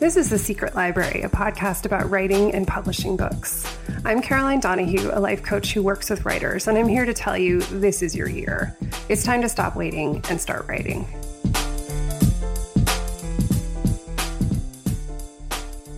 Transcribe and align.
This 0.00 0.16
is 0.16 0.30
The 0.30 0.38
Secret 0.38 0.76
Library, 0.76 1.22
a 1.22 1.28
podcast 1.28 1.84
about 1.84 2.08
writing 2.08 2.54
and 2.54 2.68
publishing 2.68 3.16
books. 3.16 3.66
I'm 4.04 4.22
Caroline 4.22 4.60
Donahue, 4.60 5.10
a 5.12 5.18
life 5.18 5.42
coach 5.42 5.72
who 5.72 5.82
works 5.82 6.08
with 6.08 6.24
writers, 6.24 6.68
and 6.68 6.78
I'm 6.78 6.86
here 6.86 7.04
to 7.04 7.12
tell 7.12 7.36
you 7.36 7.62
this 7.62 8.00
is 8.00 8.14
your 8.14 8.28
year. 8.28 8.76
It's 9.08 9.24
time 9.24 9.42
to 9.42 9.48
stop 9.48 9.74
waiting 9.74 10.22
and 10.30 10.40
start 10.40 10.68
writing. 10.68 11.04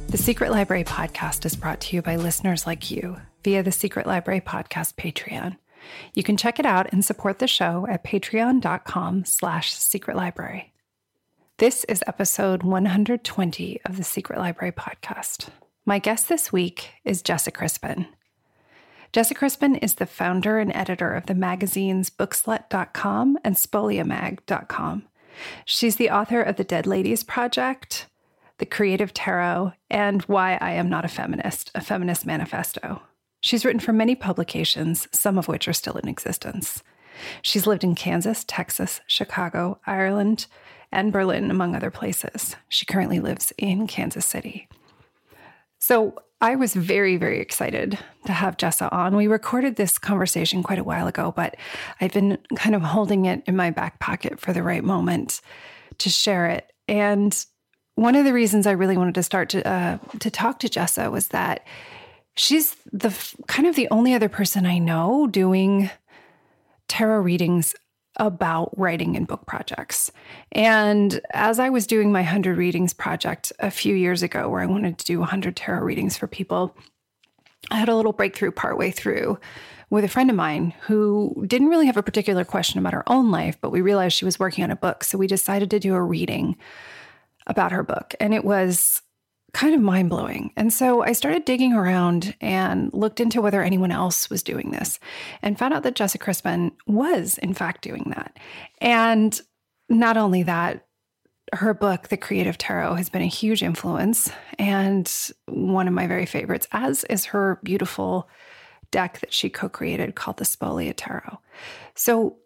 The 0.09 0.17
Secret 0.17 0.51
Library 0.51 0.85
podcast 0.85 1.45
is 1.45 1.55
brought 1.55 1.81
to 1.83 1.97
you 1.97 2.01
by 2.01 2.17
listeners 2.17 2.67
like 2.67 2.91
you 2.91 3.19
via 3.45 3.63
the 3.63 3.71
Secret 3.71 4.07
Library 4.07 4.41
podcast 4.41 4.95
Patreon. 4.95 5.59
You 6.15 6.23
can 6.23 6.39
check 6.39 6.59
it 6.59 6.65
out 6.65 6.91
and 6.91 7.05
support 7.05 7.39
the 7.39 7.47
show 7.47 7.87
at 7.87 8.03
patreon.com 8.03 9.27
slash 9.27 9.75
secret 9.75 10.17
library. 10.17 10.73
This 11.61 11.85
is 11.85 12.03
episode 12.07 12.63
120 12.63 13.81
of 13.85 13.99
the 13.99 14.03
Secret 14.03 14.39
Library 14.39 14.73
podcast. 14.73 15.51
My 15.85 15.99
guest 15.99 16.27
this 16.31 16.51
week 16.51 16.93
is 17.05 17.23
Jessa 17.23 17.53
Crispin. 17.53 18.07
Jessa 19.13 19.37
Crispin 19.37 19.77
is 19.77 19.97
the 19.97 20.07
founder 20.07 20.59
and 20.59 20.75
editor 20.75 21.13
of 21.13 21.27
the 21.27 21.35
magazines 21.35 22.09
Bookslut.com 22.09 23.37
and 23.45 23.57
Spoliamag.com. 23.57 25.03
She's 25.67 25.97
the 25.97 26.09
author 26.09 26.41
of 26.41 26.57
the 26.57 26.65
Dead 26.65 26.87
Ladies 26.87 27.23
Project, 27.23 28.07
The 28.57 28.65
Creative 28.65 29.13
Tarot, 29.13 29.75
and 29.91 30.23
Why 30.23 30.57
I 30.63 30.71
Am 30.71 30.89
Not 30.89 31.05
a 31.05 31.09
Feminist, 31.09 31.73
a 31.75 31.83
Feminist 31.83 32.25
Manifesto. 32.25 33.03
She's 33.43 33.67
written 33.67 33.81
for 33.81 33.93
many 33.93 34.15
publications, 34.15 35.09
some 35.13 35.37
of 35.37 35.47
which 35.47 35.69
are 35.69 35.75
still 35.75 35.99
in 35.99 36.09
existence. 36.09 36.83
She's 37.43 37.67
lived 37.67 37.85
in 37.85 37.95
Kansas, 37.95 38.47
Texas, 38.49 39.03
Chicago, 39.07 39.79
Ireland, 39.87 40.47
and 40.93 41.13
Berlin, 41.13 41.51
among 41.51 41.75
other 41.75 41.91
places. 41.91 42.57
She 42.69 42.87
currently 42.87 43.21
lives 43.21 43.53
in 43.59 43.87
Kansas 43.87 44.27
City. 44.27 44.69
So 45.79 46.23
I 46.41 46.57
was 46.57 46.75
very, 46.75 47.17
very 47.17 47.41
excited 47.41 47.99
to 48.25 48.33
have 48.33 48.57
Jessa 48.57 48.91
on. 48.93 49.15
We 49.15 49.27
recorded 49.27 49.77
this 49.77 49.99
conversation 49.99 50.63
quite 50.63 50.79
a 50.79 50.85
while 50.85 51.07
ago, 51.07 51.33
but 51.35 51.57
I've 52.01 52.13
been 52.13 52.39
kind 52.57 52.75
of 52.75 52.83
holding 52.83 53.27
it 53.27 53.43
in 53.47 53.57
my 53.57 53.71
back 53.71 53.99
pocket 53.99 54.41
for 54.41 54.53
the 54.53 54.63
right 54.63 54.83
moment 54.83 55.41
to 55.99 56.09
share 56.09 56.47
it. 56.47 56.73
And 56.89 57.45
one 57.95 58.17
of 58.17 58.25
the 58.25 58.33
reasons 58.33 58.67
I 58.67 58.73
really 58.73 58.97
wanted 58.97 59.15
to 59.17 59.23
start 59.23 59.51
to 59.51 59.67
uh, 59.67 59.99
to 60.21 60.31
talk 60.31 60.59
to 60.61 60.69
Jessa 60.69 61.11
was 61.11 61.29
that 61.29 61.67
she's 62.35 62.77
the 62.91 63.15
kind 63.47 63.69
of 63.69 63.77
the 63.77 63.89
only 63.91 64.15
other 64.15 64.31
person 64.31 64.65
I 64.65 64.79
know 64.79 65.27
doing 65.27 65.91
tarot 66.89 67.21
readings 67.21 67.75
about 68.17 68.77
writing 68.79 69.17
and 69.17 69.27
book 69.27 69.47
projects. 69.47 70.11
And 70.53 71.21
as 71.33 71.59
I 71.59 71.71
was 71.71 71.87
doing 71.87 72.13
my 72.13 72.21
100 72.21 72.59
readings 72.59 72.93
project 72.93 73.53
a 73.61 73.71
few 73.71 73.95
years 73.95 74.23
ago, 74.23 74.49
where 74.49 74.61
I 74.61 74.67
wanted 74.67 74.99
to 74.99 75.05
do 75.05 75.21
100 75.21 75.57
tarot 75.57 75.83
readings 75.83 76.17
for 76.17 76.27
people, 76.27 76.77
I 77.71 77.77
had 77.77 77.89
a 77.89 77.95
little 77.95 78.13
breakthrough 78.13 78.51
partway 78.51 78.91
through 78.91 79.39
with 79.91 80.05
a 80.05 80.09
friend 80.09 80.31
of 80.31 80.37
mine 80.37 80.73
who 80.83 81.45
didn't 81.47 81.69
really 81.69 81.87
have 81.87 81.97
a 81.97 82.03
particular 82.03 82.45
question 82.45 82.79
about 82.79 82.95
her 82.95 83.09
own 83.09 83.31
life, 83.31 83.57
but 83.61 83.71
we 83.71 83.81
realized 83.81 84.17
she 84.17 84.25
was 84.25 84.39
working 84.39 84.65
on 84.65 84.71
a 84.71 84.77
book. 84.77 85.05
So 85.05 85.19
we 85.19 85.27
decided 85.27 85.71
to 85.71 85.81
do 85.81 85.95
a 85.95 86.03
reading 86.03 86.57
about 87.47 87.73
her 87.73 87.83
book. 87.83 88.15
And 88.21 88.33
it 88.33 88.45
was 88.45 89.03
kind 89.53 89.75
of 89.75 89.81
mind 89.81 90.11
blowing. 90.11 90.53
And 90.57 90.73
so 90.73 91.03
I 91.03 91.13
started 91.13 91.45
digging 91.45 91.73
around 91.73 92.35
and 92.41 92.93
looked 92.93 93.21
into 93.21 93.41
whether 93.41 93.63
anyone 93.63 93.91
else 93.91 94.31
was 94.31 94.43
doing 94.43 94.71
this 94.71 94.99
and 95.43 95.59
found 95.59 95.75
out 95.75 95.83
that 95.83 95.97
Jessa 95.97 96.21
Crispin 96.21 96.73
was, 96.87 97.39
in 97.39 97.55
fact, 97.55 97.83
doing 97.83 98.13
that. 98.15 98.39
And 98.81 99.41
not 99.89 100.17
only 100.17 100.43
that, 100.45 100.87
her 101.53 101.75
book, 101.75 102.09
The 102.09 102.17
Creative 102.17 102.57
Tarot, 102.57 102.95
has 102.95 103.09
been 103.09 103.23
a 103.23 103.27
huge 103.27 103.63
influence 103.63 104.31
and 104.59 105.13
one 105.47 105.89
of 105.89 105.95
my 105.95 106.07
very 106.07 106.27
favorites, 106.27 106.69
as 106.71 107.03
is 107.05 107.25
her 107.27 107.59
beautiful 107.65 108.29
deck 108.91 109.21
that 109.21 109.33
she 109.33 109.51
co 109.51 109.69
created 109.69 110.15
called 110.15 110.37
the 110.37 110.45
Spolia 110.45 110.95
Tarot. 110.97 111.39
So 111.95 112.37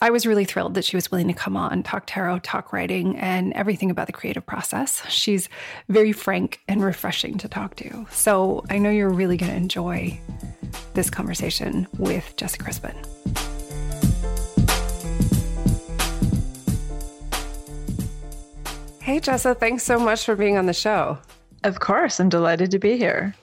I 0.00 0.10
was 0.10 0.26
really 0.26 0.44
thrilled 0.44 0.74
that 0.74 0.84
she 0.84 0.96
was 0.96 1.10
willing 1.10 1.26
to 1.26 1.34
come 1.34 1.56
on, 1.56 1.82
talk 1.82 2.04
tarot, 2.06 2.40
talk 2.40 2.72
writing, 2.72 3.16
and 3.16 3.52
everything 3.54 3.90
about 3.90 4.06
the 4.06 4.12
creative 4.12 4.46
process. 4.46 5.02
She's 5.08 5.48
very 5.88 6.12
frank 6.12 6.60
and 6.68 6.84
refreshing 6.84 7.36
to 7.38 7.48
talk 7.48 7.74
to. 7.76 8.06
So 8.12 8.64
I 8.70 8.78
know 8.78 8.90
you're 8.90 9.10
really 9.10 9.36
going 9.36 9.50
to 9.50 9.56
enjoy 9.56 10.20
this 10.94 11.10
conversation 11.10 11.88
with 11.98 12.32
Jessa 12.36 12.60
Crispin. 12.60 12.94
Hey, 19.02 19.18
Jessa, 19.18 19.58
thanks 19.58 19.82
so 19.82 19.98
much 19.98 20.24
for 20.24 20.36
being 20.36 20.56
on 20.56 20.66
the 20.66 20.74
show. 20.74 21.18
Of 21.64 21.80
course, 21.80 22.20
I'm 22.20 22.28
delighted 22.28 22.70
to 22.70 22.78
be 22.78 22.98
here. 22.98 23.34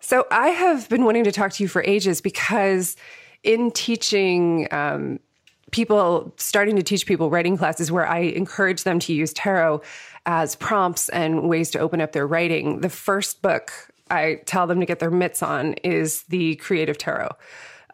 So 0.00 0.26
I 0.32 0.48
have 0.48 0.88
been 0.88 1.04
wanting 1.04 1.22
to 1.22 1.30
talk 1.30 1.52
to 1.52 1.62
you 1.62 1.68
for 1.68 1.84
ages 1.84 2.20
because 2.20 2.96
in 3.44 3.70
teaching, 3.70 4.66
um, 4.72 5.20
people 5.70 6.32
starting 6.36 6.76
to 6.76 6.82
teach 6.82 7.06
people 7.06 7.30
writing 7.30 7.56
classes 7.56 7.92
where 7.92 8.06
I 8.06 8.18
encourage 8.18 8.84
them 8.84 8.98
to 9.00 9.12
use 9.12 9.32
tarot 9.32 9.82
as 10.26 10.56
prompts 10.56 11.08
and 11.10 11.48
ways 11.48 11.70
to 11.70 11.78
open 11.78 12.00
up 12.00 12.12
their 12.12 12.26
writing. 12.26 12.80
The 12.80 12.90
first 12.90 13.42
book 13.42 13.72
I 14.10 14.40
tell 14.44 14.66
them 14.66 14.80
to 14.80 14.86
get 14.86 14.98
their 14.98 15.10
mitts 15.10 15.42
on 15.42 15.74
is 15.74 16.24
the 16.24 16.56
Creative 16.56 16.98
Tarot. 16.98 17.30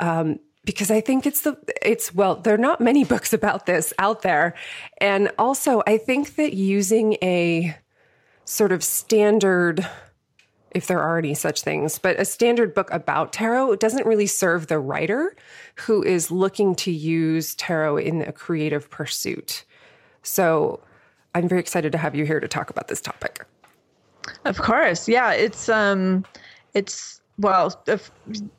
Um, 0.00 0.38
because 0.65 0.91
I 0.91 1.00
think 1.00 1.26
it's 1.26 1.42
the 1.42 1.56
it's 1.81 2.12
well 2.15 2.36
there 2.36 2.54
are 2.54 2.59
not 2.59 2.81
many 2.81 3.04
books 3.12 3.32
about 3.32 3.66
this 3.66 3.94
out 3.98 4.22
there 4.22 4.54
and 4.98 5.31
also 5.38 5.82
I 5.86 5.97
think 5.97 6.34
that 6.36 6.54
using 6.54 7.15
a 7.22 7.76
sort 8.44 8.72
of 8.72 8.82
standard 8.84 9.88
if 10.72 10.87
there 10.87 11.00
are 11.00 11.19
any 11.19 11.34
such 11.34 11.62
things, 11.62 11.99
but 11.99 12.19
a 12.21 12.25
standard 12.25 12.75
book 12.75 12.91
about 12.93 13.32
tarot 13.32 13.77
doesn't 13.77 14.06
really 14.06 14.27
serve 14.27 14.66
the 14.66 14.78
writer 14.78 15.34
who 15.77 16.03
is 16.03 16.31
looking 16.31 16.75
to 16.77 16.91
use 16.91 17.54
tarot 17.54 17.99
in 17.99 18.22
a 18.22 18.32
creative 18.32 18.91
pursuit. 18.91 19.65
So 20.22 20.81
I'm 21.34 21.49
very 21.49 21.60
excited 21.60 21.93
to 21.93 21.99
have 21.99 22.15
you 22.15 22.25
here 22.25 22.41
to 22.41 22.49
talk 22.49 22.71
about 22.71 22.88
this 22.88 23.00
topic. 23.00 23.44
Of 24.44 24.59
course. 24.59 25.09
Yeah, 25.09 25.32
it's 25.32 25.69
um 25.69 26.25
it's 26.75 27.21
well, 27.38 27.82
if 27.86 28.10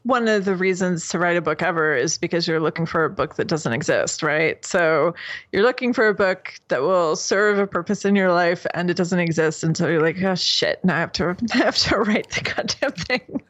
one 0.04 0.28
of 0.28 0.46
the 0.46 0.56
reasons 0.56 1.10
to 1.10 1.18
write 1.18 1.36
a 1.36 1.42
book 1.42 1.64
ever 1.64 1.96
is 1.96 2.18
because 2.18 2.48
you're 2.48 2.60
looking 2.60 2.86
for 2.86 3.06
a 3.06 3.10
book 3.10 3.36
that 3.36 3.48
doesn't 3.48 3.74
exist, 3.74 4.22
right? 4.22 4.64
So 4.64 5.16
you're 5.52 5.64
looking 5.64 5.94
for 5.94 6.08
a 6.08 6.14
book 6.14 6.54
that 6.68 6.84
will 6.84 7.16
serve 7.16 7.58
a 7.58 7.66
purpose 7.66 8.06
in 8.06 8.16
your 8.16 8.32
life, 8.32 8.68
and 8.76 8.92
it 8.92 8.94
doesn't 8.96 9.20
exist 9.20 9.64
until 9.64 9.90
you're 9.90 10.02
like, 10.02 10.22
oh 10.22 10.36
shit, 10.36 10.84
now 10.86 10.96
I 10.96 11.00
have 11.00 11.12
to 11.14 11.36
I 11.54 11.58
have 11.58 11.78
to 11.78 11.98
write 11.98 12.30
the 12.30 12.42
goddamn 12.42 12.92
thing. 12.92 13.42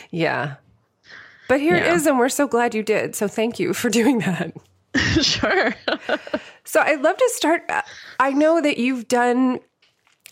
yeah, 0.10 0.54
but 1.48 1.60
here 1.60 1.76
yeah. 1.76 1.92
it 1.92 1.96
is, 1.96 2.06
and 2.06 2.18
we're 2.18 2.28
so 2.28 2.46
glad 2.46 2.74
you 2.74 2.84
did. 2.84 3.16
So 3.16 3.26
thank 3.26 3.58
you 3.58 3.74
for 3.74 3.90
doing 3.90 4.20
that. 4.20 4.52
sure. 5.22 5.74
so 6.64 6.80
I'd 6.80 7.00
love 7.00 7.16
to 7.16 7.30
start. 7.34 7.62
I 8.20 8.30
know 8.30 8.60
that 8.60 8.78
you've 8.78 9.08
done 9.08 9.60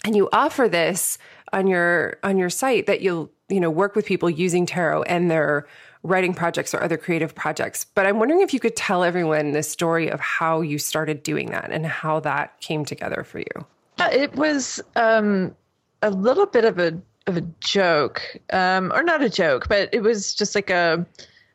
and 0.04 0.16
you 0.16 0.28
offer 0.32 0.68
this 0.68 1.18
on 1.52 1.66
your 1.66 2.16
on 2.22 2.38
your 2.38 2.50
site 2.50 2.86
that 2.86 3.00
you'll 3.00 3.30
you 3.48 3.60
know 3.60 3.70
work 3.70 3.94
with 3.94 4.06
people 4.06 4.28
using 4.28 4.66
tarot 4.66 5.02
and 5.04 5.30
their 5.30 5.66
writing 6.02 6.32
projects 6.32 6.74
or 6.74 6.82
other 6.82 6.96
creative 6.96 7.34
projects. 7.34 7.84
But 7.94 8.06
I'm 8.06 8.18
wondering 8.18 8.40
if 8.40 8.54
you 8.54 8.60
could 8.60 8.76
tell 8.76 9.04
everyone 9.04 9.52
the 9.52 9.62
story 9.62 10.08
of 10.08 10.20
how 10.20 10.60
you 10.60 10.78
started 10.78 11.22
doing 11.22 11.50
that 11.50 11.70
and 11.70 11.86
how 11.86 12.20
that 12.20 12.60
came 12.60 12.84
together 12.84 13.24
for 13.24 13.40
you. 13.40 13.66
It 13.98 14.34
was 14.36 14.80
um, 14.96 15.54
a 16.02 16.10
little 16.10 16.46
bit 16.46 16.64
of 16.64 16.78
a 16.78 16.98
of 17.26 17.36
a 17.36 17.42
joke, 17.60 18.22
um, 18.52 18.90
or 18.92 19.02
not 19.02 19.22
a 19.22 19.28
joke, 19.28 19.68
but 19.68 19.88
it 19.92 20.00
was 20.00 20.34
just 20.34 20.54
like 20.54 20.70
a. 20.70 21.06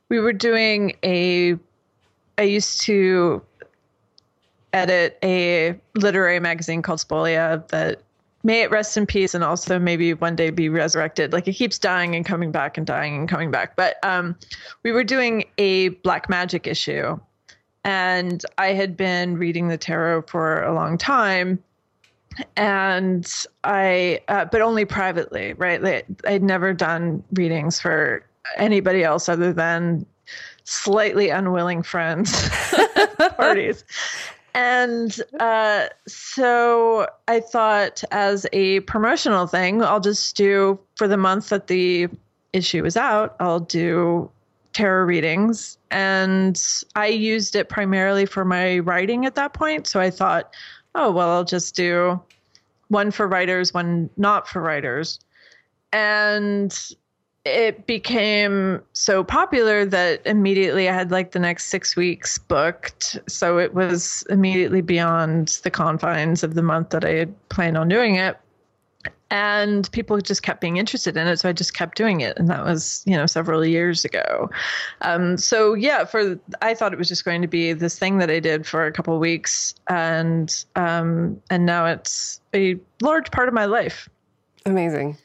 We 0.09 0.19
were 0.19 0.33
doing 0.33 0.95
a. 1.03 1.57
I 2.37 2.43
used 2.43 2.81
to 2.81 3.41
edit 4.73 5.17
a 5.23 5.79
literary 5.95 6.39
magazine 6.39 6.81
called 6.81 6.99
Spolia 6.99 7.67
that 7.69 8.01
may 8.43 8.61
it 8.61 8.71
rest 8.71 8.97
in 8.97 9.05
peace 9.05 9.33
and 9.33 9.43
also 9.43 9.79
maybe 9.79 10.13
one 10.13 10.35
day 10.35 10.49
be 10.49 10.69
resurrected. 10.69 11.33
Like 11.33 11.47
it 11.47 11.53
keeps 11.53 11.79
dying 11.79 12.15
and 12.15 12.25
coming 12.25 12.51
back 12.51 12.77
and 12.77 12.85
dying 12.85 13.15
and 13.15 13.29
coming 13.29 13.51
back. 13.51 13.75
But 13.75 13.97
um, 14.03 14.35
we 14.83 14.91
were 14.91 15.03
doing 15.03 15.45
a 15.57 15.89
black 15.89 16.29
magic 16.29 16.67
issue 16.67 17.17
and 17.83 18.45
i 18.57 18.67
had 18.67 18.95
been 18.95 19.37
reading 19.37 19.67
the 19.67 19.77
tarot 19.77 20.23
for 20.23 20.63
a 20.63 20.73
long 20.73 20.97
time 20.97 21.61
and 22.55 23.31
i 23.63 24.19
uh, 24.27 24.45
but 24.45 24.61
only 24.61 24.85
privately 24.85 25.53
right? 25.53 25.81
Like, 25.81 26.05
i'd 26.25 26.43
never 26.43 26.73
done 26.73 27.23
readings 27.33 27.79
for 27.79 28.25
anybody 28.57 29.03
else 29.03 29.29
other 29.29 29.53
than 29.53 30.05
slightly 30.63 31.29
unwilling 31.29 31.83
friends 31.83 32.49
parties 33.37 33.83
and 34.53 35.19
uh, 35.39 35.87
so 36.07 37.07
I 37.27 37.39
thought, 37.39 38.03
as 38.11 38.45
a 38.53 38.81
promotional 38.81 39.47
thing, 39.47 39.81
I'll 39.81 39.99
just 39.99 40.35
do 40.35 40.79
for 40.95 41.07
the 41.07 41.17
month 41.17 41.49
that 41.49 41.67
the 41.67 42.07
issue 42.53 42.85
is 42.85 42.95
out, 42.95 43.35
I'll 43.39 43.59
do 43.59 44.29
tarot 44.73 45.05
readings. 45.05 45.77
And 45.91 46.61
I 46.95 47.07
used 47.07 47.55
it 47.55 47.69
primarily 47.69 48.25
for 48.25 48.45
my 48.45 48.79
writing 48.79 49.25
at 49.25 49.35
that 49.35 49.53
point. 49.53 49.87
So 49.87 49.99
I 49.99 50.09
thought, 50.09 50.53
oh, 50.95 51.11
well, 51.11 51.29
I'll 51.29 51.43
just 51.43 51.75
do 51.75 52.21
one 52.89 53.11
for 53.11 53.27
writers, 53.27 53.73
one 53.73 54.09
not 54.17 54.47
for 54.47 54.61
writers. 54.61 55.19
And 55.91 56.75
it 57.45 57.85
became 57.85 58.81
so 58.93 59.23
popular 59.23 59.85
that 59.85 60.25
immediately 60.25 60.87
I 60.87 60.93
had 60.93 61.11
like 61.11 61.31
the 61.31 61.39
next 61.39 61.65
six 61.65 61.95
weeks 61.95 62.37
booked. 62.37 63.19
So 63.27 63.57
it 63.57 63.73
was 63.73 64.25
immediately 64.29 64.81
beyond 64.81 65.59
the 65.63 65.71
confines 65.71 66.43
of 66.43 66.53
the 66.53 66.61
month 66.61 66.91
that 66.91 67.03
I 67.03 67.11
had 67.11 67.49
planned 67.49 67.77
on 67.77 67.89
doing 67.89 68.15
it. 68.15 68.37
And 69.29 69.91
people 69.91 70.21
just 70.21 70.43
kept 70.43 70.61
being 70.61 70.77
interested 70.77 71.17
in 71.17 71.27
it. 71.27 71.37
So 71.37 71.49
I 71.49 71.53
just 71.53 71.73
kept 71.73 71.97
doing 71.97 72.21
it. 72.21 72.37
And 72.37 72.47
that 72.49 72.63
was, 72.63 73.03
you 73.05 73.17
know, 73.17 73.25
several 73.25 73.65
years 73.65 74.05
ago. 74.05 74.49
Um, 75.01 75.35
so 75.37 75.73
yeah, 75.73 76.05
for 76.05 76.39
I 76.61 76.75
thought 76.75 76.93
it 76.93 76.99
was 76.99 77.07
just 77.09 77.25
going 77.25 77.41
to 77.41 77.47
be 77.47 77.73
this 77.73 77.97
thing 77.99 78.19
that 78.19 78.29
I 78.29 78.39
did 78.39 78.65
for 78.65 78.85
a 78.85 78.91
couple 78.91 79.15
of 79.15 79.19
weeks. 79.19 79.73
And 79.87 80.63
um, 80.75 81.41
and 81.49 81.65
now 81.65 81.87
it's 81.87 82.39
a 82.53 82.77
large 83.01 83.31
part 83.31 83.49
of 83.49 83.53
my 83.53 83.65
life. 83.65 84.07
Amazing. 84.65 85.17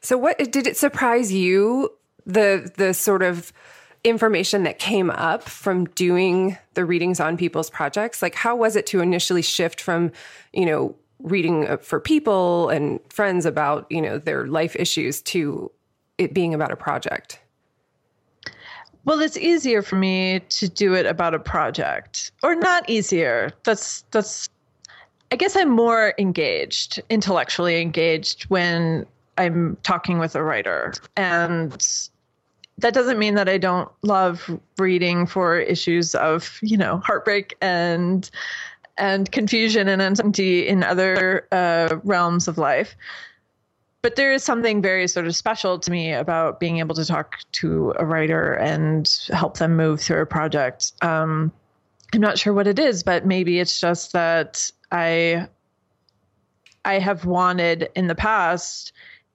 So 0.00 0.16
what 0.16 0.38
did 0.50 0.66
it 0.66 0.76
surprise 0.76 1.32
you 1.32 1.90
the 2.26 2.70
the 2.76 2.94
sort 2.94 3.22
of 3.22 3.52
information 4.02 4.62
that 4.62 4.78
came 4.78 5.10
up 5.10 5.42
from 5.42 5.84
doing 5.84 6.56
the 6.74 6.84
readings 6.84 7.20
on 7.20 7.36
people's 7.36 7.70
projects? 7.70 8.22
Like 8.22 8.34
how 8.34 8.56
was 8.56 8.76
it 8.76 8.86
to 8.86 9.00
initially 9.00 9.42
shift 9.42 9.80
from, 9.80 10.10
you 10.52 10.64
know, 10.64 10.94
reading 11.18 11.68
uh, 11.68 11.76
for 11.76 12.00
people 12.00 12.70
and 12.70 12.98
friends 13.10 13.44
about, 13.44 13.86
you 13.90 14.00
know, 14.00 14.18
their 14.18 14.46
life 14.46 14.74
issues 14.76 15.20
to 15.22 15.70
it 16.16 16.32
being 16.32 16.54
about 16.54 16.72
a 16.72 16.76
project? 16.76 17.40
Well, 19.04 19.20
it's 19.20 19.36
easier 19.36 19.82
for 19.82 19.96
me 19.96 20.40
to 20.50 20.68
do 20.68 20.94
it 20.94 21.06
about 21.06 21.34
a 21.34 21.38
project. 21.38 22.32
Or 22.42 22.54
not 22.54 22.88
easier. 22.88 23.50
That's 23.64 24.02
that's 24.10 24.48
I 25.32 25.36
guess 25.36 25.56
I'm 25.56 25.70
more 25.70 26.14
engaged, 26.18 27.00
intellectually 27.08 27.80
engaged 27.80 28.44
when 28.44 29.06
I'm 29.40 29.76
talking 29.82 30.18
with 30.18 30.36
a 30.36 30.42
writer. 30.42 30.92
And 31.16 31.72
that 32.78 32.94
doesn't 32.94 33.18
mean 33.18 33.34
that 33.34 33.48
I 33.48 33.58
don't 33.58 33.90
love 34.02 34.60
reading 34.78 35.26
for 35.26 35.58
issues 35.58 36.14
of, 36.14 36.58
you 36.62 36.76
know, 36.76 36.98
heartbreak 36.98 37.56
and 37.60 38.30
and 38.98 39.32
confusion 39.32 39.88
and 39.88 40.02
uncertainty 40.02 40.68
in 40.68 40.84
other 40.84 41.46
uh, 41.52 41.96
realms 42.04 42.48
of 42.48 42.58
life. 42.58 42.96
But 44.02 44.16
there 44.16 44.32
is 44.32 44.44
something 44.44 44.82
very 44.82 45.08
sort 45.08 45.26
of 45.26 45.34
special 45.34 45.78
to 45.78 45.90
me 45.90 46.12
about 46.12 46.60
being 46.60 46.78
able 46.78 46.94
to 46.94 47.04
talk 47.04 47.38
to 47.52 47.94
a 47.98 48.04
writer 48.04 48.54
and 48.54 49.10
help 49.28 49.58
them 49.58 49.76
move 49.76 50.00
through 50.00 50.22
a 50.22 50.26
project. 50.26 50.92
Um, 51.02 51.52
I'm 52.12 52.20
not 52.20 52.38
sure 52.38 52.52
what 52.52 52.66
it 52.66 52.78
is, 52.78 53.02
but 53.02 53.24
maybe 53.24 53.58
it's 53.58 53.80
just 53.80 54.12
that 54.12 54.70
I 54.90 55.48
I 56.84 56.98
have 56.98 57.24
wanted 57.24 57.90
in 57.94 58.06
the 58.06 58.14
past 58.14 58.92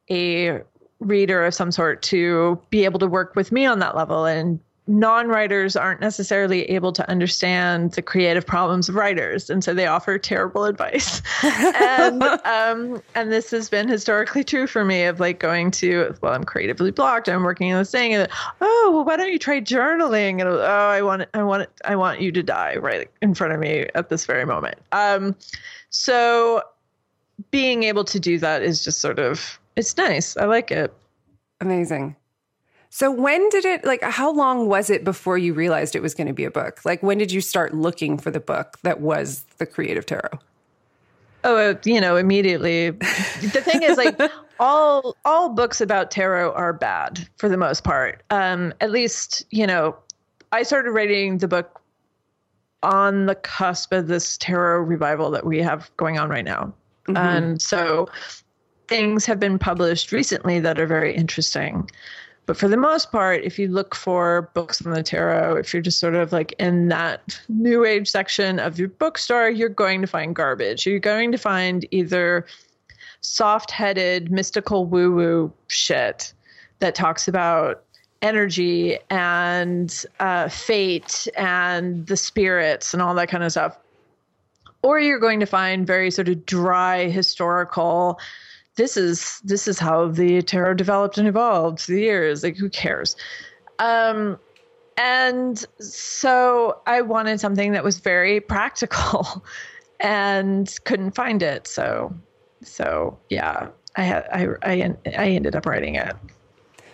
a 0.10 0.62
reader 1.00 1.46
of 1.46 1.54
some 1.54 1.72
sort 1.72 2.02
to 2.04 2.60
be 2.70 2.86
able 2.86 3.00
to 3.00 3.08
work 3.08 3.36
with 3.36 3.52
me 3.52 3.66
on 3.66 3.80
that 3.80 3.96
level. 3.96 4.26
And 4.26 4.60
non-writers 4.88 5.76
aren't 5.76 6.00
necessarily 6.00 6.64
able 6.66 6.92
to 6.94 7.10
understand 7.10 7.94
the 7.94 8.02
creative 8.02 8.46
problems 8.46 8.88
of 8.88 8.96
writers. 8.96 9.50
And 9.50 9.64
so 9.64 9.74
they 9.74 9.88
offer 9.88 10.18
terrible 10.18 10.66
advice. 10.66 11.22
And 11.78 12.24
um, 12.24 13.02
and 13.14 13.32
this 13.32 13.52
has 13.52 13.70
been 13.70 13.88
historically 13.88 14.44
true 14.44 14.68
for 14.68 14.86
me 14.86 15.04
of 15.04 15.20
like 15.20 15.40
going 15.40 15.72
to 15.72 16.16
well 16.22 16.34
i'm 16.34 16.44
creatively 16.44 16.92
blocked. 16.92 17.28
I'm 17.30 17.44
working 17.44 17.72
on 17.74 17.80
this 17.80 17.92
thing. 17.92 18.14
And 18.14 18.28
oh 18.62 18.92
well 18.94 19.06
why 19.06 19.18
don't 19.18 19.32
you 19.32 19.40
try 19.40 19.62
journaling? 19.62 20.42
And 20.42 20.44
oh 20.44 20.62
i 20.62 21.02
want 21.02 21.28
i 21.34 21.44
want 21.44 21.70
i 21.86 21.96
want 21.96 22.22
you 22.22 22.32
to 22.32 22.44
die 22.44 22.76
right 22.78 23.10
in 23.22 23.34
front 23.34 23.54
of 23.54 23.60
me 23.60 23.88
at 23.96 24.10
this 24.10 24.26
very 24.26 24.46
moment. 24.46 24.78
Um, 24.92 25.36
so 25.90 26.64
being 27.52 27.84
able 27.84 28.04
to 28.06 28.20
do 28.20 28.40
that 28.40 28.62
is 28.64 28.84
just 28.84 29.00
sort 29.00 29.20
of 29.20 29.60
it's 29.76 29.98
nice. 29.98 30.38
I 30.38 30.46
like 30.46 30.72
it. 30.72 30.94
Amazing. 31.62 32.16
So 32.90 33.12
when 33.12 33.50
did 33.50 33.66
it 33.66 33.84
like 33.84 34.02
how 34.04 34.32
long 34.32 34.68
was 34.68 34.90
it 34.90 35.04
before 35.04 35.38
you 35.38 35.54
realized 35.54 35.96
it 35.96 36.02
was 36.02 36.14
going 36.14 36.28
to 36.28 36.34
be 36.34 36.46
a 36.46 36.52
book? 36.52 36.80
Like 36.86 37.04
when 37.04 37.18
did 37.18 37.32
you 37.32 37.42
start 37.42 37.74
looking 37.74 38.18
for 38.18 38.32
the 38.32 38.40
book 38.40 38.78
that 38.84 39.02
was 39.02 39.44
the 39.58 39.66
creative 39.66 40.06
tarot? 40.06 40.40
Oh, 41.44 41.58
uh, 41.58 41.76
you 41.84 42.00
know, 42.00 42.16
immediately. 42.16 42.92
the 42.92 43.62
thing 43.64 43.84
is 43.84 43.98
like 43.98 44.18
all 44.60 45.18
all 45.26 45.50
books 45.50 45.82
about 45.82 46.10
tarot 46.10 46.54
are 46.54 46.72
bad 46.72 47.28
for 47.38 47.50
the 47.50 47.58
most 47.58 47.84
part. 47.84 48.24
Um 48.30 48.74
at 48.80 48.92
least, 48.92 49.46
you 49.50 49.68
know, 49.68 49.98
I 50.54 50.64
started 50.64 50.92
writing 50.92 51.40
the 51.40 51.50
book 51.50 51.82
on 52.82 53.26
the 53.26 53.36
cusp 53.36 53.92
of 53.92 54.08
this 54.08 54.38
tarot 54.38 54.80
revival 54.84 55.32
that 55.32 55.46
we 55.46 55.58
have 55.58 55.92
going 55.98 56.18
on 56.18 56.30
right 56.30 56.46
now. 56.46 56.74
Mm-hmm. 57.08 57.18
And 57.18 57.62
so 57.62 58.08
things 58.88 59.26
have 59.26 59.40
been 59.40 59.60
published 59.60 60.12
recently 60.12 60.60
that 60.60 60.80
are 60.80 60.88
very 60.88 61.16
interesting. 61.16 61.90
But 62.46 62.58
for 62.58 62.68
the 62.68 62.78
most 62.78 63.12
part, 63.12 63.44
if 63.44 63.58
you 63.58 63.68
look 63.68 63.96
for 63.96 64.52
books 64.54 64.86
on 64.86 64.94
the 64.94 65.02
tarot, 65.02 65.56
if 65.56 65.74
you're 65.74 65.82
just 65.82 66.00
sort 66.00 66.14
of 66.14 66.32
like 66.32 66.54
in 66.60 66.90
that 66.90 67.40
new 67.50 67.84
age 67.86 68.08
section 68.10 68.60
of 68.60 68.78
your 68.78 68.90
bookstore, 68.90 69.50
you're 69.50 69.70
going 69.70 70.02
to 70.02 70.08
find 70.08 70.36
garbage. 70.36 70.86
You're 70.86 71.00
going 71.00 71.32
to 71.32 71.40
find 71.40 71.88
either 71.90 72.46
soft 73.22 73.72
headed, 73.72 74.32
mystical 74.32 74.86
woo 74.86 75.12
woo 75.12 75.54
shit 75.68 76.34
that 76.80 76.94
talks 76.94 77.28
about 77.28 77.84
energy 78.22 79.00
and 79.10 80.06
uh, 80.20 80.48
fate 80.50 81.28
and 81.36 82.06
the 82.06 82.18
spirits 82.18 82.94
and 82.94 83.02
all 83.02 83.16
that 83.16 83.30
kind 83.30 83.44
of 83.44 83.52
stuff. 83.52 83.78
Or 84.84 85.00
you're 85.00 85.20
going 85.20 85.40
to 85.40 85.48
find 85.48 85.88
very 85.88 86.12
sort 86.12 86.30
of 86.30 86.46
dry 86.46 87.10
historical 87.10 88.20
this 88.76 88.98
is 88.98 89.40
this 89.44 89.68
is 89.68 89.80
how 89.80 90.08
the 90.08 90.42
tarot 90.42 90.76
developed 90.76 91.18
and 91.18 91.28
evolved 91.28 91.80
through 91.80 91.96
the 91.96 92.02
years. 92.02 92.44
Like 92.44 92.58
who 92.58 92.70
cares? 92.70 93.16
Um, 93.80 94.40
and 94.98 95.66
so 95.80 96.80
I 96.86 97.02
wanted 97.02 97.40
something 97.40 97.74
that 97.74 97.84
was 97.84 98.00
very 98.00 98.40
practical, 98.40 99.44
and 100.00 100.74
couldn't 100.86 101.12
find 101.12 101.42
it. 101.42 101.68
So, 101.68 102.14
so 102.64 103.18
yeah, 103.30 103.70
I 103.96 104.04
had 104.04 104.28
I 104.32 104.48
I 104.64 104.96
I 105.18 105.30
ended 105.30 105.56
up 105.56 105.66
writing 105.66 105.96
it. 105.96 106.16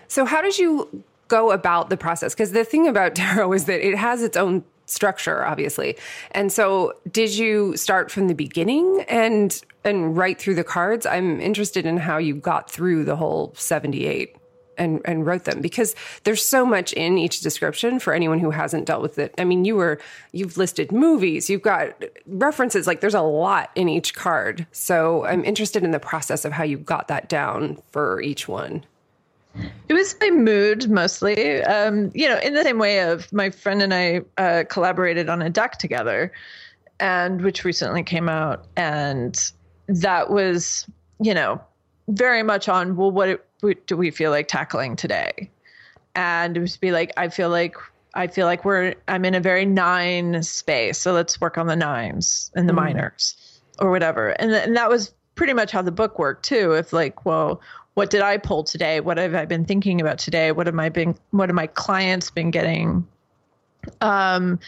So 0.08 0.26
how 0.26 0.42
did 0.42 0.58
you 0.58 1.04
go 1.28 1.52
about 1.52 1.90
the 1.90 1.98
process? 1.98 2.34
Because 2.34 2.52
the 2.52 2.64
thing 2.64 2.88
about 2.88 3.16
tarot 3.16 3.54
is 3.54 3.66
that 3.66 3.86
it 3.86 3.98
has 3.98 4.24
its 4.24 4.38
own 4.38 4.64
structure 4.92 5.46
obviously. 5.46 5.98
And 6.32 6.52
so 6.52 6.94
did 7.12 7.36
you 7.36 7.76
start 7.78 8.12
from 8.12 8.28
the 8.28 8.36
beginning 8.36 9.06
and 9.08 9.62
and 9.84 10.16
write 10.16 10.40
through 10.40 10.56
the 10.56 10.64
cards? 10.64 11.06
I'm 11.06 11.40
interested 11.40 11.86
in 11.86 11.98
how 11.98 12.18
you 12.18 12.36
got 12.36 12.70
through 12.70 13.06
the 13.06 13.16
whole 13.16 13.54
78 13.56 14.36
and 14.78 15.02
and 15.06 15.26
wrote 15.26 15.46
them 15.46 15.62
because 15.62 15.96
there's 16.24 16.44
so 16.44 16.66
much 16.66 16.94
in 16.94 17.18
each 17.18 17.42
description 17.42 18.00
for 18.00 18.14
anyone 18.14 18.40
who 18.40 18.52
hasn't 18.52 18.86
dealt 18.86 19.02
with 19.02 19.18
it. 19.18 19.34
I 19.38 19.44
mean 19.44 19.66
you 19.66 19.76
were 19.76 20.00
you've 20.32 20.58
listed 20.58 20.92
movies 20.92 21.50
you've 21.50 21.62
got 21.62 22.04
references 22.26 22.88
like 22.88 23.02
there's 23.02 23.14
a 23.14 23.22
lot 23.22 23.72
in 23.76 23.90
each 23.90 24.14
card. 24.14 24.68
So 24.72 25.26
i'm 25.26 25.44
interested 25.46 25.84
in 25.84 25.92
the 25.92 26.00
process 26.00 26.46
of 26.46 26.52
how 26.52 26.64
you 26.64 26.78
got 26.78 27.08
that 27.08 27.30
down 27.30 27.82
for 27.92 28.22
each 28.22 28.48
one 28.48 28.84
it 29.88 29.94
was 29.94 30.16
my 30.22 30.30
mood 30.30 30.90
mostly. 30.90 31.64
Um, 31.64 32.12
you 32.14 32.28
know, 32.28 32.40
in 32.40 32.54
the 32.54 32.64
same 32.64 32.80
way 32.80 33.02
of 33.02 33.32
my 33.34 33.50
friend 33.50 33.82
and 33.82 33.94
I 33.94 34.22
uh, 34.38 34.64
collaborated 34.70 35.30
on 35.30 35.42
a 35.42 35.50
deck 35.50 35.78
together, 35.78 36.32
and 37.00 37.42
which 37.42 37.64
recently 37.64 38.04
came 38.04 38.30
out, 38.30 38.66
and 38.78 39.52
that 39.88 40.30
was, 40.30 40.88
you 41.20 41.34
know, 41.34 41.62
very 42.08 42.44
much 42.44 42.70
on 42.70 42.96
well, 42.96 43.12
what, 43.12 43.30
it, 43.30 43.46
what 43.62 43.86
do 43.88 43.98
we 43.98 44.12
feel 44.12 44.32
like 44.32 44.48
tackling 44.48 44.96
today? 44.96 45.50
And 46.16 46.58
it 46.58 46.60
was 46.60 46.78
be 46.78 46.92
like, 46.92 47.12
I 47.18 47.30
feel 47.30 47.50
like 47.50 47.76
I 48.14 48.28
feel 48.28 48.46
like 48.46 48.66
we're 48.66 48.96
I'm 49.08 49.24
in 49.26 49.36
a 49.36 49.40
very 49.40 49.66
nine 49.66 50.44
space, 50.44 50.98
so 50.98 51.14
let's 51.14 51.40
work 51.40 51.58
on 51.58 51.68
the 51.68 51.76
nines 51.76 52.52
and 52.56 52.68
the 52.68 52.74
mm. 52.74 52.78
minors 52.78 53.62
or 53.80 53.90
whatever. 53.90 54.30
And, 54.32 54.52
th- 54.52 54.68
and 54.68 54.76
that 54.76 54.90
was 54.90 55.14
pretty 55.36 55.54
much 55.54 55.72
how 55.72 55.82
the 55.82 55.92
book 55.92 56.20
worked 56.20 56.44
too. 56.44 56.74
If 56.74 56.92
like, 56.94 57.26
well, 57.26 57.62
what 57.94 58.10
did 58.10 58.22
I 58.22 58.38
pull 58.38 58.64
today? 58.64 59.00
What 59.00 59.18
have 59.18 59.36
I 59.36 59.46
been 59.46 59.66
thinking 59.66 60.00
about 60.00 60.18
today? 60.18 60.52
What 60.52 60.68
have 60.68 60.76
my 60.76 60.90
been 60.90 61.16
what 61.32 61.50
have 61.50 61.56
my 61.56 61.68
clients 61.68 62.30
been 62.30 62.52
getting? 62.52 63.08
Um, 64.00 64.60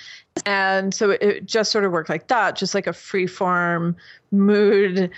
and 0.45 0.93
so 0.93 1.11
it 1.11 1.45
just 1.45 1.71
sort 1.71 1.85
of 1.85 1.91
worked 1.91 2.09
like 2.09 2.27
that, 2.27 2.55
just 2.55 2.73
like 2.73 2.87
a 2.87 2.93
free 2.93 3.27
form 3.27 3.95
mood 4.31 5.11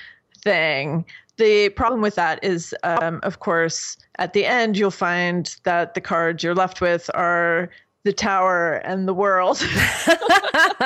thing. 0.44 1.06
The 1.38 1.70
problem 1.70 2.02
with 2.02 2.16
that 2.16 2.44
is, 2.44 2.74
um, 2.84 3.20
of 3.24 3.40
course, 3.40 3.98
at 4.18 4.34
the 4.34 4.46
end, 4.46 4.78
you'll 4.78 4.92
find 4.92 5.54
that 5.64 5.94
the 5.94 6.02
cards 6.02 6.44
you're 6.44 6.56
left 6.56 6.82
with 6.82 7.10
are 7.14 7.70
the 8.04 8.14
tower 8.14 8.76
and 8.86 9.08
the 9.08 9.14
world. 9.14 9.62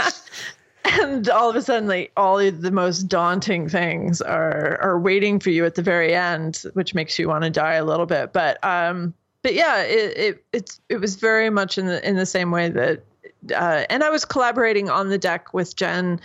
and 1.01 1.29
all 1.29 1.49
of 1.49 1.55
a 1.55 1.61
sudden 1.61 1.87
like 1.87 2.11
all 2.17 2.37
the 2.37 2.71
most 2.71 3.03
daunting 3.03 3.67
things 3.69 4.21
are 4.21 4.79
are 4.81 4.99
waiting 4.99 5.39
for 5.39 5.49
you 5.49 5.65
at 5.65 5.75
the 5.75 5.81
very 5.81 6.15
end 6.15 6.63
which 6.73 6.93
makes 6.93 7.19
you 7.19 7.27
want 7.27 7.43
to 7.43 7.49
die 7.49 7.73
a 7.73 7.85
little 7.85 8.05
bit 8.05 8.33
but 8.33 8.63
um 8.63 9.13
but 9.41 9.53
yeah 9.53 9.81
it, 9.83 10.17
it 10.17 10.45
it's 10.53 10.81
it 10.89 10.97
was 10.97 11.15
very 11.15 11.49
much 11.49 11.77
in 11.77 11.85
the 11.85 12.07
in 12.07 12.15
the 12.15 12.25
same 12.25 12.51
way 12.51 12.69
that 12.69 13.03
uh, 13.55 13.85
and 13.89 14.03
I 14.03 14.09
was 14.09 14.25
collaborating 14.25 14.89
on 14.89 15.09
the 15.09 15.17
deck 15.17 15.53
with 15.53 15.75
Jen, 15.75 16.19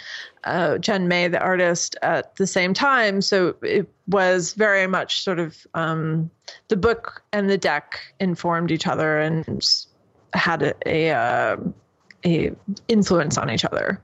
uh, 0.44 0.78
Jen 0.78 1.06
May, 1.06 1.28
the 1.28 1.40
artist, 1.40 1.97
at 2.02 2.35
the 2.37 2.47
same 2.47 2.75
time. 2.75 3.21
So 3.21 3.54
it 3.62 3.88
was 4.09 4.54
very 4.54 4.87
much 4.87 5.23
sort 5.23 5.38
of 5.38 5.66
um, 5.75 6.30
the 6.68 6.76
book 6.76 7.23
and 7.33 7.49
the 7.49 7.59
deck 7.59 8.00
informed 8.18 8.71
each 8.71 8.87
other 8.87 9.18
and 9.18 9.64
had 10.33 10.62
a 10.62 10.75
a, 10.87 11.11
uh, 11.11 11.56
a 12.26 12.50
influence 12.88 13.38
on 13.38 13.50
each 13.50 13.64
other. 13.64 14.00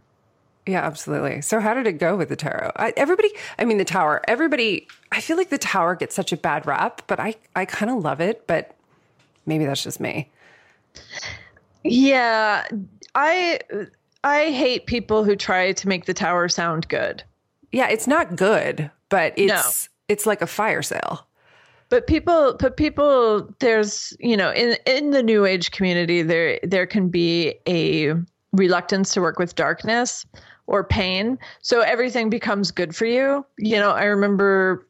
Yeah, 0.67 0.85
absolutely. 0.85 1.41
So, 1.41 1.59
how 1.59 1.75
did 1.75 1.87
it 1.87 1.95
go 1.95 2.17
with 2.17 2.29
the 2.29 2.37
tarot? 2.37 2.73
I, 2.77 2.93
everybody, 2.97 3.31
I 3.59 3.65
mean, 3.65 3.79
the 3.79 3.85
tower. 3.85 4.21
Everybody, 4.29 4.87
I 5.11 5.21
feel 5.21 5.37
like 5.37 5.49
the 5.49 5.59
tower 5.59 5.95
gets 5.95 6.15
such 6.15 6.33
a 6.33 6.37
bad 6.37 6.67
rap, 6.67 7.03
but 7.07 7.19
I, 7.19 7.35
I 7.57 7.65
kind 7.65 7.91
of 7.91 8.03
love 8.05 8.21
it. 8.21 8.47
But 8.47 8.77
maybe 9.47 9.65
that's 9.65 9.83
just 9.83 10.01
me. 10.01 10.31
Yeah, 11.83 12.67
I, 13.15 13.59
I 14.23 14.51
hate 14.51 14.87
people 14.87 15.25
who 15.25 15.35
try 15.35 15.73
to 15.73 15.89
make 15.89 16.05
the 16.05 16.15
tower 16.15 16.49
sound 16.49 16.89
good. 16.89 17.23
Yeah, 17.73 17.89
it's 17.89 18.07
not 18.07 18.37
good, 18.37 18.91
but 19.09 19.33
it's 19.37 19.49
no. 19.49 19.93
it's 20.09 20.27
like 20.27 20.43
a 20.43 20.47
fire 20.47 20.83
sale. 20.83 21.27
But 21.89 22.07
people, 22.07 22.57
but 22.61 22.77
people, 22.77 23.53
there's 23.61 24.15
you 24.21 24.37
know, 24.37 24.53
in 24.53 24.77
in 24.87 25.11
the 25.11 25.23
new 25.23 25.47
age 25.47 25.71
community, 25.71 26.23
there 26.23 26.61
there 26.63 26.87
can 26.87 27.09
be 27.09 27.55
a 27.67 28.15
reluctance 28.53 29.15
to 29.15 29.21
work 29.21 29.39
with 29.39 29.55
darkness 29.55 30.27
or 30.71 30.85
pain. 30.85 31.37
So 31.63 31.81
everything 31.81 32.31
becomes 32.31 32.71
good 32.71 32.95
for 32.95 33.05
you. 33.05 33.45
You 33.59 33.77
know, 33.77 33.91
I 33.91 34.05
remember, 34.05 34.87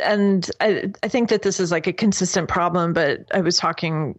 and 0.00 0.48
I, 0.60 0.92
I 1.02 1.08
think 1.08 1.30
that 1.30 1.42
this 1.42 1.58
is 1.58 1.72
like 1.72 1.88
a 1.88 1.92
consistent 1.92 2.48
problem, 2.48 2.92
but 2.92 3.26
I 3.34 3.40
was 3.40 3.56
talking 3.56 4.16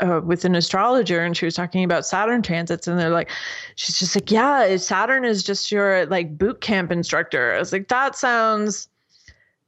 uh, 0.00 0.22
with 0.24 0.46
an 0.46 0.54
astrologer 0.54 1.20
and 1.20 1.36
she 1.36 1.44
was 1.44 1.54
talking 1.54 1.84
about 1.84 2.06
Saturn 2.06 2.40
transits 2.40 2.88
and 2.88 2.98
they're 2.98 3.10
like, 3.10 3.28
she's 3.76 3.98
just 3.98 4.16
like, 4.16 4.30
yeah, 4.30 4.78
Saturn 4.78 5.26
is 5.26 5.42
just 5.42 5.70
your 5.70 6.06
like 6.06 6.38
boot 6.38 6.62
camp 6.62 6.90
instructor. 6.90 7.52
I 7.54 7.58
was 7.58 7.70
like, 7.70 7.88
that 7.88 8.16
sounds, 8.16 8.88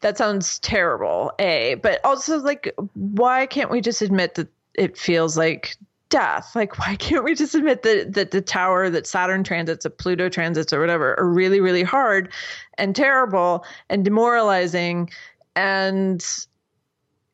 that 0.00 0.16
sounds 0.16 0.59
terrible. 0.61 1.33
A, 1.38 1.75
but 1.83 2.00
also 2.02 2.38
like, 2.38 2.75
why 2.95 3.45
can't 3.45 3.71
we 3.71 3.83
just 3.83 4.00
admit 4.00 4.37
that 4.37 4.49
it 4.73 4.97
feels 4.97 5.37
like 5.37 5.76
death. 6.14 6.54
Like, 6.54 6.78
why 6.78 6.97
can't 6.97 7.25
we 7.25 7.35
just 7.35 7.54
admit 7.54 7.83
that 7.83 8.14
that 8.14 8.30
the 8.30 8.40
tower, 8.40 8.88
that 8.88 9.06
Saturn 9.06 9.44
transits, 9.44 9.83
that 9.83 9.99
Pluto 9.99 10.28
transits, 10.28 10.73
or 10.73 10.80
whatever, 10.80 11.18
are 11.18 11.28
really, 11.28 11.61
really 11.61 11.83
hard 11.83 12.33
and 12.78 12.94
terrible 12.94 13.64
and 13.90 14.04
demoralizing, 14.04 15.11
and 15.56 16.25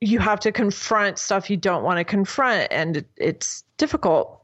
you 0.01 0.19
have 0.19 0.41
to 0.41 0.51
confront 0.51 1.19
stuff 1.19 1.51
you 1.51 1.57
don't 1.57 1.85
want 1.85 1.99
to 1.99 2.05
confront, 2.05 2.69
and 2.71 2.99
it, 2.99 3.07
it's 3.17 3.65
difficult. 3.77 4.39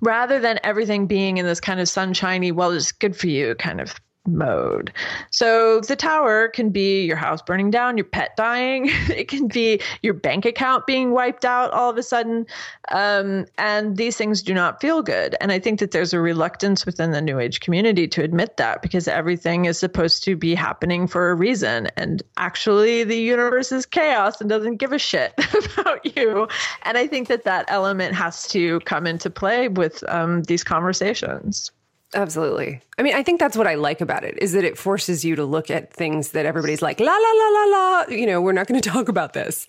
Rather 0.00 0.38
than 0.38 0.58
everything 0.62 1.06
being 1.06 1.38
in 1.38 1.46
this 1.46 1.60
kind 1.60 1.80
of 1.80 1.88
sunshiny, 1.88 2.52
well, 2.52 2.72
it's 2.72 2.92
good 2.92 3.16
for 3.16 3.28
you 3.28 3.54
kind 3.54 3.80
of 3.80 3.94
mode. 4.26 4.92
So 5.30 5.80
the 5.80 5.96
tower 5.96 6.48
can 6.48 6.70
be 6.70 7.04
your 7.04 7.16
house 7.16 7.42
burning 7.42 7.70
down, 7.70 7.96
your 7.96 8.04
pet 8.04 8.36
dying, 8.36 8.86
it 9.08 9.28
can 9.28 9.48
be 9.48 9.80
your 10.02 10.14
bank 10.14 10.44
account 10.44 10.86
being 10.86 11.12
wiped 11.12 11.44
out 11.44 11.70
all 11.72 11.90
of 11.90 11.96
a 11.96 12.02
sudden. 12.02 12.46
Um, 12.90 13.46
and 13.58 13.96
these 13.96 14.16
things 14.16 14.42
do 14.42 14.54
not 14.54 14.80
feel 14.80 15.02
good. 15.02 15.36
And 15.40 15.52
I 15.52 15.58
think 15.58 15.80
that 15.80 15.90
there's 15.90 16.12
a 16.12 16.20
reluctance 16.20 16.86
within 16.86 17.10
the 17.10 17.20
New 17.20 17.38
Age 17.38 17.60
community 17.60 18.08
to 18.08 18.22
admit 18.22 18.56
that 18.56 18.82
because 18.82 19.08
everything 19.08 19.64
is 19.64 19.78
supposed 19.78 20.24
to 20.24 20.36
be 20.36 20.54
happening 20.54 21.06
for 21.06 21.30
a 21.30 21.34
reason. 21.34 21.88
And 21.96 22.22
actually, 22.36 23.04
the 23.04 23.18
universe 23.18 23.72
is 23.72 23.86
chaos 23.86 24.40
and 24.40 24.48
doesn't 24.48 24.76
give 24.76 24.92
a 24.92 24.98
shit 24.98 25.34
about 25.78 26.16
you. 26.16 26.48
And 26.82 26.98
I 26.98 27.06
think 27.06 27.28
that 27.28 27.44
that 27.44 27.66
element 27.68 28.14
has 28.14 28.46
to 28.48 28.80
come 28.80 29.06
into 29.06 29.30
play 29.30 29.68
with 29.68 30.04
um, 30.08 30.42
these 30.44 30.64
conversations. 30.64 31.70
Absolutely. 32.14 32.80
I 32.98 33.02
mean, 33.02 33.14
I 33.14 33.22
think 33.22 33.40
that's 33.40 33.56
what 33.56 33.66
I 33.66 33.74
like 33.74 34.00
about 34.00 34.24
it 34.24 34.38
is 34.40 34.52
that 34.52 34.64
it 34.64 34.78
forces 34.78 35.24
you 35.24 35.36
to 35.36 35.44
look 35.44 35.70
at 35.70 35.92
things 35.92 36.30
that 36.30 36.46
everybody's 36.46 36.80
like, 36.80 37.00
la, 37.00 37.06
la, 37.06 37.12
la, 37.12 37.48
la, 37.48 37.64
la, 37.64 38.04
you 38.08 38.26
know, 38.26 38.40
we're 38.40 38.52
not 38.52 38.66
going 38.66 38.80
to 38.80 38.88
talk 38.88 39.08
about 39.08 39.32
this. 39.32 39.66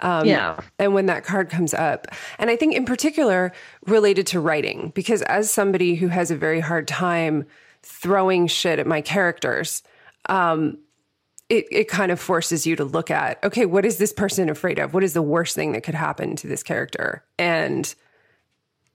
Um, 0.00 0.26
yeah. 0.26 0.60
And 0.78 0.94
when 0.94 1.06
that 1.06 1.24
card 1.24 1.50
comes 1.50 1.74
up, 1.74 2.06
and 2.38 2.50
I 2.50 2.56
think 2.56 2.74
in 2.74 2.84
particular 2.84 3.52
related 3.86 4.26
to 4.28 4.40
writing, 4.40 4.92
because 4.94 5.22
as 5.22 5.50
somebody 5.50 5.94
who 5.94 6.08
has 6.08 6.30
a 6.30 6.36
very 6.36 6.60
hard 6.60 6.86
time 6.86 7.46
throwing 7.82 8.46
shit 8.46 8.78
at 8.78 8.86
my 8.86 9.00
characters, 9.00 9.82
um, 10.28 10.78
it, 11.48 11.66
it 11.70 11.88
kind 11.88 12.12
of 12.12 12.20
forces 12.20 12.66
you 12.66 12.76
to 12.76 12.84
look 12.84 13.10
at, 13.10 13.42
okay, 13.42 13.64
what 13.64 13.86
is 13.86 13.96
this 13.96 14.12
person 14.12 14.50
afraid 14.50 14.78
of? 14.78 14.92
What 14.92 15.02
is 15.02 15.14
the 15.14 15.22
worst 15.22 15.54
thing 15.54 15.72
that 15.72 15.82
could 15.82 15.94
happen 15.94 16.36
to 16.36 16.46
this 16.46 16.62
character? 16.62 17.24
And 17.38 17.92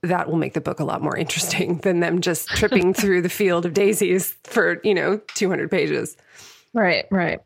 that 0.08 0.28
will 0.28 0.36
make 0.36 0.54
the 0.54 0.60
book 0.60 0.80
a 0.80 0.84
lot 0.84 1.02
more 1.02 1.16
interesting 1.16 1.78
than 1.82 2.00
them 2.00 2.20
just 2.20 2.48
tripping 2.48 2.94
through 2.94 3.22
the 3.22 3.28
field 3.28 3.66
of 3.66 3.74
daisies 3.74 4.36
for 4.44 4.80
you 4.84 4.94
know 4.94 5.20
200 5.34 5.70
pages. 5.70 6.16
Right 6.72 7.06
right. 7.10 7.40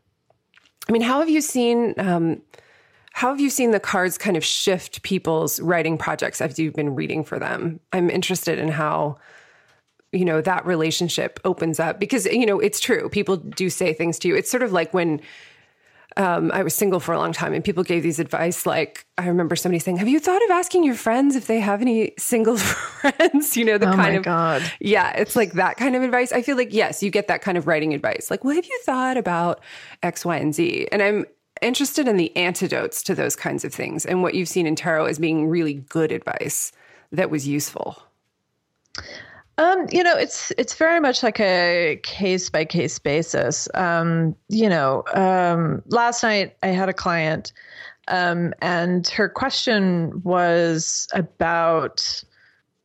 I 0.87 0.91
mean 0.91 1.01
how 1.01 1.19
have 1.19 1.29
you 1.29 1.41
seen 1.41 1.93
um, 1.97 2.41
how 3.13 3.29
have 3.29 3.39
you 3.39 3.49
seen 3.49 3.71
the 3.71 3.79
cards 3.79 4.17
kind 4.17 4.37
of 4.37 4.45
shift 4.45 5.01
people's 5.03 5.59
writing 5.59 5.97
projects 5.97 6.41
as 6.41 6.57
you've 6.57 6.73
been 6.73 6.95
reading 6.95 7.23
for 7.23 7.39
them? 7.39 7.79
I'm 7.91 8.09
interested 8.09 8.59
in 8.59 8.69
how 8.69 9.17
you 10.11 10.25
know 10.25 10.41
that 10.41 10.65
relationship 10.65 11.39
opens 11.45 11.79
up 11.79 11.99
because 11.99 12.25
you 12.25 12.45
know 12.45 12.59
it's 12.59 12.79
true. 12.79 13.09
People 13.09 13.37
do 13.37 13.69
say 13.69 13.93
things 13.93 14.19
to 14.19 14.27
you. 14.27 14.35
It's 14.35 14.49
sort 14.49 14.63
of 14.63 14.71
like 14.71 14.93
when 14.93 15.21
um, 16.17 16.51
I 16.51 16.63
was 16.63 16.73
single 16.73 16.99
for 16.99 17.13
a 17.13 17.17
long 17.17 17.33
time, 17.33 17.53
and 17.53 17.63
people 17.63 17.83
gave 17.83 18.03
these 18.03 18.19
advice. 18.19 18.65
Like 18.65 19.05
I 19.17 19.27
remember 19.27 19.55
somebody 19.55 19.79
saying, 19.79 19.97
"Have 19.97 20.07
you 20.07 20.19
thought 20.19 20.43
of 20.43 20.51
asking 20.51 20.83
your 20.83 20.95
friends 20.95 21.35
if 21.35 21.47
they 21.47 21.59
have 21.59 21.81
any 21.81 22.13
single 22.17 22.57
friends?" 22.57 23.55
You 23.55 23.65
know, 23.65 23.77
the 23.77 23.89
oh 23.89 23.95
kind 23.95 24.17
of 24.17 24.23
God. 24.23 24.63
yeah, 24.79 25.11
it's 25.15 25.35
like 25.35 25.53
that 25.53 25.77
kind 25.77 25.95
of 25.95 26.03
advice. 26.03 26.31
I 26.31 26.41
feel 26.41 26.57
like 26.57 26.73
yes, 26.73 27.03
you 27.03 27.11
get 27.11 27.27
that 27.27 27.41
kind 27.41 27.57
of 27.57 27.67
writing 27.67 27.93
advice. 27.93 28.29
Like, 28.29 28.43
well, 28.43 28.55
have 28.55 28.65
you 28.65 28.79
thought 28.83 29.17
about 29.17 29.61
X, 30.03 30.25
Y, 30.25 30.35
and 30.37 30.53
Z? 30.53 30.87
And 30.91 31.01
I'm 31.01 31.25
interested 31.61 32.07
in 32.07 32.17
the 32.17 32.35
antidotes 32.35 33.03
to 33.03 33.15
those 33.15 33.35
kinds 33.35 33.63
of 33.63 33.73
things, 33.73 34.05
and 34.05 34.23
what 34.23 34.33
you've 34.33 34.49
seen 34.49 34.65
in 34.65 34.75
tarot 34.75 35.05
as 35.05 35.19
being 35.19 35.47
really 35.47 35.75
good 35.75 36.11
advice 36.11 36.71
that 37.11 37.29
was 37.29 37.47
useful. 37.47 38.01
Um, 39.59 39.87
you 39.91 40.03
know, 40.03 40.15
it's 40.15 40.53
it's 40.57 40.73
very 40.73 41.01
much 41.01 41.21
like 41.21 41.37
a 41.41 41.99
case 42.03 42.49
by 42.49 42.63
case 42.63 42.97
basis. 42.97 43.67
Um, 43.73 44.33
you 44.47 44.69
know, 44.69 45.03
um, 45.13 45.83
last 45.87 46.23
night 46.23 46.55
I 46.63 46.67
had 46.67 46.87
a 46.87 46.93
client, 46.93 47.51
um, 48.07 48.53
and 48.61 49.05
her 49.09 49.27
question 49.27 50.21
was 50.23 51.09
about, 51.13 52.23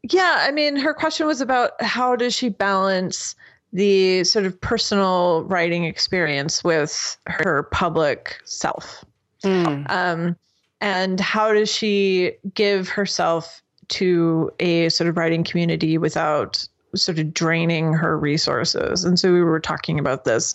yeah, 0.02 0.38
I 0.40 0.50
mean, 0.50 0.74
her 0.74 0.92
question 0.92 1.28
was 1.28 1.40
about 1.40 1.80
how 1.80 2.16
does 2.16 2.34
she 2.34 2.48
balance 2.48 3.36
the 3.72 4.24
sort 4.24 4.44
of 4.44 4.60
personal 4.60 5.44
writing 5.44 5.84
experience 5.84 6.64
with 6.64 7.16
her 7.28 7.68
public 7.70 8.40
self, 8.44 9.04
mm. 9.44 9.88
um, 9.88 10.34
and 10.80 11.20
how 11.20 11.52
does 11.52 11.72
she 11.72 12.32
give 12.52 12.88
herself 12.88 13.62
to 13.88 14.50
a 14.60 14.88
sort 14.88 15.08
of 15.08 15.16
writing 15.16 15.44
community 15.44 15.98
without 15.98 16.66
sort 16.94 17.18
of 17.18 17.34
draining 17.34 17.92
her 17.92 18.18
resources. 18.18 19.04
And 19.04 19.18
so 19.18 19.32
we 19.32 19.42
were 19.42 19.60
talking 19.60 19.98
about 19.98 20.24
this. 20.24 20.54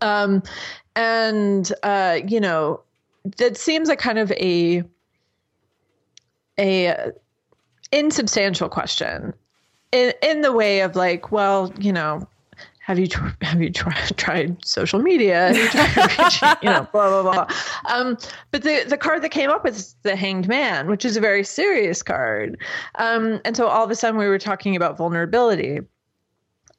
Um, 0.00 0.42
and, 0.96 1.72
uh, 1.82 2.20
you 2.26 2.40
know, 2.40 2.80
that 3.38 3.56
seems 3.56 3.88
like 3.88 3.98
kind 3.98 4.18
of 4.18 4.30
a, 4.32 4.82
a 6.58 7.12
insubstantial 7.92 8.68
question 8.68 9.32
in, 9.92 10.12
in 10.22 10.42
the 10.42 10.52
way 10.52 10.80
of 10.80 10.96
like, 10.96 11.32
well, 11.32 11.72
you 11.78 11.92
know, 11.92 12.28
have 12.88 12.98
you 12.98 13.06
have 13.42 13.62
you 13.62 13.70
tried 13.70 14.16
tried 14.16 14.64
social 14.64 14.98
media? 14.98 15.52
You 15.52 15.68
tried 15.68 16.18
reaching, 16.18 16.48
you 16.62 16.70
know, 16.70 16.88
blah 16.90 17.22
blah 17.22 17.22
blah. 17.22 17.56
Um, 17.88 18.18
but 18.50 18.62
the 18.62 18.84
the 18.88 18.96
card 18.96 19.22
that 19.22 19.28
came 19.28 19.50
up 19.50 19.66
is 19.66 19.94
the 20.02 20.16
Hanged 20.16 20.48
Man, 20.48 20.88
which 20.88 21.04
is 21.04 21.16
a 21.16 21.20
very 21.20 21.44
serious 21.44 22.02
card. 22.02 22.58
Um, 22.96 23.40
and 23.44 23.56
so 23.56 23.68
all 23.68 23.84
of 23.84 23.90
a 23.90 23.94
sudden 23.94 24.18
we 24.18 24.26
were 24.26 24.38
talking 24.38 24.74
about 24.74 24.96
vulnerability. 24.96 25.80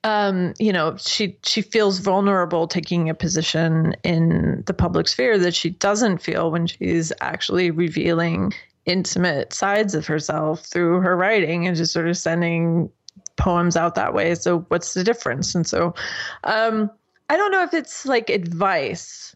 Um, 0.04 0.54
you 0.60 0.74
know, 0.74 0.96
she 0.98 1.38
she 1.44 1.62
feels 1.62 2.00
vulnerable 2.00 2.68
taking 2.68 3.10
a 3.10 3.14
position 3.14 3.96
in 4.04 4.64
the 4.66 4.74
public 4.74 5.08
sphere 5.08 5.38
that 5.38 5.54
she 5.54 5.70
doesn't 5.70 6.20
feel 6.20 6.52
when 6.52 6.68
she's 6.68 7.12
actually 7.22 7.70
revealing 7.70 8.54
intimate 8.86 9.54
sides 9.54 9.94
of 9.94 10.08
herself 10.08 10.66
through 10.66 11.02
her 11.02 11.16
writing 11.16 11.68
and 11.68 11.78
just 11.78 11.94
sort 11.94 12.08
of 12.08 12.18
sending 12.18 12.90
poems 13.40 13.76
out 13.76 13.96
that 13.96 14.14
way. 14.14 14.36
So 14.36 14.60
what's 14.68 14.94
the 14.94 15.04
difference? 15.04 15.56
And 15.56 15.66
so 15.66 15.96
um, 16.44 16.92
I 17.30 17.38
don't 17.38 17.52
know 17.52 17.64
if 17.64 17.74
it's 17.74 18.06
like 18.06 18.30
advice. 18.30 19.36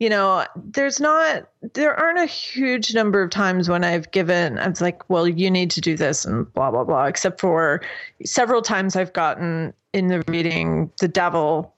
You 0.00 0.10
know, 0.10 0.44
there's 0.56 0.98
not, 0.98 1.48
there 1.74 1.94
aren't 1.94 2.18
a 2.18 2.26
huge 2.26 2.92
number 2.92 3.22
of 3.22 3.30
times 3.30 3.68
when 3.68 3.84
I've 3.84 4.10
given, 4.10 4.58
I 4.58 4.66
was 4.66 4.80
like, 4.80 5.08
well, 5.08 5.28
you 5.28 5.48
need 5.48 5.70
to 5.72 5.80
do 5.80 5.96
this 5.96 6.24
and 6.24 6.52
blah, 6.54 6.72
blah, 6.72 6.82
blah, 6.82 7.04
except 7.04 7.40
for 7.40 7.82
several 8.24 8.62
times 8.62 8.96
I've 8.96 9.12
gotten 9.12 9.72
in 9.92 10.08
the 10.08 10.24
reading 10.26 10.90
the 10.98 11.06
devil 11.06 11.72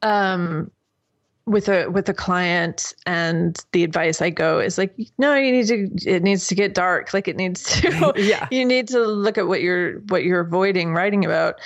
um, 0.00 0.70
with 1.48 1.68
a 1.68 1.88
with 1.88 2.08
a 2.08 2.14
client 2.14 2.92
and 3.06 3.64
the 3.72 3.82
advice 3.82 4.20
I 4.20 4.30
go 4.30 4.60
is 4.60 4.76
like 4.76 4.94
no 5.16 5.34
you 5.34 5.50
need 5.50 5.66
to 5.68 6.10
it 6.10 6.22
needs 6.22 6.46
to 6.48 6.54
get 6.54 6.74
dark. 6.74 7.14
Like 7.14 7.26
it 7.28 7.36
needs 7.36 7.62
to 7.80 8.12
yeah. 8.16 8.46
you 8.50 8.64
need 8.64 8.88
to 8.88 9.00
look 9.00 9.38
at 9.38 9.48
what 9.48 9.62
you're 9.62 10.00
what 10.08 10.24
you're 10.24 10.40
avoiding 10.40 10.92
writing 10.92 11.24
about. 11.24 11.56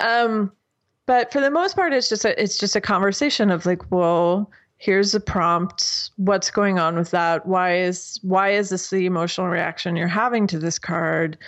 Um 0.00 0.52
but 1.06 1.32
for 1.32 1.40
the 1.40 1.50
most 1.50 1.76
part 1.76 1.92
it's 1.92 2.08
just 2.08 2.24
a 2.24 2.40
it's 2.40 2.58
just 2.58 2.76
a 2.76 2.80
conversation 2.80 3.50
of 3.50 3.64
like 3.64 3.90
well 3.90 4.50
here's 4.78 5.12
the 5.12 5.20
prompt. 5.20 6.10
What's 6.16 6.50
going 6.50 6.78
on 6.78 6.96
with 6.96 7.10
that? 7.10 7.46
Why 7.46 7.76
is 7.76 8.18
why 8.22 8.50
is 8.50 8.70
this 8.70 8.90
the 8.90 9.06
emotional 9.06 9.48
reaction 9.48 9.96
you're 9.96 10.08
having 10.08 10.46
to 10.48 10.58
this 10.58 10.78
card? 10.78 11.38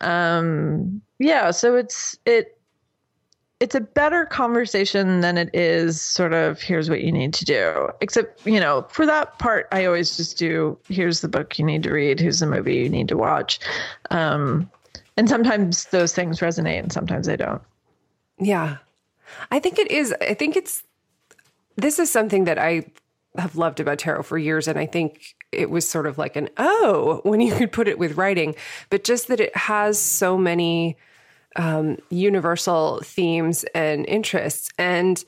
Um 0.00 1.00
yeah 1.18 1.50
so 1.52 1.76
it's 1.76 2.18
it 2.26 2.55
it's 3.60 3.74
a 3.74 3.80
better 3.80 4.26
conversation 4.26 5.20
than 5.20 5.38
it 5.38 5.48
is 5.54 6.00
sort 6.00 6.34
of 6.34 6.60
here's 6.60 6.90
what 6.90 7.00
you 7.00 7.10
need 7.10 7.32
to 7.34 7.44
do. 7.44 7.88
Except 8.00 8.46
you 8.46 8.60
know 8.60 8.86
for 8.90 9.06
that 9.06 9.38
part 9.38 9.66
i 9.72 9.84
always 9.84 10.16
just 10.16 10.36
do 10.36 10.78
here's 10.88 11.20
the 11.20 11.28
book 11.28 11.58
you 11.58 11.64
need 11.64 11.82
to 11.84 11.90
read. 11.90 12.20
Here's 12.20 12.40
the 12.40 12.46
movie 12.46 12.76
you 12.76 12.88
need 12.88 13.08
to 13.08 13.16
watch. 13.16 13.58
Um, 14.10 14.70
and 15.16 15.28
sometimes 15.28 15.86
those 15.86 16.14
things 16.14 16.40
resonate 16.40 16.80
and 16.80 16.92
sometimes 16.92 17.26
they 17.26 17.36
don't. 17.36 17.62
Yeah. 18.38 18.76
I 19.50 19.58
think 19.58 19.78
it 19.78 19.90
is 19.90 20.14
i 20.20 20.34
think 20.34 20.56
it's 20.56 20.82
this 21.76 21.98
is 21.98 22.10
something 22.10 22.44
that 22.44 22.58
i 22.58 22.84
have 23.36 23.56
loved 23.56 23.80
about 23.80 23.98
tarot 23.98 24.22
for 24.22 24.38
years 24.38 24.68
and 24.68 24.78
i 24.78 24.86
think 24.86 25.34
it 25.52 25.68
was 25.68 25.88
sort 25.88 26.06
of 26.06 26.16
like 26.16 26.36
an 26.36 26.48
oh 26.58 27.20
when 27.24 27.40
you 27.40 27.54
could 27.54 27.72
put 27.72 27.88
it 27.88 27.98
with 27.98 28.16
writing 28.16 28.54
but 28.88 29.04
just 29.04 29.28
that 29.28 29.40
it 29.40 29.54
has 29.56 29.98
so 29.98 30.38
many 30.38 30.96
um, 31.56 31.98
universal 32.10 33.00
themes 33.02 33.64
and 33.74 34.06
interests. 34.06 34.70
And 34.78 35.24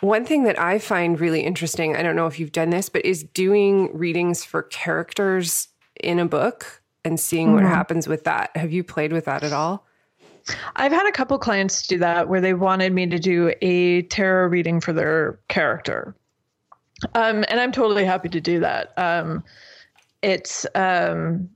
one 0.00 0.24
thing 0.24 0.44
that 0.44 0.58
I 0.58 0.78
find 0.78 1.18
really 1.18 1.40
interesting, 1.40 1.96
I 1.96 2.02
don't 2.02 2.16
know 2.16 2.26
if 2.26 2.38
you've 2.38 2.52
done 2.52 2.70
this, 2.70 2.88
but 2.88 3.04
is 3.04 3.22
doing 3.22 3.96
readings 3.96 4.44
for 4.44 4.64
characters 4.64 5.68
in 6.02 6.18
a 6.18 6.26
book 6.26 6.82
and 7.04 7.18
seeing 7.18 7.48
mm-hmm. 7.48 7.56
what 7.56 7.64
happens 7.64 8.06
with 8.06 8.24
that. 8.24 8.54
Have 8.56 8.72
you 8.72 8.84
played 8.84 9.12
with 9.12 9.24
that 9.26 9.42
at 9.42 9.52
all? 9.52 9.86
I've 10.76 10.92
had 10.92 11.06
a 11.06 11.12
couple 11.12 11.38
clients 11.38 11.86
do 11.86 11.98
that 11.98 12.28
where 12.28 12.40
they 12.40 12.54
wanted 12.54 12.92
me 12.92 13.06
to 13.06 13.18
do 13.18 13.52
a 13.62 14.02
tarot 14.02 14.48
reading 14.48 14.80
for 14.80 14.92
their 14.92 15.40
character. 15.48 16.14
Um, 17.14 17.44
and 17.48 17.60
I'm 17.60 17.72
totally 17.72 18.04
happy 18.04 18.28
to 18.28 18.40
do 18.40 18.60
that. 18.60 18.92
Um, 18.96 19.42
it's 20.22 20.66
um, 20.74 21.48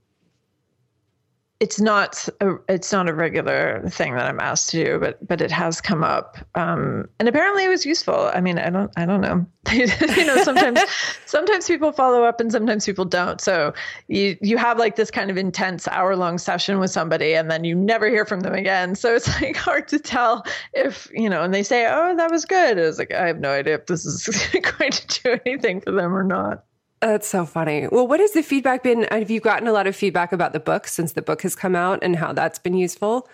it's 1.61 1.79
not 1.79 2.27
a, 2.39 2.55
it's 2.67 2.91
not 2.91 3.07
a 3.07 3.13
regular 3.13 3.87
thing 3.87 4.15
that 4.15 4.25
I'm 4.25 4.39
asked 4.39 4.71
to 4.71 4.83
do, 4.83 4.99
but 4.99 5.25
but 5.25 5.41
it 5.41 5.51
has 5.51 5.79
come 5.79 6.03
up, 6.03 6.35
um, 6.55 7.07
and 7.19 7.29
apparently 7.29 7.63
it 7.63 7.69
was 7.69 7.85
useful. 7.85 8.31
I 8.33 8.41
mean, 8.41 8.57
I 8.57 8.71
don't 8.71 8.91
I 8.97 9.05
don't 9.05 9.21
know. 9.21 9.45
you 9.71 9.85
know, 10.25 10.43
sometimes 10.43 10.81
sometimes 11.27 11.67
people 11.67 11.91
follow 11.91 12.23
up 12.23 12.41
and 12.41 12.51
sometimes 12.51 12.83
people 12.83 13.05
don't. 13.05 13.39
So 13.39 13.75
you 14.07 14.35
you 14.41 14.57
have 14.57 14.79
like 14.79 14.95
this 14.95 15.11
kind 15.11 15.29
of 15.29 15.37
intense 15.37 15.87
hour 15.87 16.15
long 16.15 16.39
session 16.39 16.79
with 16.79 16.89
somebody, 16.89 17.35
and 17.35 17.51
then 17.51 17.63
you 17.63 17.75
never 17.75 18.09
hear 18.09 18.25
from 18.25 18.39
them 18.39 18.55
again. 18.55 18.95
So 18.95 19.13
it's 19.13 19.27
like 19.41 19.55
hard 19.55 19.87
to 19.89 19.99
tell 19.99 20.43
if 20.73 21.11
you 21.13 21.29
know. 21.29 21.43
And 21.43 21.53
they 21.53 21.61
say, 21.61 21.85
"Oh, 21.87 22.15
that 22.17 22.31
was 22.31 22.43
good." 22.43 22.79
It's 22.79 22.97
like 22.97 23.13
I 23.13 23.27
have 23.27 23.39
no 23.39 23.51
idea 23.51 23.75
if 23.75 23.85
this 23.85 24.03
is 24.03 24.25
going 24.79 24.91
to 24.91 25.21
do 25.21 25.39
anything 25.45 25.79
for 25.79 25.91
them 25.91 26.11
or 26.11 26.23
not. 26.23 26.63
That's 27.01 27.27
so 27.27 27.47
funny. 27.47 27.87
Well, 27.87 28.07
what 28.07 28.19
has 28.19 28.33
the 28.33 28.43
feedback 28.43 28.83
been? 28.83 29.07
Have 29.09 29.31
you 29.31 29.39
gotten 29.39 29.67
a 29.67 29.71
lot 29.71 29.87
of 29.87 29.95
feedback 29.95 30.31
about 30.31 30.53
the 30.53 30.59
book 30.59 30.87
since 30.87 31.13
the 31.13 31.23
book 31.23 31.41
has 31.41 31.55
come 31.55 31.75
out 31.75 31.99
and 32.03 32.15
how 32.15 32.31
that's 32.31 32.59
been 32.59 32.75
useful? 32.75 33.27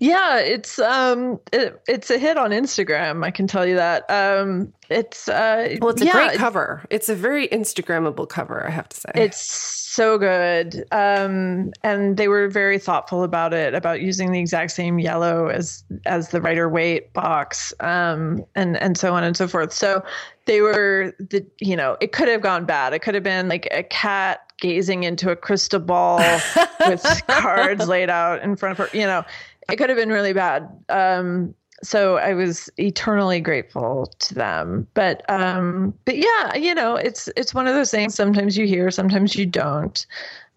Yeah, 0.00 0.38
it's 0.38 0.78
um 0.78 1.40
it, 1.52 1.80
it's 1.88 2.10
a 2.10 2.18
hit 2.18 2.36
on 2.36 2.50
Instagram, 2.50 3.24
I 3.24 3.30
can 3.30 3.46
tell 3.46 3.66
you 3.66 3.76
that. 3.76 4.08
Um 4.10 4.72
it's 4.90 5.28
uh 5.28 5.76
Well, 5.80 5.90
it's 5.90 6.02
a 6.02 6.06
yeah, 6.06 6.12
great 6.12 6.34
cover. 6.34 6.84
It's 6.90 7.08
a 7.08 7.14
very 7.14 7.48
instagrammable 7.48 8.28
cover, 8.28 8.66
I 8.66 8.70
have 8.70 8.88
to 8.90 9.00
say. 9.00 9.10
It's 9.14 9.40
so 9.40 10.18
good. 10.18 10.84
Um 10.92 11.72
and 11.82 12.18
they 12.18 12.28
were 12.28 12.48
very 12.48 12.78
thoughtful 12.78 13.22
about 13.22 13.54
it, 13.54 13.74
about 13.74 14.02
using 14.02 14.32
the 14.32 14.40
exact 14.40 14.72
same 14.72 14.98
yellow 14.98 15.46
as 15.46 15.84
as 16.04 16.28
the 16.28 16.42
Rider-Waite 16.42 17.12
box. 17.14 17.72
Um 17.80 18.44
and 18.54 18.76
and 18.76 18.98
so 18.98 19.14
on 19.14 19.24
and 19.24 19.36
so 19.36 19.48
forth. 19.48 19.72
So 19.72 20.04
they 20.44 20.60
were 20.60 21.14
the 21.18 21.46
you 21.60 21.76
know, 21.76 21.96
it 22.02 22.12
could 22.12 22.28
have 22.28 22.42
gone 22.42 22.66
bad. 22.66 22.92
It 22.92 22.98
could 23.00 23.14
have 23.14 23.24
been 23.24 23.48
like 23.48 23.68
a 23.70 23.84
cat 23.84 24.40
gazing 24.58 25.02
into 25.02 25.30
a 25.30 25.34
crystal 25.34 25.80
ball 25.80 26.18
with 26.86 27.02
cards 27.26 27.88
laid 27.88 28.10
out 28.10 28.42
in 28.42 28.54
front 28.54 28.78
of 28.78 28.86
her, 28.86 28.96
you 28.96 29.06
know 29.06 29.24
it 29.70 29.76
could 29.76 29.88
have 29.88 29.98
been 29.98 30.10
really 30.10 30.32
bad. 30.32 30.68
Um, 30.88 31.54
so 31.82 32.16
I 32.16 32.32
was 32.34 32.70
eternally 32.76 33.40
grateful 33.40 34.12
to 34.20 34.34
them. 34.34 34.86
But 34.94 35.28
um, 35.28 35.94
but 36.04 36.16
yeah, 36.16 36.54
you 36.54 36.74
know, 36.74 36.96
it's 36.96 37.28
it's 37.36 37.54
one 37.54 37.66
of 37.66 37.74
those 37.74 37.90
things. 37.90 38.14
Sometimes 38.14 38.56
you 38.56 38.66
hear, 38.66 38.90
sometimes 38.90 39.34
you 39.36 39.46
don't. 39.46 40.06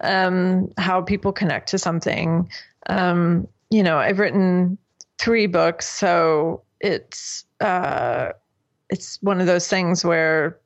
Um, 0.02 0.70
how 0.76 1.00
people 1.00 1.32
connect 1.32 1.68
to 1.70 1.78
something. 1.78 2.48
Um, 2.88 3.48
you 3.70 3.82
know, 3.82 3.98
I've 3.98 4.18
written 4.18 4.78
three 5.18 5.46
books, 5.46 5.88
so 5.88 6.62
it's 6.80 7.44
uh, 7.60 8.30
it's 8.90 9.20
one 9.22 9.40
of 9.40 9.46
those 9.46 9.68
things 9.68 10.04
where 10.04 10.58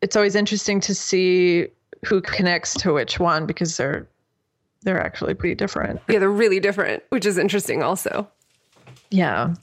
it's 0.00 0.16
always 0.16 0.34
interesting 0.34 0.80
to 0.80 0.94
see 0.94 1.68
who 2.04 2.20
connects 2.20 2.74
to 2.74 2.92
which 2.92 3.20
one 3.20 3.46
because 3.46 3.76
they're 3.76 4.08
they're 4.82 5.00
actually 5.00 5.34
pretty 5.34 5.54
different. 5.54 6.00
Yeah, 6.08 6.18
they're 6.18 6.30
really 6.30 6.60
different, 6.60 7.02
which 7.08 7.26
is 7.26 7.38
interesting 7.38 7.82
also. 7.82 8.28
Yeah. 9.10 9.54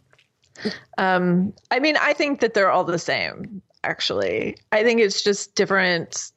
Um, 0.98 1.54
I 1.72 1.80
mean, 1.80 1.98
I 2.00 2.14
think 2.14 2.42
that 2.42 2.54
they're 2.54 2.72
all 2.72 2.84
the 2.84 3.00
same, 3.00 3.62
actually. 3.84 4.58
I 4.72 4.84
think 4.84 5.00
it's 5.00 5.24
just 5.24 5.56
different 5.56 6.32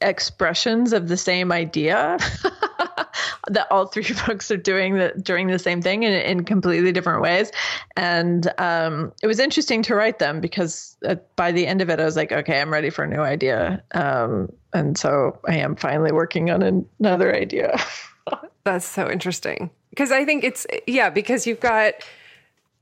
expressions 0.00 0.92
of 0.92 1.08
the 1.08 1.16
same 1.16 1.52
idea 1.52 2.18
that 3.48 3.66
all 3.70 3.86
three 3.86 4.06
books 4.26 4.50
are 4.50 4.56
doing 4.56 4.94
the 4.94 5.12
doing 5.22 5.48
the 5.48 5.58
same 5.58 5.82
thing 5.82 6.02
in, 6.02 6.12
in 6.12 6.44
completely 6.44 6.92
different 6.92 7.22
ways. 7.22 7.50
And 7.96 8.50
um, 8.58 9.12
it 9.22 9.26
was 9.26 9.38
interesting 9.38 9.82
to 9.84 9.94
write 9.94 10.18
them 10.18 10.40
because 10.40 10.96
uh, 11.06 11.16
by 11.36 11.52
the 11.52 11.66
end 11.66 11.80
of 11.80 11.90
it 11.90 12.00
i 12.00 12.04
was 12.04 12.16
like 12.16 12.32
okay 12.32 12.60
i'm 12.60 12.72
ready 12.72 12.90
for 12.90 13.04
a 13.04 13.08
new 13.08 13.20
idea. 13.20 13.82
Um, 13.92 14.52
and 14.72 14.96
so 14.96 15.38
i 15.48 15.56
am 15.56 15.76
finally 15.76 16.12
working 16.12 16.50
on 16.50 16.86
another 16.98 17.34
idea. 17.34 17.78
That's 18.64 18.86
so 18.86 19.10
interesting. 19.10 19.70
Because 19.90 20.12
i 20.12 20.24
think 20.24 20.44
it's 20.44 20.66
yeah 20.86 21.10
because 21.10 21.46
you've 21.46 21.60
got 21.60 21.94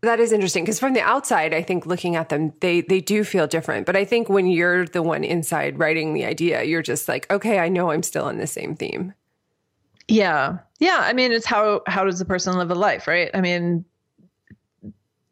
that 0.01 0.21
is 0.21 0.31
interesting. 0.31 0.63
Because 0.63 0.79
from 0.79 0.95
the 0.95 1.01
outside, 1.01 1.53
I 1.53 1.61
think 1.63 1.85
looking 1.85 2.15
at 2.15 2.29
them, 2.29 2.53
they 2.61 2.83
they 2.83 3.01
do 3.01 3.25
feel 3.25 3.49
different. 3.49 3.85
But 3.85 3.97
I 3.97 4.05
think 4.05 4.29
when 4.29 4.47
you're 4.47 4.87
the 4.87 5.03
one 5.03 5.25
inside 5.25 5.79
writing 5.79 6.15
the 6.15 6.25
idea, 6.25 6.63
you're 6.63 6.83
just 6.83 7.09
like, 7.09 7.29
okay, 7.33 7.59
I 7.59 7.69
know 7.69 7.91
I'm 7.91 8.05
still 8.05 8.25
on 8.25 8.39
the 8.39 8.47
same 8.47 8.77
theme. 8.77 9.13
Yeah, 10.09 10.59
yeah. 10.81 11.01
I 11.03 11.13
mean, 11.13 11.33
it's 11.33 11.47
how 11.47 11.83
how 11.87 12.05
does 12.05 12.19
the 12.19 12.25
person 12.25 12.57
live 12.57 12.71
a 12.71 12.75
life, 12.75 13.07
right? 13.07 13.31
I 13.35 13.41
mean, 13.41 13.85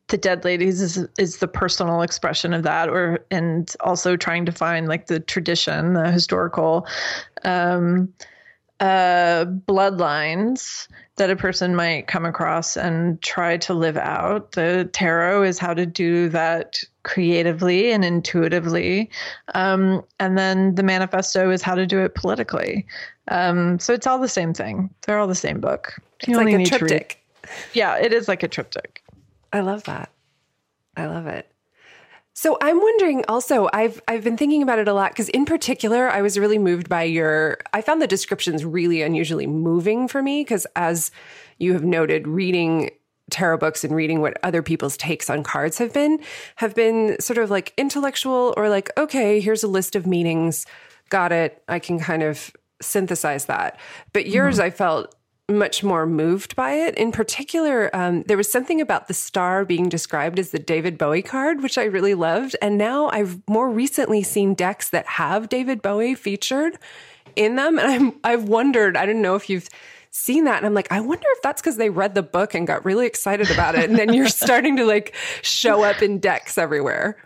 the 0.08 0.18
dead 0.18 0.44
ladies 0.44 0.80
is 0.80 1.06
is 1.18 1.38
the 1.38 1.48
personal 1.48 2.02
expression 2.02 2.52
of 2.52 2.62
that, 2.64 2.88
or 2.88 3.24
and 3.30 3.74
also 3.80 4.16
trying 4.16 4.44
to 4.46 4.52
find 4.52 4.86
like 4.86 5.06
the 5.06 5.20
tradition, 5.20 5.94
the 5.94 6.10
historical. 6.10 6.86
Um, 7.44 8.12
uh, 8.78 9.46
bloodlines 9.46 10.86
that 11.16 11.30
a 11.30 11.36
person 11.36 11.74
might 11.74 12.06
come 12.08 12.26
across 12.26 12.76
and 12.76 13.20
try 13.22 13.56
to 13.56 13.72
live 13.72 13.96
out. 13.96 14.52
The 14.52 14.88
tarot 14.92 15.44
is 15.44 15.58
how 15.58 15.72
to 15.72 15.86
do 15.86 16.28
that 16.28 16.84
creatively 17.06 17.92
and 17.92 18.04
intuitively. 18.04 19.08
Um, 19.54 20.04
and 20.18 20.36
then 20.36 20.74
the 20.74 20.82
manifesto 20.82 21.50
is 21.50 21.62
how 21.62 21.76
to 21.76 21.86
do 21.86 22.00
it 22.00 22.16
politically. 22.16 22.84
Um, 23.28 23.78
so 23.78 23.94
it's 23.94 24.06
all 24.06 24.18
the 24.18 24.28
same 24.28 24.52
thing. 24.52 24.90
They're 25.06 25.18
all 25.18 25.28
the 25.28 25.34
same 25.34 25.60
book. 25.60 25.94
You 26.26 26.38
it's 26.38 26.44
like 26.44 26.60
a 26.60 26.64
triptych. 26.64 27.22
Yeah, 27.72 27.96
it 27.96 28.12
is 28.12 28.26
like 28.26 28.42
a 28.42 28.48
triptych. 28.48 29.04
I 29.52 29.60
love 29.60 29.84
that. 29.84 30.10
I 30.96 31.06
love 31.06 31.28
it. 31.28 31.48
So 32.34 32.58
I'm 32.60 32.78
wondering 32.78 33.24
also 33.28 33.68
I've 33.72 34.02
I've 34.08 34.24
been 34.24 34.36
thinking 34.36 34.62
about 34.62 34.78
it 34.78 34.88
a 34.88 34.92
lot 34.92 35.14
cuz 35.14 35.30
in 35.30 35.46
particular 35.46 36.10
I 36.10 36.20
was 36.20 36.38
really 36.38 36.58
moved 36.58 36.88
by 36.88 37.04
your 37.04 37.58
I 37.72 37.80
found 37.80 38.02
the 38.02 38.06
descriptions 38.06 38.62
really 38.62 39.00
unusually 39.00 39.46
moving 39.46 40.06
for 40.06 40.22
me 40.22 40.44
cuz 40.44 40.66
as 40.76 41.10
you 41.58 41.72
have 41.72 41.84
noted 41.84 42.28
reading 42.28 42.90
tarot 43.30 43.58
books 43.58 43.82
and 43.82 43.94
reading 43.94 44.20
what 44.20 44.38
other 44.42 44.62
people's 44.62 44.96
takes 44.96 45.28
on 45.28 45.42
cards 45.42 45.78
have 45.78 45.92
been 45.92 46.20
have 46.56 46.74
been 46.74 47.18
sort 47.20 47.38
of 47.38 47.50
like 47.50 47.72
intellectual 47.76 48.54
or 48.56 48.68
like 48.68 48.90
okay 48.96 49.40
here's 49.40 49.64
a 49.64 49.68
list 49.68 49.96
of 49.96 50.06
meanings 50.06 50.64
got 51.08 51.32
it 51.32 51.62
I 51.68 51.78
can 51.78 51.98
kind 51.98 52.22
of 52.22 52.52
synthesize 52.80 53.46
that 53.46 53.78
but 54.12 54.26
yours 54.26 54.56
mm-hmm. 54.56 54.66
I 54.66 54.70
felt 54.70 55.14
much 55.48 55.84
more 55.84 56.06
moved 56.06 56.56
by 56.56 56.72
it. 56.72 56.96
In 56.96 57.12
particular, 57.12 57.94
um, 57.94 58.24
there 58.24 58.36
was 58.36 58.50
something 58.50 58.80
about 58.80 59.06
the 59.06 59.14
star 59.14 59.64
being 59.64 59.88
described 59.88 60.38
as 60.38 60.50
the 60.50 60.58
David 60.58 60.98
Bowie 60.98 61.22
card, 61.22 61.62
which 61.62 61.78
I 61.78 61.84
really 61.84 62.14
loved. 62.14 62.56
And 62.60 62.76
now 62.76 63.08
I've 63.10 63.40
more 63.48 63.70
recently 63.70 64.22
seen 64.24 64.54
decks 64.54 64.90
that 64.90 65.06
have 65.06 65.48
David 65.48 65.82
Bowie 65.82 66.16
featured 66.16 66.78
in 67.36 67.56
them, 67.56 67.78
and 67.78 67.88
I'm 67.88 68.20
I've 68.24 68.48
wondered. 68.48 68.96
I 68.96 69.06
don't 69.06 69.22
know 69.22 69.36
if 69.36 69.48
you've 69.48 69.68
seen 70.16 70.44
that, 70.44 70.56
and 70.58 70.66
I'm 70.66 70.74
like, 70.74 70.90
I 70.90 71.00
wonder 71.00 71.26
if 71.36 71.42
that's 71.42 71.60
because 71.60 71.76
they 71.76 71.90
read 71.90 72.14
the 72.14 72.22
book 72.22 72.54
and 72.54 72.66
got 72.66 72.84
really 72.84 73.06
excited 73.06 73.50
about 73.50 73.74
it, 73.74 73.88
and 73.88 73.98
then 73.98 74.12
you're 74.12 74.28
starting 74.44 74.76
to 74.76 74.84
like 74.84 75.14
show 75.42 75.82
up 75.82 76.02
in 76.02 76.18
decks 76.18 76.58
everywhere. 76.58 77.16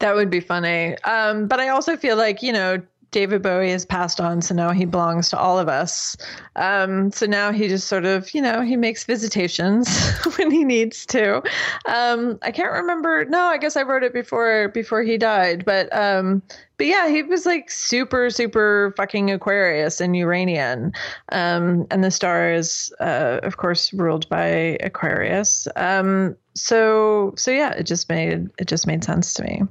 That 0.00 0.14
would 0.14 0.30
be 0.30 0.40
funny. 0.40 0.96
Um, 1.02 1.48
but 1.48 1.60
I 1.60 1.68
also 1.68 1.96
feel 1.96 2.16
like, 2.16 2.42
you 2.42 2.52
know, 2.52 2.80
David 3.10 3.42
Bowie 3.42 3.70
has 3.70 3.86
passed 3.86 4.20
on, 4.20 4.42
so 4.42 4.54
now 4.54 4.70
he 4.70 4.84
belongs 4.84 5.30
to 5.30 5.38
all 5.38 5.58
of 5.58 5.68
us. 5.68 6.16
Um, 6.56 7.10
so 7.10 7.26
now 7.26 7.52
he 7.52 7.66
just 7.68 7.88
sort 7.88 8.04
of, 8.04 8.34
you 8.34 8.42
know, 8.42 8.60
he 8.60 8.76
makes 8.76 9.04
visitations 9.04 9.88
when 10.36 10.50
he 10.50 10.64
needs 10.64 11.06
to. 11.06 11.42
Um, 11.86 12.38
I 12.42 12.50
can't 12.50 12.72
remember. 12.72 13.24
No, 13.24 13.40
I 13.40 13.56
guess 13.56 13.76
I 13.76 13.82
wrote 13.82 14.02
it 14.02 14.12
before 14.12 14.68
before 14.68 15.02
he 15.02 15.16
died. 15.16 15.64
But 15.64 15.94
um, 15.96 16.42
but 16.76 16.86
yeah, 16.86 17.08
he 17.08 17.22
was 17.22 17.46
like 17.46 17.70
super 17.70 18.30
super 18.30 18.92
fucking 18.96 19.30
Aquarius 19.30 20.00
and 20.00 20.16
Uranian, 20.16 20.92
um, 21.32 21.86
and 21.90 22.04
the 22.04 22.10
star 22.10 22.52
is 22.52 22.92
uh, 23.00 23.40
of 23.42 23.56
course 23.56 23.92
ruled 23.92 24.28
by 24.28 24.78
Aquarius. 24.82 25.66
Um, 25.76 26.36
so 26.54 27.32
so 27.36 27.50
yeah, 27.50 27.72
it 27.72 27.84
just 27.84 28.08
made 28.08 28.48
it 28.58 28.68
just 28.68 28.86
made 28.86 29.02
sense 29.02 29.32
to 29.34 29.42
me. 29.42 29.62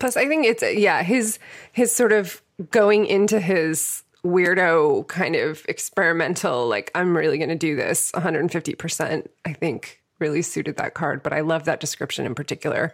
Plus, 0.00 0.16
I 0.16 0.26
think 0.28 0.44
it's 0.44 0.62
yeah 0.62 1.02
his 1.02 1.38
his 1.72 1.90
sort 1.90 2.12
of 2.12 2.42
going 2.70 3.06
into 3.06 3.40
his 3.40 4.02
weirdo 4.24 5.06
kind 5.06 5.36
of 5.36 5.64
experimental 5.68 6.66
like 6.66 6.90
I'm 6.94 7.16
really 7.16 7.36
going 7.36 7.50
to 7.50 7.56
do 7.56 7.76
this 7.76 8.10
150%. 8.12 9.26
I 9.44 9.52
think 9.52 10.00
really 10.18 10.42
suited 10.42 10.76
that 10.76 10.94
card, 10.94 11.22
but 11.22 11.32
I 11.32 11.40
love 11.40 11.64
that 11.64 11.80
description 11.80 12.24
in 12.24 12.34
particular. 12.34 12.92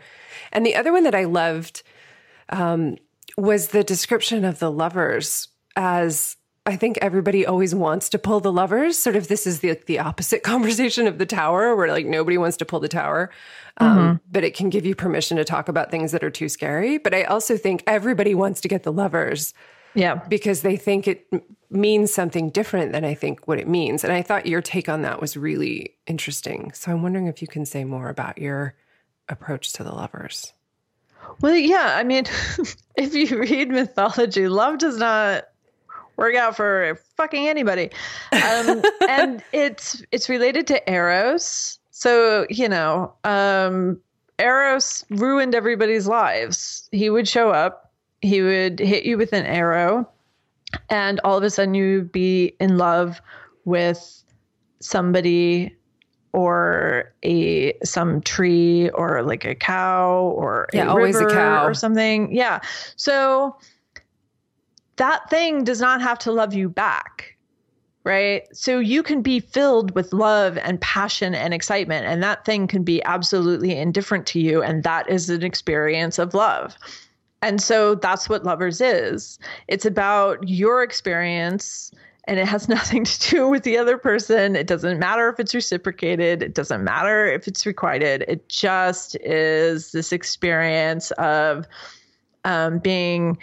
And 0.53 0.67
the 0.67 0.75
other 0.75 0.93
one 0.93 1.05
that 1.05 1.15
I 1.15 1.25
loved 1.25 1.83
um, 2.49 2.97
was 3.37 3.69
the 3.69 3.85
description 3.85 4.45
of 4.45 4.59
the 4.59 4.71
lovers 4.71 5.49
as 5.77 6.37
I 6.71 6.77
think 6.77 6.99
everybody 7.03 7.45
always 7.45 7.75
wants 7.75 8.09
to 8.11 8.19
pull 8.19 8.41
the 8.41 8.53
lovers. 8.53 8.99
Sort 8.99 9.17
of 9.17 9.29
this 9.29 9.47
is 9.47 9.61
the 9.61 9.79
the 9.87 9.99
opposite 9.99 10.43
conversation 10.45 11.07
of 11.07 11.19
the 11.19 11.27
tower, 11.27 11.75
where 11.75 11.89
like 11.89 12.07
nobody 12.07 12.39
wants 12.39 12.57
to 12.59 12.65
pull 12.65 12.81
the 12.81 12.89
tower, 12.89 13.31
um, 13.79 13.99
mm-hmm. 13.99 14.17
but 14.31 14.45
it 14.45 14.55
can 14.55 14.71
give 14.71 14.87
you 14.87 14.95
permission 14.95 15.37
to 15.37 15.45
talk 15.45 15.69
about 15.69 15.91
things 15.91 16.13
that 16.13 16.25
are 16.25 16.31
too 16.31 16.49
scary. 16.49 16.99
But 16.99 17.15
I 17.15 17.25
also 17.25 17.57
think 17.57 17.83
everybody 17.87 18.35
wants 18.35 18.61
to 18.63 18.69
get 18.69 18.85
the 18.85 18.93
lovers, 18.93 19.53
yeah, 19.95 20.15
because 20.15 20.63
they 20.63 20.77
think 20.77 21.09
it 21.09 21.27
means 21.71 22.13
something 22.13 22.51
different 22.51 22.93
than 22.93 23.05
I 23.05 23.15
think 23.15 23.47
what 23.47 23.59
it 23.59 23.69
means. 23.69 24.05
And 24.05 24.13
I 24.13 24.23
thought 24.23 24.47
your 24.47 24.63
take 24.63 24.89
on 24.89 25.03
that 25.03 25.21
was 25.21 25.37
really 25.37 25.97
interesting. 26.07 26.73
So 26.73 26.93
I'm 26.93 27.03
wondering 27.03 27.27
if 27.27 27.43
you 27.43 27.49
can 27.49 27.65
say 27.67 27.85
more 27.85 28.09
about 28.09 28.39
your 28.39 28.75
approach 29.29 29.73
to 29.75 29.85
the 29.85 29.93
lovers. 29.93 30.53
Well, 31.41 31.55
yeah, 31.55 31.95
I 31.97 32.03
mean, 32.03 32.25
if 32.97 33.15
you 33.15 33.39
read 33.39 33.69
mythology, 33.71 34.49
love 34.49 34.79
does 34.79 34.99
not 34.99 35.45
work 36.21 36.37
out 36.37 36.55
for 36.55 37.01
fucking 37.17 37.49
anybody. 37.49 37.91
Um, 38.31 38.83
and 39.09 39.43
it's 39.53 40.05
it's 40.13 40.29
related 40.29 40.67
to 40.69 40.91
Eros. 40.91 41.79
So, 41.91 42.47
you 42.49 42.69
know, 42.69 43.13
um, 43.25 43.99
Eros 44.39 45.05
ruined 45.11 45.55
everybody's 45.55 46.07
lives. 46.07 46.89
He 46.93 47.11
would 47.11 47.27
show 47.27 47.51
up, 47.51 47.93
he 48.21 48.43
would 48.43 48.79
hit 48.79 49.05
you 49.05 49.19
with 49.19 49.33
an 49.33 49.47
arrow, 49.47 50.09
and 50.89 51.21
all 51.25 51.37
of 51.37 51.43
a 51.43 51.51
sudden 51.51 51.75
you'd 51.75 52.13
be 52.13 52.55
in 52.61 52.79
love 52.79 53.21
with 53.65 54.23
somebody 54.81 55.75
or 56.33 57.13
a 57.23 57.75
some 57.83 58.21
tree 58.21 58.89
or 58.91 59.23
like 59.23 59.45
a 59.45 59.55
cow 59.55 60.33
or 60.37 60.69
yeah, 60.73 60.87
a 60.87 60.89
always 60.91 61.19
a 61.19 61.27
cow 61.27 61.65
or 61.65 61.75
something. 61.75 62.33
Yeah. 62.33 62.61
So 62.97 63.57
that 65.01 65.31
thing 65.31 65.65
does 65.65 65.81
not 65.81 66.03
have 66.03 66.19
to 66.21 66.31
love 66.31 66.53
you 66.53 66.69
back. 66.69 67.37
Right. 68.05 68.45
So 68.57 68.79
you 68.79 69.03
can 69.03 69.21
be 69.21 69.41
filled 69.41 69.95
with 69.95 70.13
love 70.15 70.57
and 70.59 70.81
passion 70.81 71.35
and 71.35 71.53
excitement, 71.53 72.07
and 72.07 72.23
that 72.23 72.47
thing 72.47 72.67
can 72.67 72.83
be 72.83 73.03
absolutely 73.05 73.77
indifferent 73.77 74.27
to 74.29 74.41
you. 74.41 74.63
And 74.63 74.83
that 74.85 75.11
is 75.11 75.29
an 75.29 75.43
experience 75.43 76.19
of 76.19 76.33
love. 76.33 76.77
And 77.43 77.61
so 77.61 77.95
that's 77.95 78.29
what 78.29 78.45
Lovers 78.45 78.81
is 78.81 79.39
it's 79.69 79.87
about 79.87 80.47
your 80.47 80.83
experience 80.83 81.91
and 82.25 82.39
it 82.39 82.47
has 82.47 82.69
nothing 82.77 83.05
to 83.05 83.31
do 83.31 83.49
with 83.49 83.65
the 83.65 83.79
other 83.79 83.97
person. 83.97 84.57
It 84.57 84.67
doesn't 84.67 84.99
matter 84.99 85.31
if 85.31 85.41
it's 85.41 85.55
reciprocated, 85.55 86.43
it 86.43 86.55
doesn't 86.55 86.85
matter 86.85 87.27
if 87.27 87.49
it's 87.49 87.65
requited. 87.65 88.25
It 88.29 88.49
just 88.49 89.15
is 89.17 89.93
this 89.93 90.13
experience 90.13 91.11
of 91.13 91.67
um, 92.45 92.79
being 92.79 93.39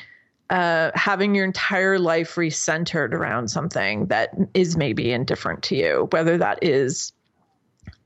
uh, 0.50 0.92
having 0.96 1.36
your 1.36 1.46
entire 1.46 2.00
life 2.00 2.36
recentered 2.36 3.12
around 3.12 3.50
something 3.50 4.06
that 4.06 4.34
is 4.54 4.78
maybe 4.78 5.12
indifferent 5.12 5.64
to 5.64 5.76
you, 5.76 6.08
whether 6.12 6.38
that 6.38 6.60
is 6.62 7.12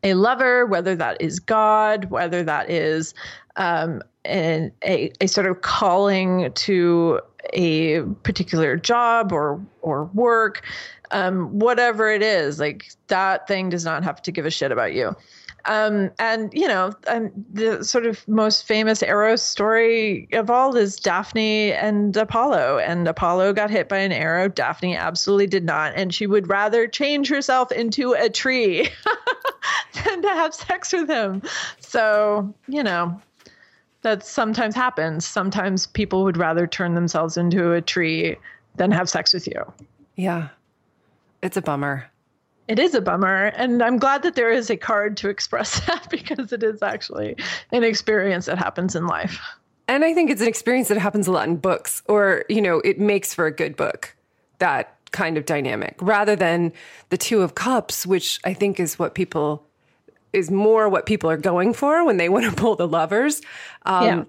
a 0.03 0.15
lover, 0.15 0.65
whether 0.65 0.95
that 0.95 1.21
is 1.21 1.39
God, 1.39 2.05
whether 2.05 2.43
that 2.43 2.69
is 2.69 3.13
um, 3.57 4.01
an, 4.25 4.71
a, 4.83 5.11
a 5.21 5.27
sort 5.27 5.45
of 5.45 5.61
calling 5.61 6.51
to 6.53 7.19
a 7.53 8.01
particular 8.23 8.75
job 8.75 9.31
or 9.31 9.61
or 9.81 10.05
work, 10.05 10.65
um, 11.11 11.59
whatever 11.59 12.11
it 12.11 12.21
is, 12.21 12.59
like 12.59 12.91
that 13.07 13.47
thing 13.47 13.69
does 13.69 13.85
not 13.85 14.03
have 14.03 14.21
to 14.23 14.31
give 14.31 14.45
a 14.45 14.51
shit 14.51 14.71
about 14.71 14.93
you. 14.93 15.15
Um, 15.65 16.11
and 16.19 16.53
you 16.53 16.67
know, 16.67 16.93
um, 17.07 17.31
the 17.53 17.83
sort 17.83 18.05
of 18.05 18.27
most 18.27 18.65
famous 18.65 19.01
Eros 19.01 19.41
story 19.41 20.27
of 20.33 20.49
all 20.49 20.75
is 20.75 20.95
Daphne 20.97 21.73
and 21.73 22.15
Apollo. 22.15 22.79
And 22.79 23.07
Apollo 23.07 23.53
got 23.53 23.69
hit 23.69 23.89
by 23.89 23.97
an 23.97 24.11
arrow. 24.11 24.47
Daphne 24.47 24.95
absolutely 24.95 25.47
did 25.47 25.63
not, 25.63 25.93
and 25.95 26.13
she 26.13 26.27
would 26.27 26.49
rather 26.49 26.87
change 26.87 27.29
herself 27.29 27.71
into 27.71 28.13
a 28.13 28.29
tree 28.29 28.89
than 30.05 30.21
to 30.21 30.29
have 30.29 30.53
sex 30.53 30.93
with 30.93 31.09
him. 31.09 31.41
So 31.79 32.53
you 32.67 32.83
know, 32.83 33.19
that 34.01 34.25
sometimes 34.25 34.75
happens. 34.75 35.25
Sometimes 35.25 35.87
people 35.87 36.23
would 36.23 36.37
rather 36.37 36.67
turn 36.67 36.95
themselves 36.95 37.37
into 37.37 37.73
a 37.73 37.81
tree 37.81 38.37
than 38.75 38.91
have 38.91 39.09
sex 39.09 39.33
with 39.33 39.47
you. 39.47 39.71
Yeah, 40.15 40.49
it's 41.41 41.57
a 41.57 41.61
bummer. 41.61 42.10
It 42.71 42.79
is 42.79 42.95
a 42.95 43.01
bummer. 43.01 43.47
And 43.57 43.83
I'm 43.83 43.97
glad 43.97 44.23
that 44.23 44.35
there 44.35 44.49
is 44.49 44.69
a 44.69 44.77
card 44.77 45.17
to 45.17 45.27
express 45.27 45.81
that 45.87 46.09
because 46.09 46.53
it 46.53 46.63
is 46.63 46.81
actually 46.81 47.35
an 47.73 47.83
experience 47.83 48.45
that 48.45 48.57
happens 48.57 48.95
in 48.95 49.07
life. 49.07 49.41
And 49.89 50.05
I 50.05 50.13
think 50.13 50.31
it's 50.31 50.39
an 50.39 50.47
experience 50.47 50.87
that 50.87 50.97
happens 50.97 51.27
a 51.27 51.33
lot 51.33 51.49
in 51.49 51.57
books, 51.57 52.01
or, 52.07 52.45
you 52.47 52.61
know, 52.61 52.79
it 52.79 52.97
makes 52.97 53.33
for 53.33 53.45
a 53.45 53.51
good 53.51 53.75
book, 53.75 54.15
that 54.59 54.95
kind 55.11 55.37
of 55.37 55.45
dynamic, 55.45 55.97
rather 55.99 56.33
than 56.33 56.71
the 57.09 57.17
Two 57.17 57.41
of 57.41 57.55
Cups, 57.55 58.05
which 58.05 58.39
I 58.45 58.53
think 58.53 58.79
is 58.79 58.97
what 58.97 59.15
people, 59.15 59.67
is 60.31 60.49
more 60.49 60.87
what 60.87 61.05
people 61.05 61.29
are 61.29 61.35
going 61.35 61.73
for 61.73 62.05
when 62.05 62.15
they 62.15 62.29
want 62.35 62.45
to 62.45 62.53
pull 62.53 62.77
the 62.77 62.87
lovers. 62.87 63.41
Um, 63.85 64.05
yeah. 64.05 64.23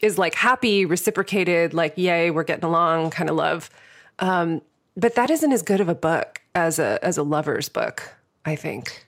Is 0.00 0.18
like 0.18 0.34
happy, 0.34 0.84
reciprocated, 0.84 1.74
like, 1.74 1.96
yay, 1.96 2.32
we're 2.32 2.42
getting 2.42 2.64
along 2.64 3.10
kind 3.10 3.30
of 3.30 3.36
love. 3.36 3.70
Um, 4.18 4.62
but 4.96 5.14
that 5.14 5.30
isn't 5.30 5.52
as 5.52 5.62
good 5.62 5.80
of 5.80 5.88
a 5.88 5.94
book 5.94 6.40
as 6.54 6.78
a 6.78 6.98
as 7.04 7.18
a 7.18 7.22
lover's 7.22 7.68
book, 7.68 8.02
I 8.44 8.56
think. 8.56 9.06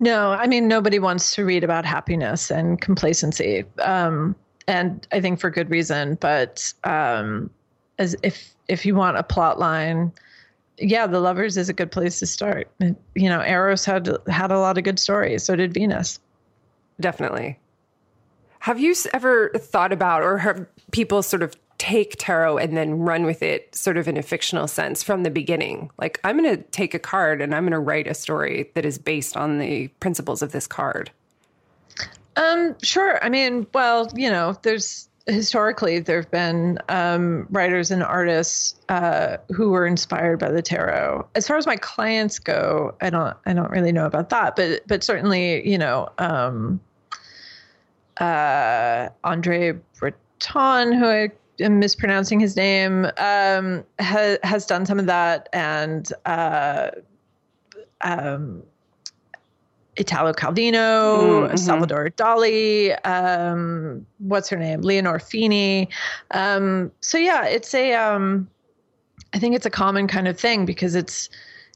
No, 0.00 0.30
I 0.30 0.46
mean 0.46 0.68
nobody 0.68 0.98
wants 0.98 1.34
to 1.34 1.44
read 1.44 1.64
about 1.64 1.84
happiness 1.84 2.50
and 2.50 2.80
complacency, 2.80 3.64
um, 3.82 4.36
and 4.66 5.06
I 5.12 5.20
think 5.20 5.40
for 5.40 5.50
good 5.50 5.70
reason. 5.70 6.16
But 6.16 6.72
um, 6.84 7.50
as 7.98 8.16
if 8.22 8.54
if 8.68 8.86
you 8.86 8.94
want 8.94 9.16
a 9.16 9.22
plot 9.22 9.58
line, 9.58 10.12
yeah, 10.78 11.06
the 11.06 11.20
lovers 11.20 11.56
is 11.56 11.68
a 11.68 11.72
good 11.72 11.90
place 11.90 12.18
to 12.20 12.26
start. 12.26 12.70
You 12.78 13.28
know, 13.28 13.42
Eros 13.42 13.84
had 13.84 14.08
had 14.28 14.52
a 14.52 14.58
lot 14.58 14.78
of 14.78 14.84
good 14.84 14.98
stories. 14.98 15.42
So 15.42 15.56
did 15.56 15.74
Venus. 15.74 16.20
Definitely. 17.00 17.58
Have 18.60 18.80
you 18.80 18.94
ever 19.12 19.50
thought 19.56 19.92
about, 19.92 20.22
or 20.22 20.36
have 20.38 20.66
people 20.90 21.22
sort 21.22 21.42
of 21.42 21.54
take 21.78 22.16
tarot 22.18 22.58
and 22.58 22.76
then 22.76 22.98
run 22.98 23.24
with 23.24 23.42
it 23.42 23.74
sort 23.74 23.96
of 23.96 24.08
in 24.08 24.16
a 24.16 24.22
fictional 24.22 24.66
sense 24.66 25.02
from 25.02 25.22
the 25.22 25.30
beginning. 25.30 25.90
Like, 25.98 26.20
I'm 26.24 26.36
going 26.36 26.56
to 26.56 26.62
take 26.70 26.92
a 26.92 26.98
card 26.98 27.40
and 27.40 27.54
I'm 27.54 27.62
going 27.62 27.72
to 27.72 27.78
write 27.78 28.06
a 28.06 28.14
story 28.14 28.70
that 28.74 28.84
is 28.84 28.98
based 28.98 29.36
on 29.36 29.58
the 29.58 29.88
principles 30.00 30.42
of 30.42 30.52
this 30.52 30.66
card. 30.66 31.10
Um, 32.36 32.76
sure. 32.82 33.22
I 33.24 33.28
mean, 33.28 33.66
well, 33.72 34.10
you 34.14 34.28
know, 34.28 34.56
there's 34.62 35.08
historically 35.26 35.98
there 35.98 36.20
have 36.20 36.30
been 36.30 36.78
um, 36.88 37.46
writers 37.50 37.90
and 37.90 38.02
artists 38.02 38.74
uh, 38.88 39.36
who 39.48 39.70
were 39.70 39.86
inspired 39.86 40.38
by 40.38 40.50
the 40.50 40.62
tarot. 40.62 41.28
As 41.34 41.46
far 41.46 41.56
as 41.56 41.66
my 41.66 41.76
clients 41.76 42.38
go, 42.38 42.94
I 43.00 43.10
don't, 43.10 43.36
I 43.46 43.52
don't 43.52 43.70
really 43.70 43.92
know 43.92 44.06
about 44.06 44.30
that, 44.30 44.56
but, 44.56 44.82
but 44.86 45.04
certainly, 45.04 45.68
you 45.68 45.78
know, 45.78 46.08
um, 46.18 46.80
uh, 48.18 49.10
Andre 49.22 49.72
Breton, 49.98 50.92
who 50.92 51.06
I 51.06 51.30
am 51.60 51.78
mispronouncing 51.78 52.40
his 52.40 52.56
name, 52.56 53.06
um, 53.16 53.84
ha- 54.00 54.38
has 54.42 54.66
done 54.66 54.86
some 54.86 54.98
of 54.98 55.06
that, 55.06 55.48
and 55.52 56.12
uh, 56.26 56.90
um, 58.00 58.62
Italo 59.98 60.32
Calvino, 60.32 60.72
mm-hmm. 60.72 61.56
Salvador 61.56 62.10
Dali, 62.10 62.96
um, 63.06 64.06
what's 64.18 64.48
her 64.48 64.56
name, 64.56 64.80
Leonor 64.82 65.18
Fini. 65.18 65.88
Um, 66.30 66.92
so 67.00 67.18
yeah, 67.18 67.46
it's 67.46 67.74
a, 67.74 67.94
um, 67.94 68.48
I 69.34 69.38
think 69.38 69.56
it's 69.56 69.66
a 69.66 69.70
common 69.70 70.06
kind 70.06 70.28
of 70.28 70.38
thing 70.38 70.64
because 70.64 70.94
it's, 70.94 71.28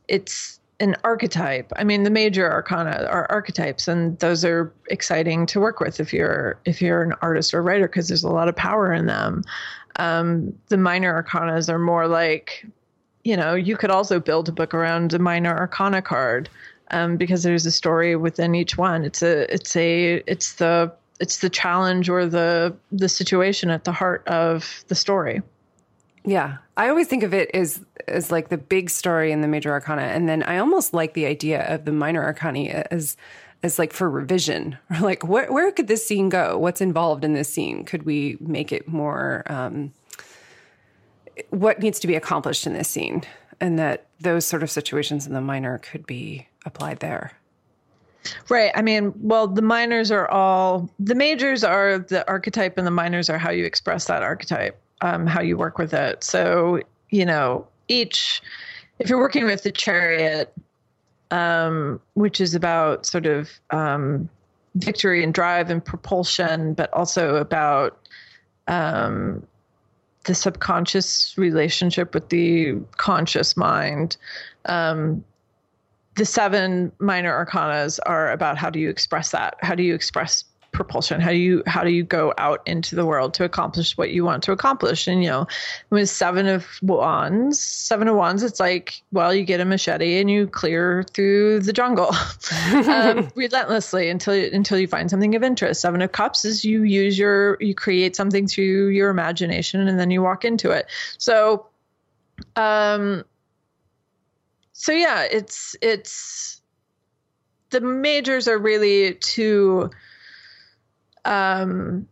it's 0.09 0.61
an 0.83 0.97
archetype. 1.05 1.73
I 1.77 1.85
mean, 1.85 2.03
the 2.03 2.11
major 2.11 2.51
arcana 2.51 3.07
are 3.09 3.31
archetypes, 3.31 3.87
and 3.87 4.19
those 4.19 4.45
are 4.45 4.73
exciting 4.91 5.47
to 5.47 5.61
work 5.61 5.79
with 5.79 6.01
if 6.01 6.13
you're 6.13 6.59
if 6.65 6.83
you're 6.83 7.03
an 7.03 7.15
artist 7.23 7.55
or 7.55 7.63
writer 7.63 7.87
because 7.87 8.09
there's 8.09 8.25
a 8.25 8.29
lot 8.29 8.49
of 8.49 8.57
power 8.57 8.93
in 8.93 9.07
them. 9.07 9.45
Um, 9.97 10.53
the 10.69 10.77
minor 10.77 11.23
arcanas 11.23 11.69
are 11.69 11.79
more 11.79 12.09
like, 12.09 12.67
you 13.23 13.37
know, 13.37 13.55
you 13.55 13.77
could 13.77 13.91
also 13.91 14.19
build 14.19 14.49
a 14.49 14.53
book 14.53 14.75
around 14.75 15.15
a 15.15 15.21
minor 15.21 15.57
arcana 15.57 16.03
card 16.03 16.49
um, 16.91 17.17
because 17.17 17.45
there's 17.45 17.65
a 17.65 17.73
story 17.73 18.17
within 18.17 18.57
each 18.57 18.77
one. 18.77 19.05
It's 19.05 19.23
a 19.23 19.53
it's 19.55 19.77
a 19.77 20.23
it's 20.27 20.55
the 20.55 20.93
it's 21.21 21.39
the 21.39 21.51
challenge 21.51 22.09
or 22.09 22.27
the 22.27 22.75
the 22.91 23.09
situation 23.09 23.71
at 23.71 23.85
the 23.85 23.93
heart 23.93 24.27
of 24.27 24.85
the 24.89 24.97
story. 24.97 25.43
Yeah. 26.25 26.59
I 26.77 26.89
always 26.89 27.09
think 27.09 27.23
of 27.23 27.35
it 27.35 27.51
as 27.55 27.81
as 28.09 28.31
like 28.33 28.49
the 28.49 28.59
big 28.59 28.91
story 28.91 29.33
in 29.33 29.41
the 29.41 29.49
major 29.49 29.71
arcana 29.71 30.03
and 30.03 30.29
then 30.29 30.43
I 30.43 30.59
almost 30.59 30.93
like 30.93 31.15
the 31.15 31.27
idea 31.27 31.63
of 31.73 31.85
the 31.85 31.93
minor 31.93 32.23
arcana 32.23 32.85
as 32.91 33.17
as 33.63 33.79
like 33.79 33.93
for 33.93 34.11
revision 34.11 34.77
like 35.01 35.27
where 35.27 35.53
where 35.53 35.71
could 35.73 35.89
this 35.89 36.07
scene 36.07 36.29
go? 36.29 36.59
What's 36.59 36.81
involved 36.81 37.25
in 37.25 37.33
this 37.33 37.49
scene? 37.49 37.85
Could 37.85 38.05
we 38.05 38.37
make 38.41 38.73
it 38.73 38.89
more 38.89 39.45
um 39.47 39.93
what 41.51 41.81
needs 41.81 41.99
to 42.01 42.07
be 42.07 42.15
accomplished 42.15 42.67
in 42.67 42.75
this 42.75 42.89
scene? 42.89 43.23
And 43.61 43.79
that 43.79 44.07
those 44.21 44.45
sort 44.45 44.63
of 44.63 44.71
situations 44.71 45.27
in 45.27 45.35
the 45.35 45.41
minor 45.41 45.79
could 45.79 46.07
be 46.07 46.49
applied 46.65 47.01
there. 47.01 47.33
Right. 48.49 48.71
I 48.75 48.83
mean, 48.83 49.13
well, 49.17 49.49
the 49.49 49.63
minors 49.63 50.11
are 50.11 50.31
all 50.31 50.89
the 50.99 51.15
majors 51.15 51.65
are 51.65 51.99
the 51.99 52.27
archetype, 52.29 52.79
and 52.79 52.87
the 52.87 52.93
minors 52.93 53.29
are 53.29 53.39
how 53.39 53.51
you 53.51 53.65
express 53.65 54.05
that 54.07 54.23
archetype 54.23 54.81
um, 55.03 55.27
how 55.27 55.43
you 55.43 55.59
work 55.59 55.79
with 55.79 55.93
it. 55.93 56.25
So, 56.25 56.81
you 57.11 57.27
know, 57.27 57.67
each, 57.89 58.41
if 58.99 59.11
you're 59.11 59.19
working 59.19 59.45
with 59.45 59.63
the 59.65 59.73
chariot, 59.73 60.53
um, 61.31 62.01
which 62.15 62.41
is 62.41 62.55
about 62.55 63.05
sort 63.05 63.27
of 63.27 63.51
um, 63.71 64.29
victory 64.77 65.23
and 65.23 65.35
drive 65.35 65.71
and 65.71 65.85
propulsion, 65.85 66.75
but 66.75 66.93
also 66.93 67.37
about 67.37 67.99
um, 68.69 69.47
the 70.25 70.35
subconscious 70.35 71.35
relationship 71.37 72.15
with 72.15 72.29
the 72.29 72.77
conscious 72.97 73.57
mind. 73.57 74.17
Um, 74.67 75.25
the 76.15 76.25
seven 76.25 76.93
minor 76.99 77.33
arcanas 77.45 77.99
are 78.07 78.31
about 78.33 78.59
how 78.59 78.71
do 78.71 78.79
you 78.79 78.91
express 78.91 79.31
that? 79.31 79.57
How 79.63 79.75
do 79.75 79.83
you 79.83 79.95
express 79.95 80.45
propulsion. 80.73 81.21
How 81.21 81.31
do 81.31 81.37
you 81.37 81.63
how 81.67 81.85
do 81.85 81.91
you 81.91 82.03
go 82.03 82.33
out 82.39 82.63
into 82.67 82.97
the 82.97 83.05
world 83.05 83.35
to 83.35 83.45
accomplish 83.45 83.97
what 83.97 84.11
you 84.11 84.25
want 84.25 84.43
to 84.45 84.53
accomplish? 84.53 85.07
And 85.07 85.23
you 85.23 85.29
know 85.29 85.47
with 85.91 86.09
seven 86.09 86.47
of 86.47 86.67
wands 86.83 87.61
seven 87.61 88.09
of 88.09 88.17
wands 88.17 88.43
it's 88.43 88.59
like 88.59 89.03
well 89.13 89.35
you 89.35 89.45
get 89.45 89.61
a 89.61 89.65
machete 89.65 90.19
and 90.19 90.31
you 90.31 90.47
clear 90.47 91.05
through 91.13 91.61
the 91.61 91.73
jungle 91.73 92.11
um, 92.89 93.29
relentlessly 93.37 94.09
until 94.09 94.35
until 94.35 94.79
you 94.79 94.89
find 94.89 95.11
something 95.11 95.35
of 95.35 95.43
interest. 95.43 95.83
Seven 95.83 96.01
of 96.01 96.13
cups 96.13 96.45
is 96.45 96.65
you 96.65 96.83
use 96.83 97.19
your 97.19 97.59
you 97.61 97.75
create 97.75 98.17
something 98.17 98.47
through 98.47 98.89
your 98.89 99.11
imagination 99.11 99.87
and 99.87 100.01
then 100.01 100.11
you 100.11 100.23
walk 100.23 100.45
into 100.45 100.71
it. 100.71 100.87
So 101.19 101.67
um 102.57 103.25
so 104.73 104.93
yeah 104.93 105.27
it's 105.31 105.77
it's 105.83 106.63
the 107.71 107.81
majors 107.81 108.49
are 108.49 108.59
really 108.59 109.15
to 109.15 109.91
um, 111.25 112.07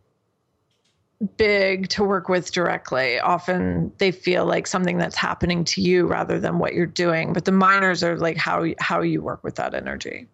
big 1.37 1.89
to 1.89 2.03
work 2.03 2.29
with 2.29 2.51
directly. 2.51 3.19
Often 3.19 3.91
they 3.97 4.11
feel 4.11 4.45
like 4.45 4.67
something 4.67 4.97
that's 4.97 5.15
happening 5.15 5.63
to 5.65 5.81
you 5.81 6.07
rather 6.07 6.39
than 6.39 6.59
what 6.59 6.73
you're 6.73 6.85
doing. 6.85 7.33
But 7.33 7.45
the 7.45 7.51
minors 7.51 8.03
are 8.03 8.17
like 8.17 8.37
how 8.37 8.65
how 8.79 9.01
you 9.01 9.21
work 9.21 9.43
with 9.43 9.55
that 9.55 9.73
energy. 9.73 10.27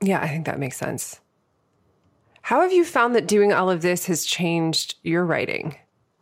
Yeah, 0.00 0.20
I 0.20 0.28
think 0.28 0.46
that 0.46 0.58
makes 0.58 0.76
sense. 0.76 1.20
How 2.42 2.62
have 2.62 2.72
you 2.72 2.84
found 2.84 3.14
that 3.14 3.26
doing 3.26 3.52
all 3.52 3.70
of 3.70 3.82
this 3.82 4.06
has 4.06 4.24
changed 4.24 4.94
your 5.02 5.24
writing? 5.24 5.76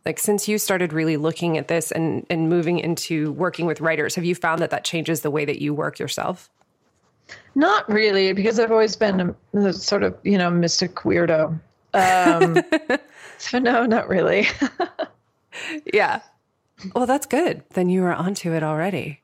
Like 0.05 0.19
since 0.19 0.47
you 0.47 0.57
started 0.57 0.93
really 0.93 1.17
looking 1.17 1.57
at 1.57 1.67
this 1.67 1.91
and 1.91 2.25
and 2.29 2.49
moving 2.49 2.79
into 2.79 3.31
working 3.33 3.65
with 3.65 3.81
writers, 3.81 4.15
have 4.15 4.25
you 4.25 4.35
found 4.35 4.61
that 4.61 4.69
that 4.69 4.83
changes 4.83 5.21
the 5.21 5.31
way 5.31 5.45
that 5.45 5.61
you 5.61 5.73
work 5.73 5.99
yourself? 5.99 6.49
Not 7.55 7.89
really, 7.89 8.31
because 8.31 8.59
I've 8.59 8.71
always 8.71 8.95
been 8.95 9.35
a, 9.53 9.59
a 9.59 9.73
sort 9.73 10.03
of 10.03 10.15
you 10.23 10.37
know 10.37 10.49
mystic 10.49 10.95
weirdo. 10.95 11.59
Um, 11.97 12.63
so 13.37 13.59
no, 13.59 13.85
not 13.85 14.07
really. 14.07 14.47
yeah. 15.93 16.21
Well, 16.95 17.05
that's 17.05 17.25
good. 17.25 17.63
Then 17.71 17.89
you 17.89 18.03
are 18.03 18.13
onto 18.13 18.53
it 18.53 18.63
already. 18.63 19.21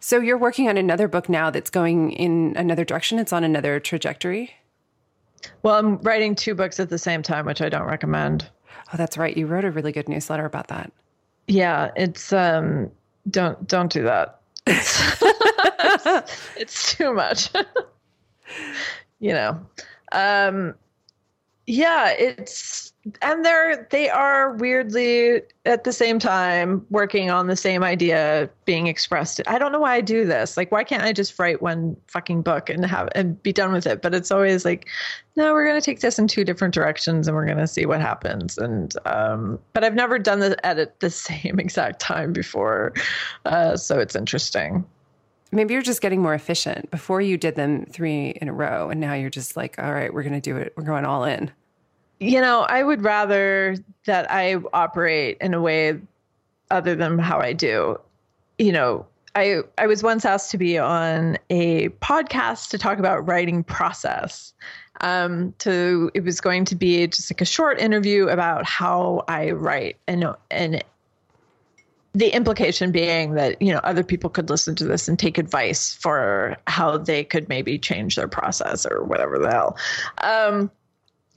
So 0.00 0.20
you're 0.20 0.38
working 0.38 0.68
on 0.68 0.76
another 0.76 1.08
book 1.08 1.28
now 1.28 1.50
that's 1.50 1.70
going 1.70 2.12
in 2.12 2.54
another 2.56 2.84
direction. 2.84 3.18
It's 3.18 3.32
on 3.32 3.44
another 3.44 3.80
trajectory. 3.80 4.52
Well, 5.62 5.76
I'm 5.76 5.98
writing 5.98 6.34
two 6.34 6.54
books 6.54 6.80
at 6.80 6.90
the 6.90 6.98
same 6.98 7.22
time, 7.22 7.46
which 7.46 7.62
I 7.62 7.68
don't 7.68 7.86
recommend. 7.86 8.48
Oh, 8.92 8.96
that's 8.96 9.16
right. 9.16 9.36
You 9.36 9.46
wrote 9.46 9.64
a 9.64 9.70
really 9.70 9.92
good 9.92 10.08
newsletter 10.08 10.44
about 10.44 10.68
that. 10.68 10.92
Yeah, 11.48 11.90
it's 11.96 12.32
um 12.32 12.90
don't 13.30 13.66
don't 13.66 13.92
do 13.92 14.02
that. 14.02 14.40
It's, 14.66 15.22
it's 16.56 16.96
too 16.96 17.12
much. 17.12 17.50
you 19.20 19.32
know. 19.32 19.60
Um 20.12 20.74
yeah, 21.66 22.10
it's 22.10 22.92
and 23.22 23.44
they're 23.44 23.86
they 23.90 24.08
are 24.08 24.54
weirdly 24.54 25.42
at 25.64 25.84
the 25.84 25.92
same 25.92 26.18
time 26.18 26.84
working 26.90 27.30
on 27.30 27.46
the 27.46 27.56
same 27.56 27.82
idea 27.82 28.48
being 28.64 28.86
expressed. 28.86 29.40
I 29.46 29.58
don't 29.58 29.72
know 29.72 29.80
why 29.80 29.94
I 29.94 30.00
do 30.00 30.24
this. 30.24 30.56
Like 30.56 30.70
why 30.70 30.84
can't 30.84 31.02
I 31.02 31.12
just 31.12 31.38
write 31.38 31.62
one 31.62 31.96
fucking 32.06 32.42
book 32.42 32.68
and 32.70 32.84
have 32.84 33.08
and 33.14 33.40
be 33.42 33.52
done 33.52 33.72
with 33.72 33.86
it? 33.86 34.00
But 34.00 34.14
it's 34.14 34.30
always 34.30 34.64
like 34.64 34.88
no, 35.34 35.52
we're 35.52 35.66
going 35.66 35.78
to 35.80 35.84
take 35.84 36.00
this 36.00 36.18
in 36.18 36.28
two 36.28 36.44
different 36.44 36.72
directions 36.72 37.28
and 37.28 37.36
we're 37.36 37.46
going 37.46 37.58
to 37.58 37.66
see 37.66 37.84
what 37.84 38.00
happens. 38.00 38.58
And 38.58 38.92
um 39.04 39.58
but 39.72 39.82
I've 39.82 39.94
never 39.94 40.18
done 40.18 40.40
the 40.40 40.64
edit 40.64 41.00
the 41.00 41.10
same 41.10 41.58
exact 41.58 42.00
time 42.00 42.32
before. 42.32 42.92
Uh 43.44 43.76
so 43.76 43.98
it's 43.98 44.14
interesting. 44.14 44.84
Maybe 45.52 45.74
you're 45.74 45.82
just 45.82 46.00
getting 46.00 46.20
more 46.20 46.34
efficient. 46.34 46.90
Before 46.90 47.20
you 47.20 47.38
did 47.38 47.54
them 47.54 47.86
three 47.86 48.30
in 48.30 48.48
a 48.48 48.52
row, 48.52 48.90
and 48.90 49.00
now 49.00 49.14
you're 49.14 49.30
just 49.30 49.56
like, 49.56 49.78
all 49.78 49.92
right, 49.92 50.12
we're 50.12 50.22
going 50.22 50.34
to 50.34 50.40
do 50.40 50.56
it. 50.56 50.72
We're 50.76 50.84
going 50.84 51.04
all 51.04 51.24
in. 51.24 51.50
You 52.18 52.40
know, 52.40 52.62
I 52.62 52.82
would 52.82 53.02
rather 53.02 53.76
that 54.06 54.30
I 54.30 54.56
operate 54.72 55.38
in 55.40 55.54
a 55.54 55.60
way 55.60 56.00
other 56.70 56.94
than 56.94 57.18
how 57.18 57.38
I 57.38 57.52
do. 57.52 58.00
You 58.58 58.72
know, 58.72 59.06
I 59.34 59.60
I 59.78 59.86
was 59.86 60.02
once 60.02 60.24
asked 60.24 60.50
to 60.52 60.58
be 60.58 60.78
on 60.78 61.36
a 61.50 61.90
podcast 61.90 62.70
to 62.70 62.78
talk 62.78 62.98
about 62.98 63.26
writing 63.26 63.62
process. 63.62 64.54
Um, 65.02 65.54
to 65.58 66.10
it 66.14 66.24
was 66.24 66.40
going 66.40 66.64
to 66.64 66.74
be 66.74 67.06
just 67.06 67.30
like 67.30 67.42
a 67.42 67.46
short 67.46 67.78
interview 67.78 68.28
about 68.28 68.64
how 68.64 69.24
I 69.28 69.50
write 69.50 69.98
and 70.08 70.24
and 70.50 70.82
the 72.16 72.30
implication 72.30 72.90
being 72.90 73.34
that 73.34 73.60
you 73.60 73.70
know 73.70 73.80
other 73.84 74.02
people 74.02 74.30
could 74.30 74.48
listen 74.48 74.74
to 74.74 74.84
this 74.84 75.06
and 75.06 75.18
take 75.18 75.36
advice 75.36 75.94
for 75.94 76.56
how 76.66 76.96
they 76.96 77.22
could 77.22 77.46
maybe 77.46 77.78
change 77.78 78.16
their 78.16 78.26
process 78.26 78.86
or 78.86 79.04
whatever 79.04 79.38
the 79.38 79.50
hell. 79.50 79.76
Um, 80.22 80.70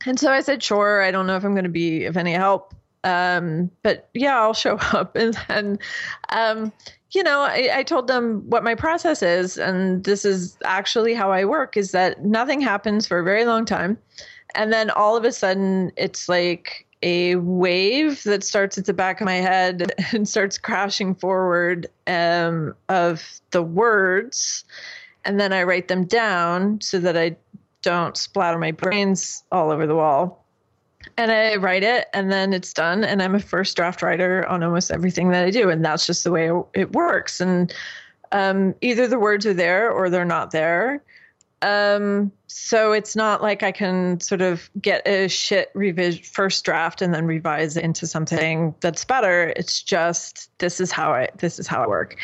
and 0.05 0.17
so 0.17 0.31
i 0.31 0.39
said 0.39 0.63
sure 0.63 1.01
i 1.01 1.11
don't 1.11 1.27
know 1.27 1.35
if 1.35 1.43
i'm 1.43 1.51
going 1.51 1.65
to 1.65 1.69
be 1.69 2.05
of 2.05 2.15
any 2.15 2.31
help. 2.31 2.73
Um, 3.03 3.71
but 3.83 4.09
yeah 4.13 4.39
i'll 4.39 4.53
show 4.53 4.75
up. 4.93 5.15
And 5.17 5.37
then 5.49 5.79
um, 6.29 6.71
you 7.11 7.23
know 7.23 7.41
I, 7.41 7.69
I 7.73 7.83
told 7.83 8.07
them 8.07 8.49
what 8.49 8.63
my 8.63 8.75
process 8.75 9.21
is 9.21 9.57
and 9.57 10.05
this 10.05 10.23
is 10.23 10.57
actually 10.63 11.13
how 11.13 11.29
i 11.29 11.43
work 11.43 11.75
is 11.75 11.91
that 11.91 12.23
nothing 12.23 12.61
happens 12.61 13.05
for 13.05 13.19
a 13.19 13.23
very 13.23 13.43
long 13.43 13.65
time. 13.65 13.97
And 14.55 14.71
then 14.71 14.89
all 14.91 15.17
of 15.17 15.25
a 15.25 15.33
sudden 15.33 15.91
it's 15.97 16.29
like 16.29 16.87
a 17.01 17.35
wave 17.35 18.23
that 18.23 18.43
starts 18.43 18.77
at 18.77 18.85
the 18.85 18.93
back 18.93 19.21
of 19.21 19.25
my 19.25 19.35
head 19.35 19.91
and 20.13 20.27
starts 20.27 20.57
crashing 20.57 21.15
forward 21.15 21.87
um, 22.07 22.75
of 22.89 23.41
the 23.51 23.63
words. 23.63 24.63
And 25.25 25.39
then 25.39 25.53
I 25.53 25.63
write 25.63 25.87
them 25.87 26.05
down 26.05 26.81
so 26.81 26.99
that 26.99 27.17
I 27.17 27.35
don't 27.81 28.17
splatter 28.17 28.57
my 28.57 28.71
brains 28.71 29.43
all 29.51 29.71
over 29.71 29.87
the 29.87 29.95
wall. 29.95 30.45
And 31.17 31.31
I 31.31 31.55
write 31.55 31.83
it, 31.83 32.07
and 32.13 32.31
then 32.31 32.53
it's 32.53 32.73
done. 32.73 33.03
And 33.03 33.21
I'm 33.21 33.35
a 33.35 33.39
first 33.39 33.75
draft 33.75 34.01
writer 34.01 34.45
on 34.47 34.63
almost 34.63 34.91
everything 34.91 35.29
that 35.31 35.45
I 35.45 35.49
do. 35.49 35.69
And 35.69 35.83
that's 35.83 36.05
just 36.05 36.23
the 36.23 36.31
way 36.31 36.51
it 36.73 36.93
works. 36.93 37.39
And 37.39 37.73
um, 38.31 38.75
either 38.81 39.07
the 39.07 39.19
words 39.19 39.45
are 39.45 39.53
there 39.53 39.91
or 39.91 40.09
they're 40.09 40.25
not 40.25 40.51
there. 40.51 41.03
Um, 41.61 42.31
so 42.47 42.93
it's 42.93 43.15
not 43.15 43.41
like 43.41 43.63
I 43.63 43.71
can 43.71 44.19
sort 44.19 44.41
of 44.41 44.69
get 44.81 45.07
a 45.07 45.27
shit 45.27 45.73
revis 45.73 46.25
first 46.25 46.63
draft 46.63 47.01
and 47.01 47.13
then 47.13 47.25
revise 47.25 47.77
it 47.77 47.83
into 47.83 48.07
something 48.07 48.73
that's 48.79 49.05
better. 49.05 49.53
It's 49.55 49.83
just 49.83 50.49
this 50.59 50.79
is 50.79 50.91
how 50.91 51.13
I 51.13 51.29
this 51.37 51.59
is 51.59 51.67
how 51.67 51.83
I 51.83 51.87
work. 51.87 52.17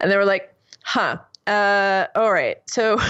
And 0.00 0.10
they 0.10 0.16
were 0.16 0.24
like, 0.24 0.54
huh. 0.82 1.18
Uh, 1.46 2.06
all 2.14 2.32
right. 2.32 2.58
So 2.66 2.96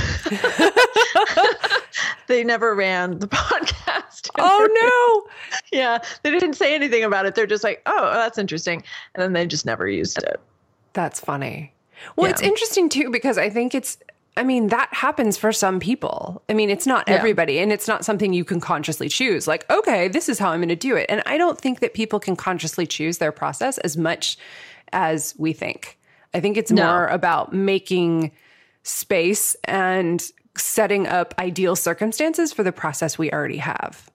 they 2.29 2.45
never 2.45 2.75
ran 2.75 3.19
the 3.19 3.27
podcast. 3.29 4.31
Oh 4.39 4.69
no. 4.73 5.31
yeah. 5.79 5.99
They 6.23 6.31
didn't 6.31 6.55
say 6.55 6.75
anything 6.75 7.05
about 7.05 7.27
it. 7.27 7.35
They're 7.35 7.47
just 7.47 7.65
like, 7.65 7.83
oh, 7.85 8.13
that's 8.15 8.39
interesting. 8.39 8.83
And 9.15 9.23
then 9.23 9.33
they 9.35 9.47
just 9.47 9.67
never 9.67 9.87
used 9.87 10.17
it. 10.19 10.41
That's 10.95 11.21
funny. 11.21 11.75
Well, 12.17 12.27
yeah. 12.27 12.33
it's 12.33 12.43
interesting 12.43 12.89
too 12.89 13.11
because 13.11 13.37
I 13.37 13.51
think 13.51 13.75
it's 13.75 13.99
I 14.37 14.45
mean, 14.45 14.69
that 14.69 14.89
happens 14.93 15.37
for 15.37 15.53
some 15.53 15.79
people. 15.79 16.43
I 16.49 16.55
mean, 16.55 16.71
it's 16.71 16.87
not 16.87 17.07
Yeah. 17.07 17.15
everybody, 17.15 17.59
and 17.59 17.71
it's 17.71 17.87
not 17.87 18.05
something 18.05 18.33
you 18.33 18.45
can 18.45 18.61
consciously 18.61 19.09
choose. 19.09 19.47
Like, 19.47 19.69
okay, 19.71 20.09
this 20.09 20.29
is 20.29 20.39
how 20.39 20.51
I'm 20.51 20.61
going 20.61 20.71
to 20.71 20.77
do 20.77 20.97
it. 20.97 21.07
And 21.11 21.23
I 21.27 21.37
don't 21.37 21.61
think 21.61 21.81
that 21.81 21.93
people 21.93 22.19
can 22.19 22.35
consciously 22.35 22.87
choose 22.87 23.19
their 23.19 23.33
process 23.33 23.77
as 23.79 23.97
much 23.97 24.39
as 24.93 25.35
we 25.37 25.53
think. 25.53 25.99
I 26.33 26.41
think 26.41 26.57
it's 26.57 26.73
No. 26.73 26.83
more 26.85 27.07
about 27.09 27.53
making 27.53 28.33
space 28.85 29.55
and 29.65 30.23
setting 30.57 31.07
up 31.07 31.35
ideal 31.39 31.77
circumstances 31.77 32.53
for 32.53 32.63
the 32.63 32.73
process 32.73 33.19
we 33.19 33.31
already 33.33 33.59
have. 33.59 34.11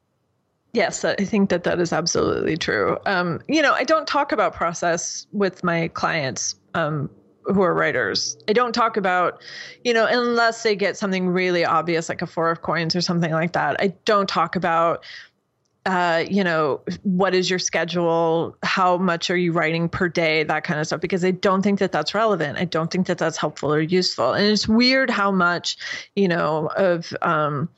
Yes, 0.74 1.06
I 1.06 1.16
think 1.16 1.50
that 1.50 1.64
that 1.64 1.80
is 1.80 1.94
absolutely 1.94 2.58
true. 2.58 2.98
Um, 3.06 3.40
you 3.48 3.62
know, 3.62 3.74
I 3.74 3.84
don't 3.84 4.08
talk 4.08 4.32
about 4.32 4.54
process 4.54 5.26
with 5.32 5.64
my 5.64 5.88
clients 5.90 6.56
um, 6.74 7.10
who 7.48 7.62
are 7.62 7.74
writers. 7.74 8.38
I 8.48 8.54
don't 8.54 8.74
talk 8.74 8.98
about, 8.98 9.42
you 9.84 9.94
know, 9.94 10.06
unless 10.06 10.64
they 10.64 10.76
get 10.76 10.98
something 10.98 11.30
really 11.30 11.64
obvious 11.64 12.10
like 12.10 12.22
a 12.22 12.28
four 12.28 12.52
of 12.52 12.62
coins 12.62 12.96
or 12.96 13.02
something 13.02 13.32
like 13.32 13.54
that. 13.54 13.78
I 13.80 13.94
don't 14.06 14.28
talk 14.28 14.56
about, 14.56 15.06
uh, 15.86 16.26
you 16.30 16.44
know, 16.44 16.82
what 17.04 17.34
is 17.34 17.50
your 17.50 17.60
schedule? 17.60 18.58
How 18.64 18.98
much 18.98 19.30
are 19.30 19.38
you 19.38 19.54
writing 19.54 19.88
per 19.88 20.10
day? 20.10 20.44
That 20.44 20.66
kind 20.66 20.80
of 20.80 20.88
stuff, 20.88 21.00
because 21.00 21.24
I 21.24 21.32
don't 21.32 21.62
think 21.62 21.80
that 21.80 21.94
that's 21.94 22.14
relevant. 22.14 22.58
I 22.58 22.66
don't 22.66 22.92
think 22.92 23.08
that 23.08 23.18
that's 23.18 23.38
helpful 23.38 23.74
or 23.74 23.80
useful. 23.80 24.34
And 24.34 24.46
it's 24.46 24.68
weird 24.68 25.10
how 25.10 25.32
much, 25.32 25.78
you 26.16 26.28
know, 26.28 26.70
of, 26.76 27.14
um, 27.22 27.70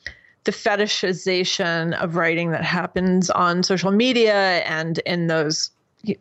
the 0.46 0.52
fetishization 0.52 1.94
of 2.02 2.16
writing 2.16 2.50
that 2.52 2.64
happens 2.64 3.30
on 3.30 3.62
social 3.62 3.92
media 3.92 4.64
and 4.64 4.98
in 5.00 5.28
those 5.28 5.70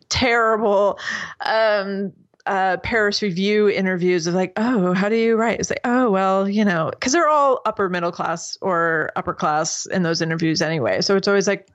terrible 0.09 0.99
um, 1.45 2.11
uh, 2.49 2.77
Paris 2.77 3.21
Review 3.21 3.69
interviews 3.69 4.25
of 4.25 4.33
like, 4.33 4.53
oh, 4.57 4.93
how 4.93 5.07
do 5.07 5.15
you 5.15 5.35
write? 5.35 5.59
It's 5.59 5.69
like, 5.69 5.81
oh, 5.83 6.09
well, 6.09 6.49
you 6.49 6.65
know, 6.65 6.89
because 6.89 7.13
they're 7.13 7.29
all 7.29 7.61
upper 7.65 7.89
middle 7.89 8.11
class 8.11 8.57
or 8.59 9.11
upper 9.15 9.35
class 9.35 9.85
in 9.85 10.01
those 10.01 10.21
interviews 10.21 10.61
anyway. 10.61 11.01
So 11.01 11.15
it's 11.15 11.27
always 11.27 11.47
like, 11.47 11.67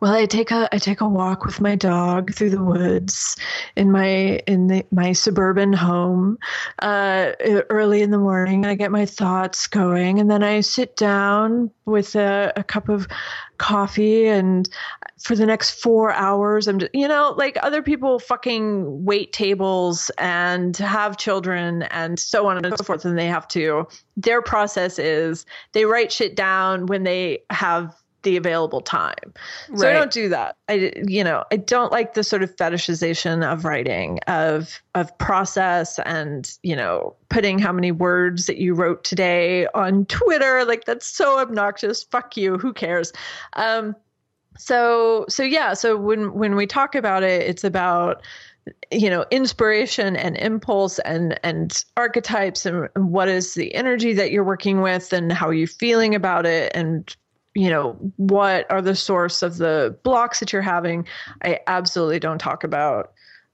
well, 0.00 0.12
I 0.12 0.26
take 0.26 0.50
a 0.50 0.68
I 0.72 0.78
take 0.78 1.00
a 1.00 1.08
walk 1.08 1.44
with 1.44 1.60
my 1.60 1.74
dog 1.74 2.32
through 2.34 2.50
the 2.50 2.62
woods 2.62 3.36
in 3.76 3.90
my 3.90 4.40
in 4.46 4.66
the, 4.66 4.84
my 4.90 5.12
suburban 5.12 5.72
home 5.72 6.38
uh, 6.80 7.32
early 7.70 8.02
in 8.02 8.10
the 8.10 8.18
morning. 8.18 8.66
I 8.66 8.74
get 8.74 8.90
my 8.90 9.06
thoughts 9.06 9.66
going, 9.66 10.18
and 10.20 10.30
then 10.30 10.42
I 10.42 10.60
sit 10.60 10.96
down 10.96 11.70
with 11.84 12.14
a, 12.14 12.52
a 12.56 12.64
cup 12.64 12.88
of 12.88 13.08
coffee, 13.58 14.26
and 14.26 14.68
for 15.18 15.34
the 15.34 15.46
next 15.46 15.80
four 15.80 16.12
hours, 16.12 16.68
I'm 16.68 16.78
just, 16.78 16.94
you 16.94 17.08
know 17.08 17.34
like 17.36 17.56
other 17.62 17.82
people 17.82 18.18
fucking 18.18 19.04
wait 19.04 19.32
tables 19.32 20.10
and 20.18 20.76
have 20.76 21.16
children 21.16 21.82
and 21.84 22.18
so 22.18 22.46
on 22.46 22.64
and 22.64 22.76
so 22.76 22.84
forth, 22.84 23.04
and 23.04 23.18
they 23.18 23.26
have 23.26 23.48
to. 23.48 23.86
Their 24.16 24.42
process 24.42 24.98
is 24.98 25.46
they 25.72 25.84
write 25.84 26.12
shit 26.12 26.36
down 26.36 26.86
when 26.86 27.04
they 27.04 27.42
have 27.50 27.94
the 28.26 28.36
available 28.36 28.80
time. 28.80 29.32
So 29.76 29.88
I 29.88 29.92
don't 29.92 30.10
do 30.10 30.28
that. 30.30 30.56
I 30.68 30.92
you 31.06 31.22
know, 31.22 31.44
I 31.52 31.56
don't 31.56 31.92
like 31.92 32.14
the 32.14 32.24
sort 32.24 32.42
of 32.42 32.54
fetishization 32.56 33.46
of 33.46 33.64
writing 33.64 34.18
of 34.26 34.82
of 34.96 35.16
process 35.18 36.00
and, 36.00 36.52
you 36.64 36.74
know, 36.74 37.14
putting 37.28 37.60
how 37.60 37.72
many 37.72 37.92
words 37.92 38.46
that 38.46 38.56
you 38.56 38.74
wrote 38.74 39.04
today 39.04 39.68
on 39.74 40.06
Twitter. 40.06 40.64
Like 40.64 40.86
that's 40.86 41.06
so 41.06 41.38
obnoxious. 41.38 42.02
Fuck 42.02 42.36
you. 42.36 42.58
Who 42.58 42.72
cares? 42.72 43.12
Um 43.52 43.94
so 44.58 45.24
so 45.28 45.44
yeah, 45.44 45.74
so 45.74 45.96
when 45.96 46.34
when 46.34 46.56
we 46.56 46.66
talk 46.66 46.96
about 46.96 47.22
it, 47.22 47.42
it's 47.42 47.62
about 47.62 48.22
you 48.90 49.08
know 49.08 49.24
inspiration 49.30 50.16
and 50.16 50.36
impulse 50.38 50.98
and 51.00 51.38
and 51.44 51.84
archetypes 51.96 52.66
and, 52.66 52.88
and 52.96 53.12
what 53.12 53.28
is 53.28 53.54
the 53.54 53.72
energy 53.72 54.12
that 54.14 54.32
you're 54.32 54.42
working 54.42 54.80
with 54.80 55.12
and 55.12 55.32
how 55.32 55.46
are 55.46 55.54
you 55.54 55.68
feeling 55.68 56.16
about 56.16 56.44
it 56.44 56.72
and 56.74 57.16
you 57.56 57.70
know 57.70 57.92
what 58.16 58.70
are 58.70 58.82
the 58.82 58.94
source 58.94 59.42
of 59.42 59.56
the 59.56 59.96
blocks 60.02 60.40
that 60.40 60.52
you're 60.52 60.62
having 60.62 61.06
i 61.42 61.58
absolutely 61.66 62.18
don't 62.20 62.38
talk 62.38 62.62
about 62.64 63.12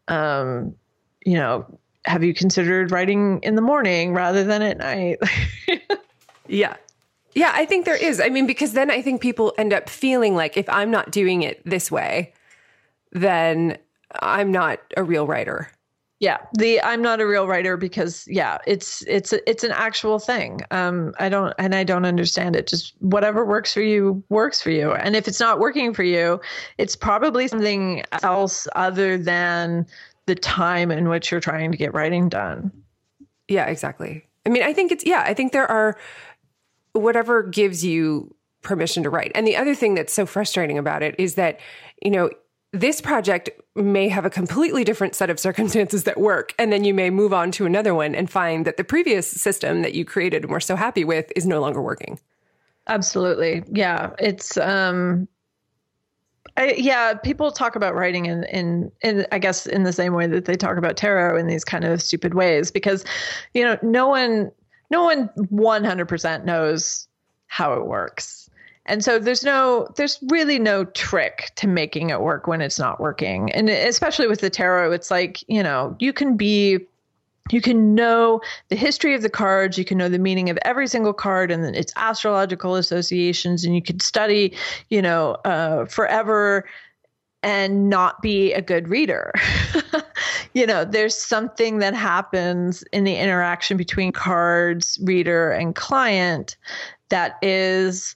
um 0.08 0.74
you 1.24 1.34
know 1.34 1.64
have 2.04 2.24
you 2.24 2.34
considered 2.34 2.90
writing 2.90 3.38
in 3.42 3.54
the 3.54 3.62
morning 3.62 4.12
rather 4.12 4.42
than 4.44 4.60
at 4.60 4.78
night 4.78 5.18
Yeah. 6.52 6.76
Yeah, 7.34 7.50
I 7.54 7.64
think 7.64 7.86
there 7.86 7.96
is. 7.96 8.20
I 8.20 8.28
mean, 8.28 8.46
because 8.46 8.74
then 8.74 8.90
I 8.90 9.00
think 9.00 9.22
people 9.22 9.54
end 9.56 9.72
up 9.72 9.88
feeling 9.88 10.34
like 10.34 10.56
if 10.56 10.68
I'm 10.68 10.90
not 10.90 11.10
doing 11.10 11.42
it 11.42 11.62
this 11.64 11.90
way, 11.90 12.34
then 13.12 13.78
I'm 14.20 14.52
not 14.52 14.80
a 14.98 15.02
real 15.02 15.26
writer. 15.26 15.70
Yeah 16.22 16.38
the 16.54 16.80
i'm 16.82 17.02
not 17.02 17.20
a 17.20 17.26
real 17.26 17.46
writer 17.46 17.76
because 17.76 18.26
yeah 18.26 18.56
it's 18.66 19.02
it's 19.02 19.34
it's 19.46 19.64
an 19.64 19.72
actual 19.72 20.18
thing 20.18 20.60
um 20.70 21.12
i 21.18 21.28
don't 21.28 21.52
and 21.58 21.74
i 21.74 21.84
don't 21.84 22.06
understand 22.06 22.56
it 22.56 22.66
just 22.66 22.94
whatever 23.00 23.44
works 23.44 23.74
for 23.74 23.82
you 23.82 24.22
works 24.30 24.62
for 24.62 24.70
you 24.70 24.92
and 24.92 25.14
if 25.16 25.28
it's 25.28 25.40
not 25.40 25.58
working 25.58 25.92
for 25.92 26.04
you 26.04 26.40
it's 26.78 26.96
probably 26.96 27.46
something 27.48 28.02
else 28.22 28.66
other 28.76 29.18
than 29.18 29.86
the 30.26 30.34
time 30.34 30.90
in 30.90 31.08
which 31.08 31.30
you're 31.30 31.40
trying 31.40 31.70
to 31.70 31.76
get 31.76 31.92
writing 31.92 32.28
done 32.28 32.72
Yeah, 33.48 33.66
exactly. 33.66 34.24
I 34.46 34.48
mean, 34.48 34.62
I 34.62 34.72
think 34.72 34.92
it's, 34.92 35.04
yeah, 35.04 35.24
I 35.26 35.34
think 35.34 35.52
there 35.52 35.70
are 35.70 35.98
whatever 36.92 37.42
gives 37.42 37.84
you 37.84 38.34
permission 38.62 39.02
to 39.02 39.10
write. 39.10 39.32
And 39.34 39.46
the 39.46 39.56
other 39.56 39.74
thing 39.74 39.94
that's 39.94 40.12
so 40.12 40.24
frustrating 40.26 40.78
about 40.78 41.02
it 41.02 41.14
is 41.18 41.34
that, 41.34 41.60
you 42.02 42.10
know, 42.10 42.30
this 42.72 43.00
project 43.00 43.50
may 43.74 44.08
have 44.08 44.24
a 44.24 44.30
completely 44.30 44.82
different 44.82 45.14
set 45.14 45.28
of 45.28 45.38
circumstances 45.38 46.04
that 46.04 46.18
work. 46.18 46.54
And 46.58 46.72
then 46.72 46.84
you 46.84 46.94
may 46.94 47.10
move 47.10 47.32
on 47.32 47.50
to 47.52 47.66
another 47.66 47.94
one 47.94 48.14
and 48.14 48.30
find 48.30 48.64
that 48.66 48.78
the 48.78 48.84
previous 48.84 49.26
system 49.26 49.82
that 49.82 49.94
you 49.94 50.04
created 50.04 50.42
and 50.42 50.50
were 50.50 50.60
so 50.60 50.74
happy 50.74 51.04
with 51.04 51.30
is 51.36 51.46
no 51.46 51.60
longer 51.60 51.82
working. 51.82 52.18
Absolutely. 52.86 53.62
Yeah. 53.70 54.10
It's 54.18 54.56
um 54.56 55.28
I, 56.56 56.74
yeah, 56.76 57.14
people 57.14 57.50
talk 57.50 57.76
about 57.76 57.94
writing 57.94 58.26
in, 58.26 58.44
in 58.44 58.92
in 59.02 59.26
I 59.32 59.38
guess 59.38 59.66
in 59.66 59.84
the 59.84 59.92
same 59.92 60.14
way 60.14 60.26
that 60.26 60.44
they 60.44 60.54
talk 60.54 60.76
about 60.76 60.96
tarot 60.96 61.38
in 61.38 61.46
these 61.46 61.64
kind 61.64 61.84
of 61.84 62.02
stupid 62.02 62.34
ways 62.34 62.70
because 62.70 63.04
you 63.54 63.64
know, 63.64 63.78
no 63.82 64.08
one 64.08 64.50
no 64.90 65.04
one 65.04 65.30
100% 65.36 66.44
knows 66.44 67.08
how 67.46 67.72
it 67.74 67.86
works. 67.86 68.41
And 68.86 69.04
so 69.04 69.18
there's 69.18 69.44
no 69.44 69.88
there's 69.96 70.18
really 70.28 70.58
no 70.58 70.84
trick 70.84 71.52
to 71.56 71.68
making 71.68 72.10
it 72.10 72.20
work 72.20 72.46
when 72.46 72.60
it's 72.60 72.78
not 72.78 73.00
working. 73.00 73.52
And 73.52 73.68
especially 73.70 74.26
with 74.26 74.40
the 74.40 74.50
tarot, 74.50 74.92
it's 74.92 75.10
like, 75.10 75.44
you 75.48 75.62
know, 75.62 75.96
you 76.00 76.12
can 76.12 76.36
be 76.36 76.80
you 77.50 77.60
can 77.60 77.94
know 77.94 78.40
the 78.68 78.76
history 78.76 79.14
of 79.14 79.22
the 79.22 79.30
cards 79.30 79.76
you 79.76 79.84
can 79.84 79.98
know 79.98 80.08
the 80.08 80.18
meaning 80.18 80.48
of 80.48 80.58
every 80.64 80.86
single 80.86 81.12
card 81.12 81.50
and 81.50 81.74
its 81.74 81.92
astrological 81.96 82.76
associations 82.76 83.64
and 83.64 83.74
you 83.74 83.82
could 83.82 84.00
study 84.00 84.54
you 84.90 85.02
know 85.02 85.32
uh, 85.44 85.84
forever 85.86 86.64
and 87.42 87.90
not 87.90 88.22
be 88.22 88.52
a 88.52 88.62
good 88.62 88.88
reader 88.88 89.32
you 90.54 90.64
know 90.64 90.84
there's 90.84 91.16
something 91.16 91.78
that 91.78 91.94
happens 91.94 92.84
in 92.92 93.02
the 93.02 93.16
interaction 93.16 93.76
between 93.76 94.12
cards 94.12 94.98
reader 95.02 95.50
and 95.50 95.74
client 95.74 96.56
that 97.08 97.38
is 97.42 98.14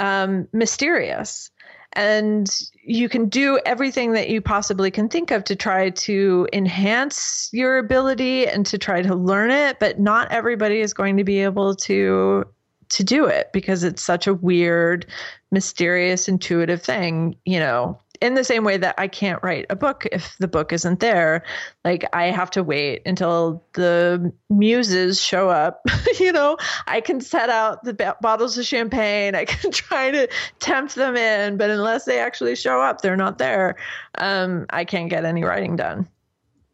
um, 0.00 0.48
mysterious. 0.52 1.50
And 1.92 2.48
you 2.84 3.08
can 3.08 3.28
do 3.28 3.60
everything 3.66 4.12
that 4.12 4.28
you 4.28 4.40
possibly 4.40 4.90
can 4.90 5.08
think 5.08 5.30
of 5.30 5.44
to 5.44 5.56
try 5.56 5.90
to 5.90 6.48
enhance 6.52 7.48
your 7.52 7.78
ability 7.78 8.46
and 8.46 8.64
to 8.66 8.78
try 8.78 9.02
to 9.02 9.14
learn 9.14 9.50
it 9.50 9.78
but 9.80 9.98
not 9.98 10.30
everybody 10.30 10.80
is 10.80 10.94
going 10.94 11.16
to 11.16 11.24
be 11.24 11.40
able 11.40 11.74
to 11.74 12.44
to 12.90 13.04
do 13.04 13.26
it 13.26 13.52
because 13.52 13.82
it's 13.82 14.02
such 14.02 14.28
a 14.28 14.34
weird 14.34 15.04
mysterious 15.50 16.28
intuitive 16.28 16.80
thing 16.80 17.34
you 17.44 17.58
know 17.58 17.98
in 18.20 18.34
the 18.34 18.44
same 18.44 18.64
way 18.64 18.76
that 18.76 18.94
I 18.98 19.08
can't 19.08 19.42
write 19.42 19.66
a 19.70 19.76
book 19.76 20.06
if 20.12 20.36
the 20.38 20.48
book 20.48 20.72
isn't 20.72 21.00
there. 21.00 21.42
Like 21.84 22.04
I 22.12 22.26
have 22.26 22.50
to 22.52 22.62
wait 22.62 23.02
until 23.06 23.64
the 23.74 24.32
muses 24.48 25.20
show 25.20 25.48
up 25.48 25.80
you 26.20 26.32
know? 26.32 26.56
I 26.86 27.00
can 27.00 27.20
set 27.20 27.48
out 27.48 27.84
the 27.84 27.94
b- 27.94 28.04
bottles 28.20 28.58
of 28.58 28.66
champagne. 28.66 29.34
I 29.34 29.44
can 29.44 29.70
try 29.72 30.10
to 30.10 30.28
tempt 30.58 30.94
them 30.94 31.16
in 31.16 31.56
but 31.56 31.70
unless 31.70 32.04
they 32.04 32.18
actually 32.18 32.56
show 32.56 32.80
up 32.80 33.00
they're 33.00 33.16
not 33.16 33.38
there. 33.38 33.76
Um 34.16 34.66
I 34.70 34.84
can't 34.84 35.10
get 35.10 35.24
any 35.24 35.44
writing 35.44 35.76
done. 35.76 36.08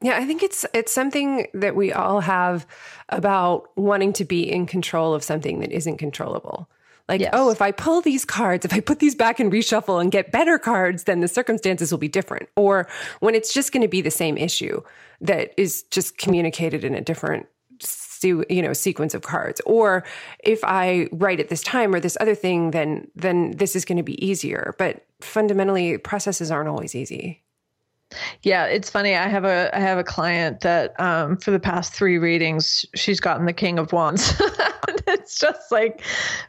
Yeah, 0.03 0.18
I 0.18 0.26
think 0.26 0.42
it's 0.42 0.66
it's 0.74 0.92
something 0.92 1.47
that 1.55 1.74
we 1.74 1.92
all 1.92 2.20
have 2.20 2.66
about 3.09 3.70
wanting 3.76 4.12
to 4.14 4.24
be 4.24 4.51
in 4.51 4.66
control 4.66 5.14
of 5.14 5.22
something 5.24 5.61
that 5.61 5.72
isn't 5.72 5.97
controllable. 5.97 6.68
Like, 7.09 7.20
Yes. 7.20 7.30
oh, 7.32 7.50
if 7.50 7.62
I 7.62 7.70
pull 7.70 8.00
these 8.00 8.24
cards, 8.24 8.64
if 8.64 8.72
I 8.72 8.80
put 8.80 8.98
these 8.98 9.14
back 9.14 9.38
and 9.38 9.52
reshuffle 9.52 10.00
and 10.00 10.11
get 10.11 10.32
better 10.32 10.59
cards, 10.59 11.04
then 11.04 11.20
the 11.20 11.28
circumstances 11.28 11.92
will 11.92 11.98
be 11.98 12.09
different. 12.09 12.48
Or 12.57 12.88
when 13.20 13.34
it's 13.34 13.54
just 13.54 13.72
going 13.72 13.82
to 13.82 13.88
be 13.88 14.00
the 14.00 14.11
same 14.11 14.36
issue 14.36 14.82
that 15.20 15.52
is 15.57 15.82
just 15.84 16.18
communicated 16.18 16.84
in 16.84 16.94
a 16.94 17.00
different 17.00 17.46
you 18.22 18.62
know 18.62 18.72
sequence 18.72 19.14
of 19.14 19.22
cards 19.22 19.61
or 19.66 20.02
if 20.42 20.64
i 20.64 21.07
write 21.12 21.38
at 21.38 21.48
this 21.48 21.62
time 21.62 21.94
or 21.94 22.00
this 22.00 22.16
other 22.20 22.34
thing 22.34 22.70
then 22.72 23.07
then 23.14 23.52
this 23.52 23.76
is 23.76 23.84
going 23.84 23.98
to 23.98 24.02
be 24.02 24.24
easier 24.24 24.74
but 24.78 25.04
fundamentally 25.20 25.96
processes 25.98 26.50
aren't 26.50 26.68
always 26.68 26.94
easy 26.94 27.44
Yeah, 28.42 28.66
it's 28.66 28.88
funny. 28.88 29.16
I 29.16 29.26
have 29.26 29.44
a 29.44 29.70
I 29.76 29.80
have 29.80 29.98
a 29.98 30.04
client 30.04 30.61
that 30.61 30.98
um, 31.00 31.36
for 31.38 31.50
the 31.50 31.59
past 31.59 31.92
three 31.92 32.18
readings, 32.18 32.84
she's 32.94 33.18
gotten 33.18 33.46
the 33.46 33.52
King 33.52 33.78
of 33.78 33.92
Wands. 33.92 34.34
it's 35.09 35.38
just 35.38 35.72
like 35.72 36.02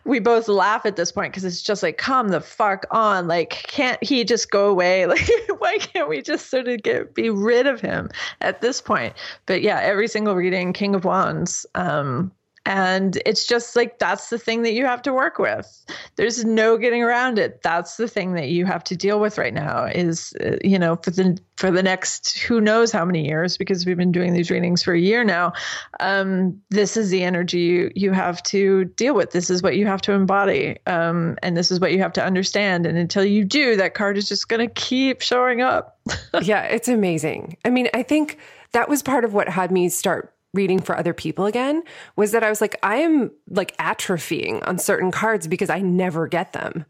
we 0.06 0.20
both 0.20 0.48
laugh 0.48 0.86
at 0.86 0.96
this 0.96 1.12
point 1.12 1.32
because 1.32 1.44
it's 1.44 1.62
just 1.62 1.82
like, 1.82 1.98
come 1.98 2.30
the 2.30 2.42
fuck 2.42 2.86
on! 2.92 3.28
Like, 3.28 3.50
can't 3.50 4.02
he 4.04 4.24
just 4.24 4.52
go 4.52 4.70
away? 4.70 5.08
Like, 5.18 5.30
why 5.60 5.78
can't 5.80 6.10
we 6.10 6.22
just 6.22 6.50
sort 6.50 6.68
of 6.68 6.84
get 6.84 7.16
be 7.16 7.30
rid 7.30 7.66
of 7.66 7.82
him 7.82 8.10
at 8.42 8.62
this 8.62 8.82
point? 8.82 9.14
But 9.48 9.62
yeah, 9.62 9.80
every 9.80 10.08
single 10.08 10.36
reading, 10.36 10.74
King 10.74 10.94
of 10.94 11.06
Wands. 11.06 11.66
Um, 11.74 12.32
and 12.68 13.18
it's 13.26 13.48
just 13.48 13.78
like 13.78 13.98
that's 13.98 14.30
the 14.30 14.38
thing 14.38 14.64
that 14.64 14.74
you 14.74 14.86
have 14.86 15.02
to 15.04 15.14
work 15.14 15.40
with. 15.40 15.86
There's 16.18 16.44
no 16.44 16.78
getting 16.78 17.02
around 17.02 17.40
it. 17.40 17.64
That's 17.64 17.96
the 17.96 18.10
thing 18.10 18.34
that 18.34 18.50
you 18.50 18.66
have 18.66 18.84
to 18.86 18.96
deal 18.98 19.22
with 19.22 19.38
right 19.38 19.54
now 19.54 19.86
is 19.86 20.34
uh, 20.42 20.58
you 20.62 20.78
know 20.78 20.98
for 20.98 21.12
the 21.12 21.40
for 21.56 21.72
the 21.72 21.82
next 21.82 22.38
who 22.40 22.60
knows 22.60 22.92
how 22.92 23.06
many 23.06 23.26
years 23.26 23.58
because 23.58 23.86
we've 23.86 23.96
been 23.96 24.12
doing 24.12 24.34
these 24.34 24.52
readings 24.52 24.84
for 24.84 24.94
a 24.94 25.00
year 25.00 25.24
now. 25.24 25.54
Um, 26.02 26.62
this 26.70 26.98
is 26.98 27.10
the 27.10 27.24
energy 27.24 27.60
you 27.60 27.92
you 27.96 28.12
have 28.12 28.44
to 28.44 28.84
deal 28.84 29.16
with. 29.16 29.32
This 29.32 29.50
is 29.50 29.64
what 29.64 29.78
you 29.78 29.86
have 29.88 30.02
to 30.02 30.12
embody. 30.12 30.78
Um, 30.88 31.38
and 31.42 31.56
this 31.56 31.72
is 31.72 31.80
what 31.80 31.94
you 31.94 32.00
have 32.00 32.14
to 32.14 32.24
understand. 32.24 32.86
And 32.86 32.98
until 32.98 33.24
you 33.24 33.46
do, 33.46 33.78
that 33.78 33.94
card 33.94 34.18
is 34.18 34.28
just 34.28 34.50
going 34.50 34.68
to 34.68 34.74
keep 34.74 35.22
showing 35.22 35.62
up. 35.62 35.98
yeah, 36.42 36.64
it's 36.64 36.90
amazing. 36.90 37.56
I 37.64 37.70
mean, 37.70 37.88
I 37.94 38.04
think 38.04 38.40
that 38.74 38.90
was 38.90 39.02
part 39.02 39.24
of 39.24 39.34
what 39.34 39.48
had 39.48 39.72
me 39.72 39.88
start 39.88 40.34
reading 40.58 40.82
for 40.82 40.98
other 40.98 41.14
people 41.14 41.46
again 41.46 41.84
was 42.18 42.34
that 42.34 42.44
I 42.44 42.50
was 42.50 42.60
like, 42.60 42.78
I 42.84 42.98
am 42.98 43.32
like 43.50 43.78
atrophying 43.78 44.68
on 44.68 44.78
certain 44.80 45.12
cards 45.12 45.48
because 45.48 45.70
I 45.70 45.80
never 45.80 46.28
get 46.28 46.52
them. 46.52 46.86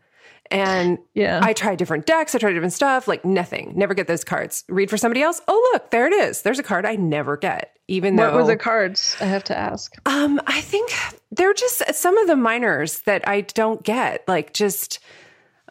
And 0.49 0.97
yeah, 1.13 1.41
I 1.43 1.51
try 1.51 1.75
different 1.75 2.05
decks, 2.05 2.33
I 2.33 2.37
try 2.37 2.53
different 2.53 2.71
stuff, 2.71 3.05
like 3.05 3.25
nothing, 3.25 3.73
never 3.75 3.93
get 3.93 4.07
those 4.07 4.23
cards. 4.23 4.63
Read 4.69 4.89
for 4.89 4.95
somebody 4.95 5.21
else. 5.21 5.41
Oh, 5.45 5.69
look, 5.73 5.91
there 5.91 6.07
it 6.07 6.13
is. 6.13 6.41
There's 6.41 6.57
a 6.57 6.63
card 6.63 6.85
I 6.85 6.95
never 6.95 7.35
get, 7.35 7.77
even 7.89 8.15
what 8.15 8.23
though. 8.23 8.37
What 8.37 8.45
were 8.45 8.47
the 8.47 8.55
cards? 8.55 9.17
I 9.19 9.25
have 9.25 9.43
to 9.45 9.57
ask. 9.57 9.93
Um, 10.05 10.39
I 10.47 10.61
think 10.61 10.93
they're 11.31 11.53
just 11.53 11.93
some 11.93 12.17
of 12.17 12.27
the 12.27 12.37
minors 12.37 12.99
that 12.99 13.27
I 13.27 13.41
don't 13.41 13.83
get, 13.83 14.25
like 14.25 14.53
just, 14.53 14.99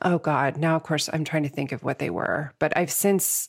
oh 0.03 0.19
God, 0.19 0.59
now 0.59 0.77
of 0.77 0.83
course 0.83 1.09
I'm 1.11 1.25
trying 1.25 1.45
to 1.45 1.49
think 1.49 1.73
of 1.73 1.83
what 1.83 1.99
they 1.99 2.11
were, 2.11 2.53
but 2.59 2.77
I've 2.77 2.93
since 2.93 3.49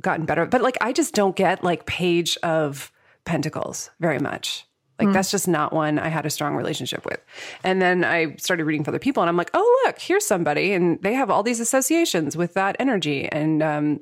gotten 0.00 0.26
better. 0.26 0.46
But 0.46 0.62
like, 0.62 0.78
I 0.80 0.92
just 0.92 1.12
don't 1.12 1.34
get 1.34 1.64
like 1.64 1.86
page 1.86 2.38
of, 2.44 2.92
Pentacles 3.28 3.90
very 4.00 4.18
much. 4.18 4.64
Like 4.98 5.08
mm. 5.08 5.12
that's 5.12 5.30
just 5.30 5.46
not 5.46 5.72
one 5.72 5.98
I 5.98 6.08
had 6.08 6.26
a 6.26 6.30
strong 6.30 6.56
relationship 6.56 7.04
with. 7.04 7.22
And 7.62 7.80
then 7.80 8.04
I 8.04 8.34
started 8.36 8.64
reading 8.64 8.82
for 8.82 8.90
other 8.90 8.98
people, 8.98 9.22
and 9.22 9.28
I'm 9.28 9.36
like, 9.36 9.50
oh 9.54 9.82
look, 9.84 9.98
here's 10.00 10.26
somebody, 10.26 10.72
and 10.72 11.00
they 11.02 11.12
have 11.14 11.30
all 11.30 11.42
these 11.42 11.60
associations 11.60 12.36
with 12.36 12.54
that 12.54 12.74
energy, 12.80 13.28
and 13.28 13.62
um, 13.62 14.00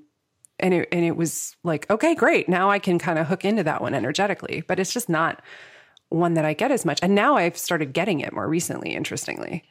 and 0.59 0.73
it 0.73 0.89
and 0.93 1.05
it 1.05 1.17
was 1.17 1.57
like, 1.65 1.91
okay, 1.91 2.15
great, 2.15 2.49
now 2.49 2.71
I 2.71 2.79
can 2.79 2.99
kind 2.99 3.19
of 3.19 3.27
hook 3.27 3.45
into 3.45 3.65
that 3.65 3.83
one 3.83 3.95
energetically, 3.95 4.63
but 4.67 4.79
it's 4.79 4.93
just 4.93 5.09
not 5.09 5.43
one 6.09 6.35
that 6.35 6.45
I 6.45 6.55
get 6.55 6.71
as 6.71 6.85
much. 6.85 7.01
And 7.03 7.15
now 7.15 7.37
I've 7.37 7.59
started 7.59 7.93
getting 7.93 8.21
it 8.21 8.33
more 8.33 8.49
recently, 8.49 8.95
interestingly. 8.95 9.65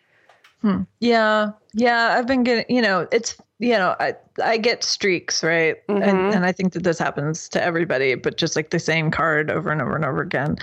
Hmm. 0.65 0.81
Yeah, 0.99 1.51
yeah, 1.75 2.15
I've 2.17 2.25
been 2.25 2.43
getting. 2.43 2.65
You 2.75 2.81
know, 2.81 3.07
it's 3.11 3.37
you 3.59 3.73
know, 3.73 3.95
I 3.99 4.15
I 4.43 4.57
get 4.57 4.83
streaks, 4.83 5.43
right? 5.43 5.75
Mm-hmm. 5.87 6.01
And, 6.01 6.33
and 6.33 6.43
I 6.43 6.51
think 6.51 6.73
that 6.73 6.83
this 6.83 6.97
happens 6.97 7.47
to 7.49 7.63
everybody, 7.63 8.15
but 8.15 8.37
just 8.37 8.55
like 8.55 8.71
the 8.71 8.79
same 8.79 9.11
card 9.11 9.51
over 9.51 9.71
and 9.71 9.79
over 9.79 9.95
and 9.95 10.03
over 10.03 10.21
again, 10.23 10.55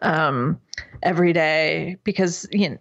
um, 0.00 0.58
every 1.02 1.34
day. 1.34 1.98
Because 2.04 2.48
you 2.52 2.70
know, 2.70 2.78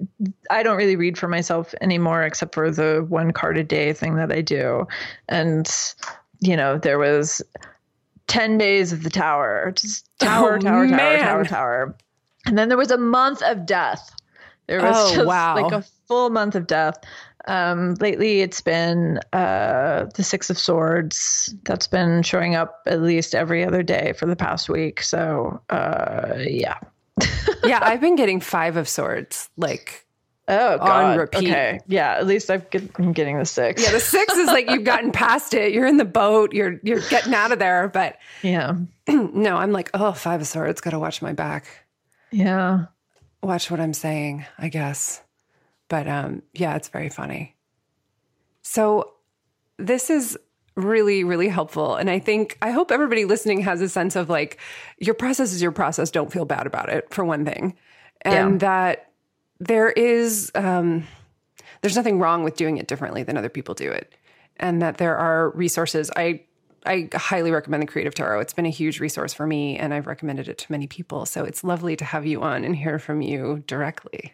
I 0.50 0.64
don't 0.64 0.78
really 0.78 0.96
read 0.96 1.18
for 1.18 1.28
myself 1.28 1.76
anymore, 1.82 2.24
except 2.24 2.56
for 2.56 2.72
the 2.72 3.06
one 3.10 3.34
card 3.34 3.58
a 3.58 3.64
day 3.66 3.92
thing 3.92 4.16
that 4.16 4.32
I 4.32 4.40
do. 4.40 4.88
And 5.28 5.70
you 6.40 6.56
know, 6.56 6.78
there 6.78 6.98
was 6.98 7.42
ten 8.28 8.58
days 8.58 8.94
of 8.94 9.04
the 9.04 9.10
tower, 9.10 9.74
just 9.76 10.08
tower, 10.20 10.56
oh, 10.56 10.60
tower, 10.60 10.88
tower, 10.88 11.18
tower, 11.18 11.44
tower, 11.44 11.98
and 12.46 12.58
then 12.58 12.70
there 12.70 12.78
was 12.78 12.92
a 12.92 12.98
month 12.98 13.42
of 13.42 13.66
death. 13.66 14.16
There 14.70 14.84
was 14.84 14.96
oh, 14.96 15.16
just 15.16 15.28
wow. 15.28 15.56
like 15.56 15.74
a 15.74 15.82
full 16.08 16.30
month 16.30 16.54
of 16.54 16.68
death. 16.68 16.96
Um, 17.48 17.96
lately, 17.96 18.42
it's 18.42 18.62
been 18.62 19.20
uh, 19.34 20.06
the 20.14 20.24
Six 20.24 20.52
of 20.52 20.60
Swords 20.60 21.56
that's 21.64 21.88
been 21.88 22.22
showing 22.22 22.54
up 22.54 22.84
at 22.86 23.02
least 23.02 23.34
every 23.34 23.66
other 23.66 23.82
day 23.82 24.14
for 24.14 24.28
the 24.28 24.36
past 24.36 24.70
week. 24.70 25.02
So, 25.02 25.60
uh, 25.72 26.36
yeah. 26.38 26.78
yeah, 27.64 27.80
I've 27.82 28.00
been 28.00 28.16
getting 28.16 28.40
Five 28.40 28.78
of 28.78 28.88
Swords 28.88 29.50
like 29.58 30.06
Oh 30.48 30.78
God. 30.78 31.12
On 31.12 31.18
repeat. 31.18 31.50
Okay. 31.50 31.80
Yeah. 31.88 32.14
At 32.14 32.26
least 32.28 32.50
I've 32.50 32.68
get, 32.70 32.84
I'm 32.98 33.14
getting 33.14 33.38
the 33.38 33.46
six. 33.46 33.84
Yeah. 33.84 33.92
The 33.92 34.00
six 34.00 34.36
is 34.36 34.48
like 34.48 34.70
you've 34.70 34.84
gotten 34.84 35.12
past 35.12 35.54
it. 35.54 35.74
You're 35.74 35.86
in 35.86 35.98
the 35.98 36.06
boat. 36.06 36.54
You're 36.54 36.80
you're 36.82 37.02
getting 37.10 37.36
out 37.36 37.52
of 37.52 37.60
there. 37.60 37.88
But 37.88 38.18
yeah. 38.42 38.76
no, 39.08 39.58
I'm 39.58 39.72
like, 39.72 39.92
oh, 39.94 40.12
five 40.12 40.42
of 40.42 40.48
swords. 40.48 40.82
Got 40.82 40.92
to 40.92 41.00
watch 41.00 41.22
my 41.22 41.34
back. 41.34 41.66
Yeah. 42.32 42.86
Watch 43.42 43.72
what 43.72 43.80
I'm 43.80 43.94
saying. 43.94 44.46
I 44.58 44.70
guess. 44.70 45.22
But 45.88 46.08
um, 46.08 46.44
yeah, 46.54 46.76
it's 46.76 46.90
very 46.90 47.10
funny. 47.10 47.56
So 48.62 49.14
this 49.78 50.10
is 50.10 50.38
really, 50.76 51.24
really 51.24 51.48
helpful. 51.50 51.96
And 51.96 52.10
I 52.10 52.20
think, 52.20 52.58
I 52.62 52.72
hope 52.72 52.92
everybody 52.92 53.26
listening 53.26 53.62
has 53.62 53.82
a 53.82 53.90
sense 53.90 54.16
of 54.16 54.30
like, 54.30 54.60
your 55.00 55.16
process 55.16 55.52
is 55.52 55.62
your 55.62 55.72
process. 55.72 56.12
Don't 56.12 56.32
feel 56.32 56.46
bad 56.46 56.68
about 56.68 56.90
it, 56.90 57.14
for 57.14 57.26
one 57.26 57.44
thing. 57.44 57.76
And 58.22 58.54
yeah. 58.54 58.68
that 58.68 59.12
there 59.60 59.90
is, 59.90 60.52
um, 60.56 61.06
there's 61.82 61.96
nothing 61.96 62.20
wrong 62.20 62.44
with 62.44 62.56
doing 62.56 62.78
it 62.78 62.88
differently 62.88 63.24
than 63.24 63.36
other 63.36 63.50
people 63.50 63.74
do 63.74 63.92
it. 63.92 64.14
And 64.58 64.82
that 64.82 64.98
there 64.98 65.18
are 65.18 65.50
resources. 65.52 66.12
I, 66.16 66.44
I 66.86 67.10
highly 67.14 67.52
recommend 67.52 67.84
the 67.84 67.88
Creative 67.88 68.14
Tarot. 68.14 68.40
It's 68.40 68.54
been 68.54 68.66
a 68.66 68.72
huge 68.72 69.00
resource 69.00 69.34
for 69.34 69.46
me, 69.46 69.78
and 69.78 69.94
I've 69.94 70.08
recommended 70.08 70.48
it 70.48 70.58
to 70.60 70.72
many 70.72 70.88
people. 70.88 71.26
So 71.26 71.44
it's 71.44 71.64
lovely 71.64 71.96
to 71.98 72.06
have 72.06 72.26
you 72.26 72.42
on 72.42 72.64
and 72.64 72.76
hear 72.76 73.00
from 73.00 73.22
you 73.22 73.64
directly. 73.68 74.34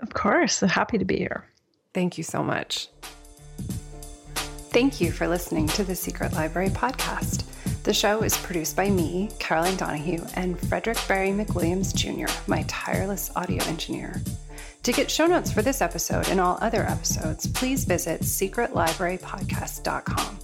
Of 0.00 0.12
course. 0.12 0.62
I'm 0.62 0.68
happy 0.68 0.98
to 0.98 1.04
be 1.04 1.16
here. 1.16 1.44
Thank 1.92 2.18
you 2.18 2.24
so 2.24 2.42
much. 2.42 2.88
Thank 4.70 5.00
you 5.00 5.12
for 5.12 5.28
listening 5.28 5.68
to 5.68 5.84
the 5.84 5.94
Secret 5.94 6.32
Library 6.32 6.70
podcast. 6.70 7.44
The 7.84 7.94
show 7.94 8.22
is 8.22 8.36
produced 8.36 8.76
by 8.76 8.90
me, 8.90 9.30
Caroline 9.38 9.76
Donahue, 9.76 10.24
and 10.34 10.58
Frederick 10.68 10.98
Barry 11.06 11.30
McWilliams 11.30 11.94
Jr., 11.94 12.26
my 12.46 12.64
tireless 12.66 13.30
audio 13.36 13.62
engineer. 13.64 14.20
To 14.82 14.92
get 14.92 15.10
show 15.10 15.26
notes 15.26 15.52
for 15.52 15.62
this 15.62 15.80
episode 15.80 16.28
and 16.28 16.40
all 16.40 16.58
other 16.60 16.82
episodes, 16.82 17.46
please 17.46 17.84
visit 17.84 18.22
secretlibrarypodcast.com. 18.22 20.38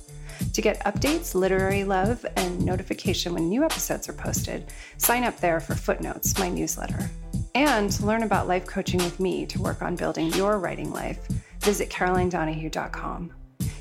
To 0.53 0.62
get 0.62 0.84
updates, 0.84 1.34
literary 1.34 1.84
love, 1.84 2.24
and 2.36 2.64
notification 2.64 3.34
when 3.34 3.49
new 3.49 3.64
episodes 3.64 4.09
are 4.09 4.14
posted, 4.14 4.66
sign 4.99 5.24
up 5.24 5.38
there 5.38 5.61
for 5.61 5.74
Footnotes, 5.74 6.38
my 6.38 6.49
newsletter. 6.49 7.11
And 7.55 7.91
to 7.93 8.07
learn 8.07 8.22
about 8.22 8.49
life 8.49 8.66
coaching 8.66 8.99
with 8.99 9.20
me 9.20 9.47
to 9.47 9.61
work 9.61 9.82
on 9.82 9.97
building 9.97 10.32
your 10.32 10.59
writing 10.59 10.93
life, 10.93 11.18
visit 11.61 11.91
carolinedonahue.com. 11.91 13.32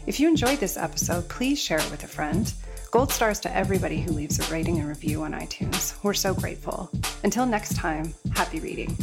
If 0.07 0.19
you 0.19 0.27
enjoyed 0.27 0.59
this 0.59 0.77
episode, 0.77 1.27
please 1.29 1.61
share 1.61 1.79
it 1.79 1.91
with 1.91 2.03
a 2.03 2.07
friend. 2.07 2.51
Gold 2.91 3.11
stars 3.11 3.39
to 3.41 3.55
everybody 3.55 4.01
who 4.01 4.11
leaves 4.11 4.39
a 4.39 4.51
rating 4.51 4.79
and 4.79 4.87
review 4.87 5.21
on 5.21 5.33
iTunes. 5.33 6.01
We're 6.03 6.15
so 6.15 6.33
grateful. 6.33 6.89
Until 7.23 7.45
next 7.45 7.75
time, 7.75 8.13
happy 8.33 8.59
reading. 8.59 8.97